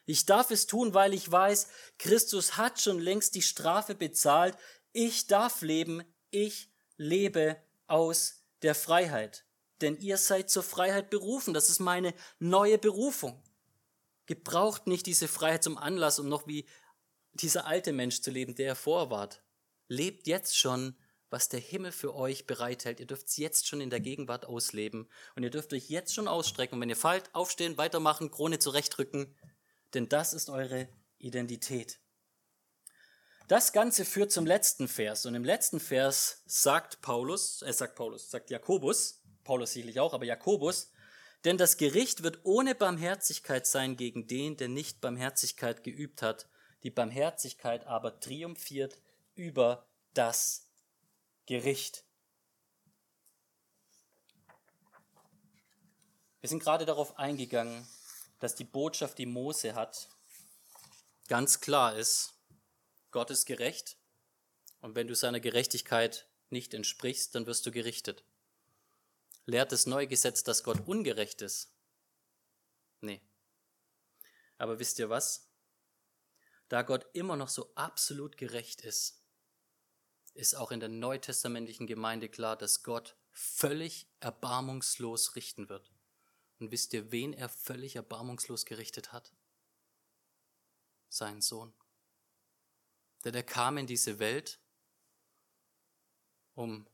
Ich 0.05 0.25
darf 0.25 0.51
es 0.51 0.67
tun, 0.67 0.93
weil 0.93 1.13
ich 1.13 1.31
weiß, 1.31 1.67
Christus 1.97 2.57
hat 2.57 2.79
schon 2.79 2.99
längst 2.99 3.33
die 3.33 3.41
Strafe 3.41 3.95
bezahlt. 3.95 4.55
Ich 4.91 5.25
darf 5.25 5.61
leben, 5.61 6.03
ich 6.29 6.69
lebe 6.97 7.57
aus 7.87 8.43
der 8.61 8.75
Freiheit. 8.75 9.45
Denn 9.81 9.97
ihr 9.97 10.17
seid 10.17 10.49
zur 10.49 10.63
Freiheit 10.63 11.09
berufen. 11.09 11.53
Das 11.53 11.69
ist 11.69 11.79
meine 11.79 12.13
neue 12.39 12.77
Berufung. 12.77 13.41
Gebraucht 14.25 14.87
nicht 14.87 15.05
diese 15.05 15.27
Freiheit 15.27 15.63
zum 15.63 15.77
Anlass, 15.77 16.19
um 16.19 16.29
noch 16.29 16.47
wie 16.47 16.65
dieser 17.33 17.67
alte 17.67 17.93
Mensch 17.93 18.21
zu 18.21 18.31
leben, 18.31 18.55
der 18.55 18.67
er 18.67 18.75
vorwart. 18.75 19.43
Lebt 19.87 20.27
jetzt 20.27 20.57
schon 20.57 20.95
was 21.35 21.49
der 21.49 21.59
Himmel 21.59 21.91
für 21.91 22.15
euch 22.15 22.45
bereithält. 22.45 23.01
Ihr 23.01 23.07
dürft 23.07 23.27
es 23.27 23.35
jetzt 23.35 23.67
schon 23.67 23.81
in 23.81 23.89
der 23.89 23.99
Gegenwart 23.99 24.45
ausleben 24.45 25.09
und 25.35 25.43
ihr 25.43 25.49
dürft 25.49 25.73
euch 25.73 25.89
jetzt 25.89 26.13
schon 26.13 26.29
ausstrecken. 26.29 26.75
Und 26.75 26.81
wenn 26.81 26.89
ihr 26.89 26.95
fallt, 26.95 27.29
aufstehen, 27.33 27.77
weitermachen, 27.77 28.31
Krone 28.31 28.57
zurechtrücken, 28.57 29.35
denn 29.93 30.07
das 30.07 30.33
ist 30.33 30.49
eure 30.49 30.87
Identität. 31.17 31.99
Das 33.49 33.73
Ganze 33.73 34.05
führt 34.05 34.31
zum 34.31 34.45
letzten 34.45 34.87
Vers. 34.87 35.25
Und 35.25 35.35
im 35.35 35.43
letzten 35.43 35.81
Vers 35.81 36.41
sagt 36.45 37.01
Paulus, 37.01 37.61
äh, 37.63 37.73
sagt 37.73 37.95
Paulus, 37.95 38.31
sagt 38.31 38.49
Jakobus, 38.49 39.21
Paulus 39.45 39.71
sicherlich 39.71 40.01
auch, 40.01 40.13
aber 40.13 40.25
Jakobus, 40.25 40.91
denn 41.45 41.57
das 41.57 41.77
Gericht 41.77 42.23
wird 42.23 42.39
ohne 42.43 42.75
Barmherzigkeit 42.75 43.65
sein 43.65 43.95
gegen 43.95 44.27
den, 44.27 44.57
der 44.57 44.67
nicht 44.67 44.99
Barmherzigkeit 44.99 45.83
geübt 45.83 46.21
hat. 46.21 46.49
Die 46.83 46.89
Barmherzigkeit 46.89 47.85
aber 47.85 48.19
triumphiert 48.19 48.99
über 49.35 49.87
das 50.13 50.67
Gericht. 51.45 52.03
Wir 56.41 56.49
sind 56.49 56.61
gerade 56.61 56.85
darauf 56.85 57.17
eingegangen, 57.17 57.87
dass 58.39 58.55
die 58.55 58.63
Botschaft, 58.63 59.17
die 59.17 59.25
Mose 59.25 59.75
hat, 59.75 60.09
ganz 61.27 61.61
klar 61.61 61.95
ist, 61.95 62.33
Gott 63.11 63.29
ist 63.29 63.45
gerecht 63.45 63.97
und 64.81 64.95
wenn 64.95 65.07
du 65.07 65.15
seiner 65.15 65.39
Gerechtigkeit 65.39 66.27
nicht 66.49 66.73
entsprichst, 66.73 67.33
dann 67.33 67.45
wirst 67.45 67.65
du 67.65 67.71
gerichtet. 67.71 68.23
Lehrt 69.45 69.71
das 69.71 69.85
neue 69.85 70.07
Gesetz, 70.07 70.43
dass 70.43 70.63
Gott 70.63 70.87
ungerecht 70.87 71.41
ist? 71.41 71.71
Nee. 73.01 73.21
Aber 74.57 74.79
wisst 74.79 74.99
ihr 74.99 75.09
was? 75.09 75.49
Da 76.67 76.81
Gott 76.81 77.05
immer 77.13 77.35
noch 77.35 77.49
so 77.49 77.71
absolut 77.75 78.37
gerecht 78.37 78.81
ist, 78.81 79.21
ist 80.33 80.55
auch 80.55 80.71
in 80.71 80.79
der 80.79 80.89
neutestamentlichen 80.89 81.87
Gemeinde 81.87 82.27
klar, 82.27 82.57
dass 82.57 82.83
Gott 82.83 83.15
völlig 83.31 84.07
erbarmungslos 84.19 85.35
richten 85.35 85.69
wird. 85.69 85.91
Und 86.59 86.71
wisst 86.71 86.93
ihr, 86.93 87.11
wen 87.11 87.33
er 87.33 87.49
völlig 87.49 87.95
erbarmungslos 87.95 88.65
gerichtet 88.65 89.13
hat? 89.13 89.33
Seinen 91.09 91.41
Sohn. 91.41 91.73
Denn 93.23 93.35
er 93.35 93.43
kam 93.43 93.77
in 93.77 93.87
diese 93.87 94.19
Welt, 94.19 94.59
um 96.53 96.87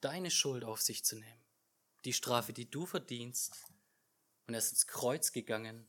deine 0.00 0.30
Schuld 0.30 0.64
auf 0.64 0.80
sich 0.80 1.04
zu 1.04 1.16
nehmen. 1.16 1.41
Die 2.04 2.12
Strafe, 2.12 2.52
die 2.52 2.70
du 2.70 2.86
verdienst. 2.86 3.56
Und 4.46 4.54
er 4.54 4.58
ist 4.58 4.72
ins 4.72 4.86
Kreuz 4.86 5.32
gegangen 5.32 5.88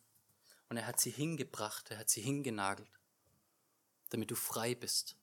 und 0.70 0.78
er 0.78 0.88
hat 0.88 0.99
sie 0.99 1.11
hingebracht, 1.11 1.91
er 1.91 1.99
hat 1.99 2.09
sie 2.09 2.22
hingenagelt, 2.22 2.89
damit 4.09 4.32
du 4.32 4.36
frei 4.36 4.76
bist. 4.76 5.16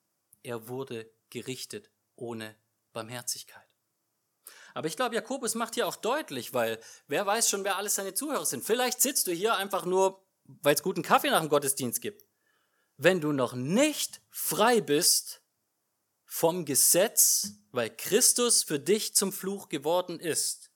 Er 0.43 0.69
wurde 0.69 1.11
gerichtet 1.31 1.91
ohne 2.17 2.57
Barmherzigkeit. 2.93 3.69
Aber 4.75 4.87
ich 4.87 4.97
glaube, 4.97 5.15
Jakobus 5.15 5.55
macht 5.55 5.75
hier 5.75 5.87
auch 5.87 5.97
deutlich, 5.97 6.55
weil 6.55 6.81
wer 7.09 7.27
weiß 7.27 7.49
schon, 7.49 7.65
wer 7.65 7.77
alles 7.77 7.97
seine 7.97 8.15
Zuhörer 8.15 8.47
sind. 8.47 8.65
Vielleicht 8.65 9.01
sitzt 9.01 9.27
du 9.27 9.33
hier 9.33 9.55
einfach 9.57 9.85
nur, 9.85 10.25
weil 10.45 10.75
es 10.75 10.83
guten 10.83 11.03
Kaffee 11.03 11.31
nach 11.31 11.41
dem 11.41 11.49
Gottesdienst 11.49 12.01
gibt. 12.01 12.25
Wenn 12.97 13.21
du 13.21 13.33
noch 13.33 13.55
nicht 13.55 14.21
frei 14.31 14.81
bist 14.81 15.43
vom 16.25 16.65
Gesetz, 16.65 17.55
weil 17.73 17.91
Christus 17.91 18.63
für 18.63 18.79
dich 18.79 19.15
zum 19.15 19.33
Fluch 19.33 19.69
geworden 19.69 20.21
ist, 20.21 20.70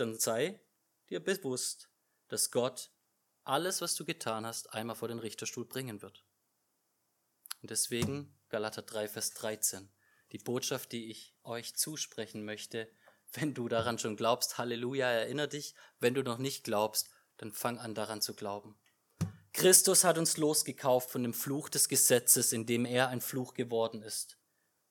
dann 0.00 0.18
sei 0.18 0.60
dir 1.08 1.20
bewusst, 1.20 1.90
dass 2.28 2.50
Gott 2.50 2.90
alles, 3.44 3.80
was 3.80 3.94
du 3.94 4.04
getan 4.04 4.44
hast, 4.44 4.74
einmal 4.74 4.96
vor 4.96 5.08
den 5.08 5.18
Richterstuhl 5.18 5.64
bringen 5.64 6.02
wird. 6.02 6.24
Und 7.62 7.70
deswegen 7.70 8.38
Galater 8.48 8.82
3, 8.82 9.08
Vers 9.08 9.30
13. 9.34 9.90
Die 10.32 10.38
Botschaft, 10.38 10.92
die 10.92 11.10
ich 11.10 11.34
euch 11.42 11.74
zusprechen 11.74 12.44
möchte, 12.44 12.90
wenn 13.32 13.54
du 13.54 13.68
daran 13.68 13.98
schon 13.98 14.16
glaubst, 14.16 14.58
Halleluja, 14.58 15.06
erinnere 15.06 15.48
dich. 15.48 15.74
Wenn 16.00 16.14
du 16.14 16.22
noch 16.22 16.38
nicht 16.38 16.64
glaubst, 16.64 17.10
dann 17.36 17.52
fang 17.52 17.78
an 17.78 17.94
daran 17.94 18.22
zu 18.22 18.34
glauben. 18.34 18.78
Christus 19.52 20.04
hat 20.04 20.18
uns 20.18 20.36
losgekauft 20.36 21.10
von 21.10 21.22
dem 21.22 21.34
Fluch 21.34 21.68
des 21.68 21.88
Gesetzes, 21.88 22.52
in 22.52 22.64
dem 22.66 22.84
er 22.84 23.08
ein 23.08 23.20
Fluch 23.20 23.54
geworden 23.54 24.02
ist. 24.02 24.38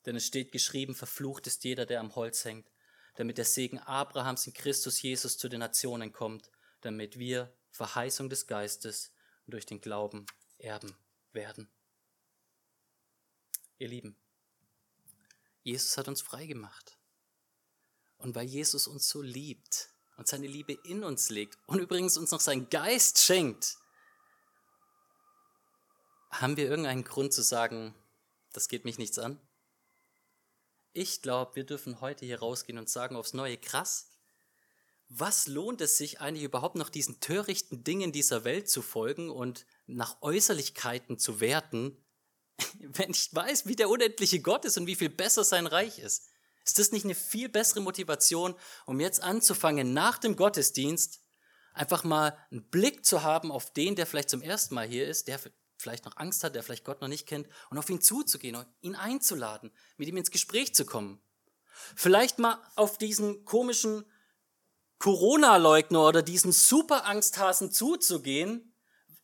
Denn 0.06 0.16
es 0.16 0.26
steht 0.26 0.52
geschrieben, 0.52 0.94
verflucht 0.94 1.46
ist 1.46 1.64
jeder, 1.64 1.86
der 1.86 2.00
am 2.00 2.14
Holz 2.14 2.44
hängt, 2.44 2.70
damit 3.18 3.36
der 3.36 3.44
Segen 3.44 3.80
Abrahams 3.80 4.46
in 4.46 4.52
Christus 4.52 5.02
Jesus 5.02 5.38
zu 5.38 5.48
den 5.48 5.58
Nationen 5.58 6.12
kommt, 6.12 6.52
damit 6.82 7.18
wir 7.18 7.52
Verheißung 7.72 8.30
des 8.30 8.46
Geistes 8.46 9.10
durch 9.48 9.66
den 9.66 9.80
Glauben 9.80 10.24
erben 10.58 10.96
werden. 11.32 11.68
Ihr 13.78 13.88
Lieben, 13.88 14.16
Jesus 15.64 15.98
hat 15.98 16.06
uns 16.06 16.22
frei 16.22 16.46
gemacht. 16.46 16.96
Und 18.18 18.36
weil 18.36 18.46
Jesus 18.46 18.86
uns 18.86 19.08
so 19.08 19.20
liebt 19.20 19.90
und 20.16 20.28
seine 20.28 20.46
Liebe 20.46 20.74
in 20.84 21.02
uns 21.02 21.28
legt 21.28 21.58
und 21.66 21.80
übrigens 21.80 22.16
uns 22.16 22.30
noch 22.30 22.40
seinen 22.40 22.70
Geist 22.70 23.18
schenkt, 23.18 23.78
haben 26.30 26.56
wir 26.56 26.68
irgendeinen 26.68 27.02
Grund 27.02 27.32
zu 27.32 27.42
sagen, 27.42 27.96
das 28.52 28.68
geht 28.68 28.84
mich 28.84 28.98
nichts 28.98 29.18
an? 29.18 29.40
Ich 31.00 31.22
glaube, 31.22 31.54
wir 31.54 31.62
dürfen 31.62 32.00
heute 32.00 32.26
hier 32.26 32.40
rausgehen 32.40 32.76
und 32.76 32.88
sagen 32.88 33.14
aufs 33.14 33.32
Neue, 33.32 33.56
krass, 33.56 34.08
was 35.08 35.46
lohnt 35.46 35.80
es 35.80 35.96
sich 35.96 36.20
eigentlich 36.20 36.42
überhaupt 36.42 36.74
noch 36.74 36.88
diesen 36.88 37.20
törichten 37.20 37.84
Dingen 37.84 38.10
dieser 38.10 38.42
Welt 38.42 38.68
zu 38.68 38.82
folgen 38.82 39.30
und 39.30 39.64
nach 39.86 40.20
Äußerlichkeiten 40.22 41.16
zu 41.16 41.38
werten, 41.38 42.04
wenn 42.80 43.12
ich 43.12 43.32
weiß, 43.32 43.66
wie 43.68 43.76
der 43.76 43.90
unendliche 43.90 44.40
Gott 44.40 44.64
ist 44.64 44.76
und 44.76 44.88
wie 44.88 44.96
viel 44.96 45.08
besser 45.08 45.44
sein 45.44 45.68
Reich 45.68 46.00
ist? 46.00 46.30
Ist 46.64 46.80
das 46.80 46.90
nicht 46.90 47.04
eine 47.04 47.14
viel 47.14 47.48
bessere 47.48 47.80
Motivation, 47.80 48.56
um 48.84 48.98
jetzt 48.98 49.22
anzufangen, 49.22 49.92
nach 49.92 50.18
dem 50.18 50.34
Gottesdienst 50.34 51.20
einfach 51.74 52.02
mal 52.02 52.36
einen 52.50 52.68
Blick 52.70 53.06
zu 53.06 53.22
haben 53.22 53.52
auf 53.52 53.72
den, 53.72 53.94
der 53.94 54.04
vielleicht 54.04 54.30
zum 54.30 54.42
ersten 54.42 54.74
Mal 54.74 54.88
hier 54.88 55.06
ist, 55.06 55.28
der 55.28 55.38
vielleicht 55.78 56.04
noch 56.04 56.16
Angst 56.16 56.44
hat, 56.44 56.54
der 56.54 56.62
vielleicht 56.62 56.84
Gott 56.84 57.00
noch 57.00 57.08
nicht 57.08 57.26
kennt, 57.26 57.48
und 57.70 57.78
auf 57.78 57.88
ihn 57.88 58.02
zuzugehen 58.02 58.56
und 58.56 58.66
ihn 58.80 58.94
einzuladen, 58.94 59.72
mit 59.96 60.08
ihm 60.08 60.16
ins 60.16 60.30
Gespräch 60.30 60.74
zu 60.74 60.84
kommen. 60.84 61.22
Vielleicht 61.94 62.38
mal 62.38 62.60
auf 62.76 62.98
diesen 62.98 63.44
komischen 63.44 64.04
Corona-Leugner 64.98 66.06
oder 66.06 66.22
diesen 66.22 66.52
Super-Angsthasen 66.52 67.70
zuzugehen, 67.70 68.74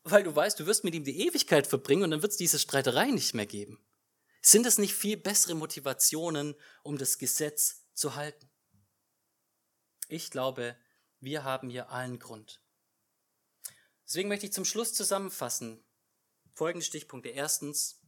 weil 0.03 0.23
du 0.23 0.33
weißt, 0.33 0.59
du 0.59 0.65
wirst 0.65 0.83
mit 0.83 0.95
ihm 0.95 1.03
die 1.03 1.27
Ewigkeit 1.27 1.67
verbringen 1.67 2.03
und 2.03 2.11
dann 2.11 2.21
wird 2.21 2.31
es 2.31 2.37
diese 2.37 2.59
Streiterei 2.59 3.11
nicht 3.11 3.33
mehr 3.33 3.45
geben. 3.45 3.85
Sind 4.41 4.65
das 4.65 4.77
nicht 4.77 4.93
viel 4.93 5.17
bessere 5.17 5.55
Motivationen, 5.55 6.55
um 6.83 6.97
das 6.97 7.17
Gesetz 7.17 7.83
zu 7.93 8.15
halten? 8.15 8.49
Ich 10.07 10.29
glaube, 10.29 10.77
wir 11.19 11.43
haben 11.43 11.69
hier 11.69 11.89
allen 11.89 12.19
Grund. 12.19 12.61
Deswegen 14.05 14.29
möchte 14.29 14.45
ich 14.45 14.53
zum 14.53 14.65
Schluss 14.65 14.93
zusammenfassen, 14.93 15.83
folgende 16.55 16.85
Stichpunkte. 16.85 17.29
Erstens, 17.29 18.01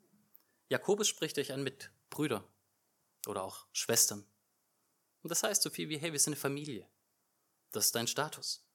Jakobus 0.70 1.08
spricht 1.08 1.38
euch 1.38 1.54
an 1.54 1.64
mit 1.64 1.91
Brüder 2.10 2.48
oder 3.28 3.43
auch 3.43 3.68
Schwestern. 3.74 4.26
Und 5.22 5.30
das 5.30 5.43
heißt 5.43 5.62
so 5.62 5.70
viel 5.70 5.89
wie, 5.89 5.98
hey, 5.98 6.12
wir 6.14 6.20
sind 6.20 6.34
eine 6.34 6.41
Familie. 6.41 6.89
Das 7.72 7.88
ist 7.88 7.95
dein 7.95 8.08
Status. 8.08 8.66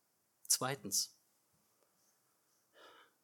Zweitens, 0.46 1.16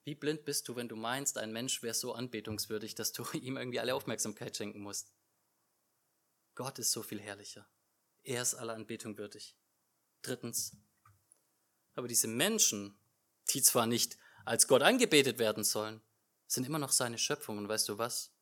wie 0.04 0.14
blind 0.14 0.46
bist 0.46 0.66
du, 0.68 0.76
wenn 0.76 0.88
du 0.88 0.96
meinst, 0.96 1.36
ein 1.36 1.52
Mensch 1.52 1.82
wäre 1.82 1.94
so 1.94 2.14
anbetungswürdig, 2.14 2.94
dass 2.94 3.12
du 3.12 3.24
ihm 3.34 3.58
irgendwie 3.58 3.80
alle 3.80 3.94
Aufmerksamkeit 3.94 4.56
schenken 4.56 4.80
musst? 4.80 5.12
Gott 6.54 6.78
ist 6.78 6.90
so 6.90 7.02
viel 7.02 7.20
herrlicher. 7.20 7.68
Er 8.24 8.42
ist 8.42 8.54
aller 8.54 8.74
Anbetung 8.74 9.16
würdig. 9.18 9.54
Drittens, 10.22 10.76
aber 11.94 12.08
diese 12.08 12.26
Menschen, 12.26 12.98
die 13.50 13.62
zwar 13.62 13.86
nicht 13.86 14.18
als 14.44 14.66
Gott 14.66 14.82
angebetet 14.82 15.38
werden 15.38 15.62
sollen, 15.62 16.00
sind 16.48 16.66
immer 16.66 16.78
noch 16.78 16.90
seine 16.90 17.18
Schöpfung. 17.18 17.58
Und 17.58 17.68
weißt 17.68 17.88
du 17.88 17.98
was? 17.98 18.32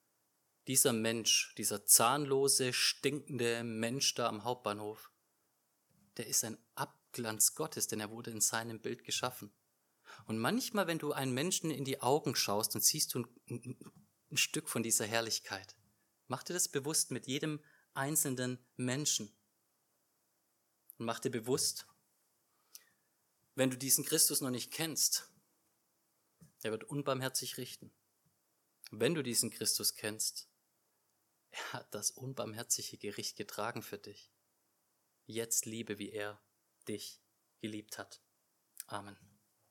Dieser 0.67 0.93
Mensch, 0.93 1.55
dieser 1.59 1.85
zahnlose, 1.85 2.73
stinkende 2.73 3.63
Mensch 3.63 4.15
da 4.15 4.29
am 4.29 4.45
Hauptbahnhof, 4.45 5.11
der 6.17 6.27
ist 6.27 6.45
ein 6.45 6.59
Abglanz 6.75 7.55
Gottes, 7.55 7.89
denn 7.89 8.01
er 8.01 8.11
wurde 8.11 8.31
in 8.31 8.41
seinem 8.41 8.81
Bild 8.81 9.05
geschaffen. 9.05 9.53
Und 10.27 10.39
manchmal, 10.39 10.87
wenn 10.87 10.99
du 10.99 11.13
einen 11.13 11.35
Menschen 11.35 11.71
in 11.71 11.85
die 11.85 12.01
Augen 12.01 12.35
schaust, 12.35 12.75
dann 12.75 12.83
siehst 12.83 13.15
du 13.15 13.27
ein, 13.51 13.77
ein 14.31 14.37
Stück 14.37 14.69
von 14.69 14.83
dieser 14.83 15.05
Herrlichkeit. 15.05 15.77
Mach 16.27 16.43
dir 16.43 16.55
das 16.55 16.69
bewusst 16.69 17.11
mit 17.11 17.27
jedem 17.27 17.61
einzelnen 17.95 18.59
Menschen. 18.77 19.31
Und 20.99 21.07
mach 21.07 21.21
dir 21.21 21.31
bewusst, 21.31 21.87
wenn 23.55 23.71
du 23.71 23.77
diesen 23.77 24.05
Christus 24.05 24.41
noch 24.41 24.51
nicht 24.51 24.73
kennst, 24.73 25.31
er 26.67 26.73
wird 26.73 26.85
unbarmherzig 26.85 27.59
richten. 27.59 27.93
Wenn 28.91 29.15
du 29.15 29.23
diesen 29.23 29.51
Christus 29.51 29.95
kennst, 29.95 30.49
er 31.51 31.73
hat 31.75 31.95
das 31.95 32.11
unbarmherzige 32.11 32.99
Gericht 32.99 33.37
getragen 33.37 33.83
für 33.83 33.99
dich. 33.99 34.33
Jetzt 35.27 35.65
liebe, 35.65 35.99
wie 35.99 36.11
er 36.11 36.43
dich 36.89 37.21
geliebt 37.61 37.99
hat. 37.99 38.21
Amen. 38.87 39.17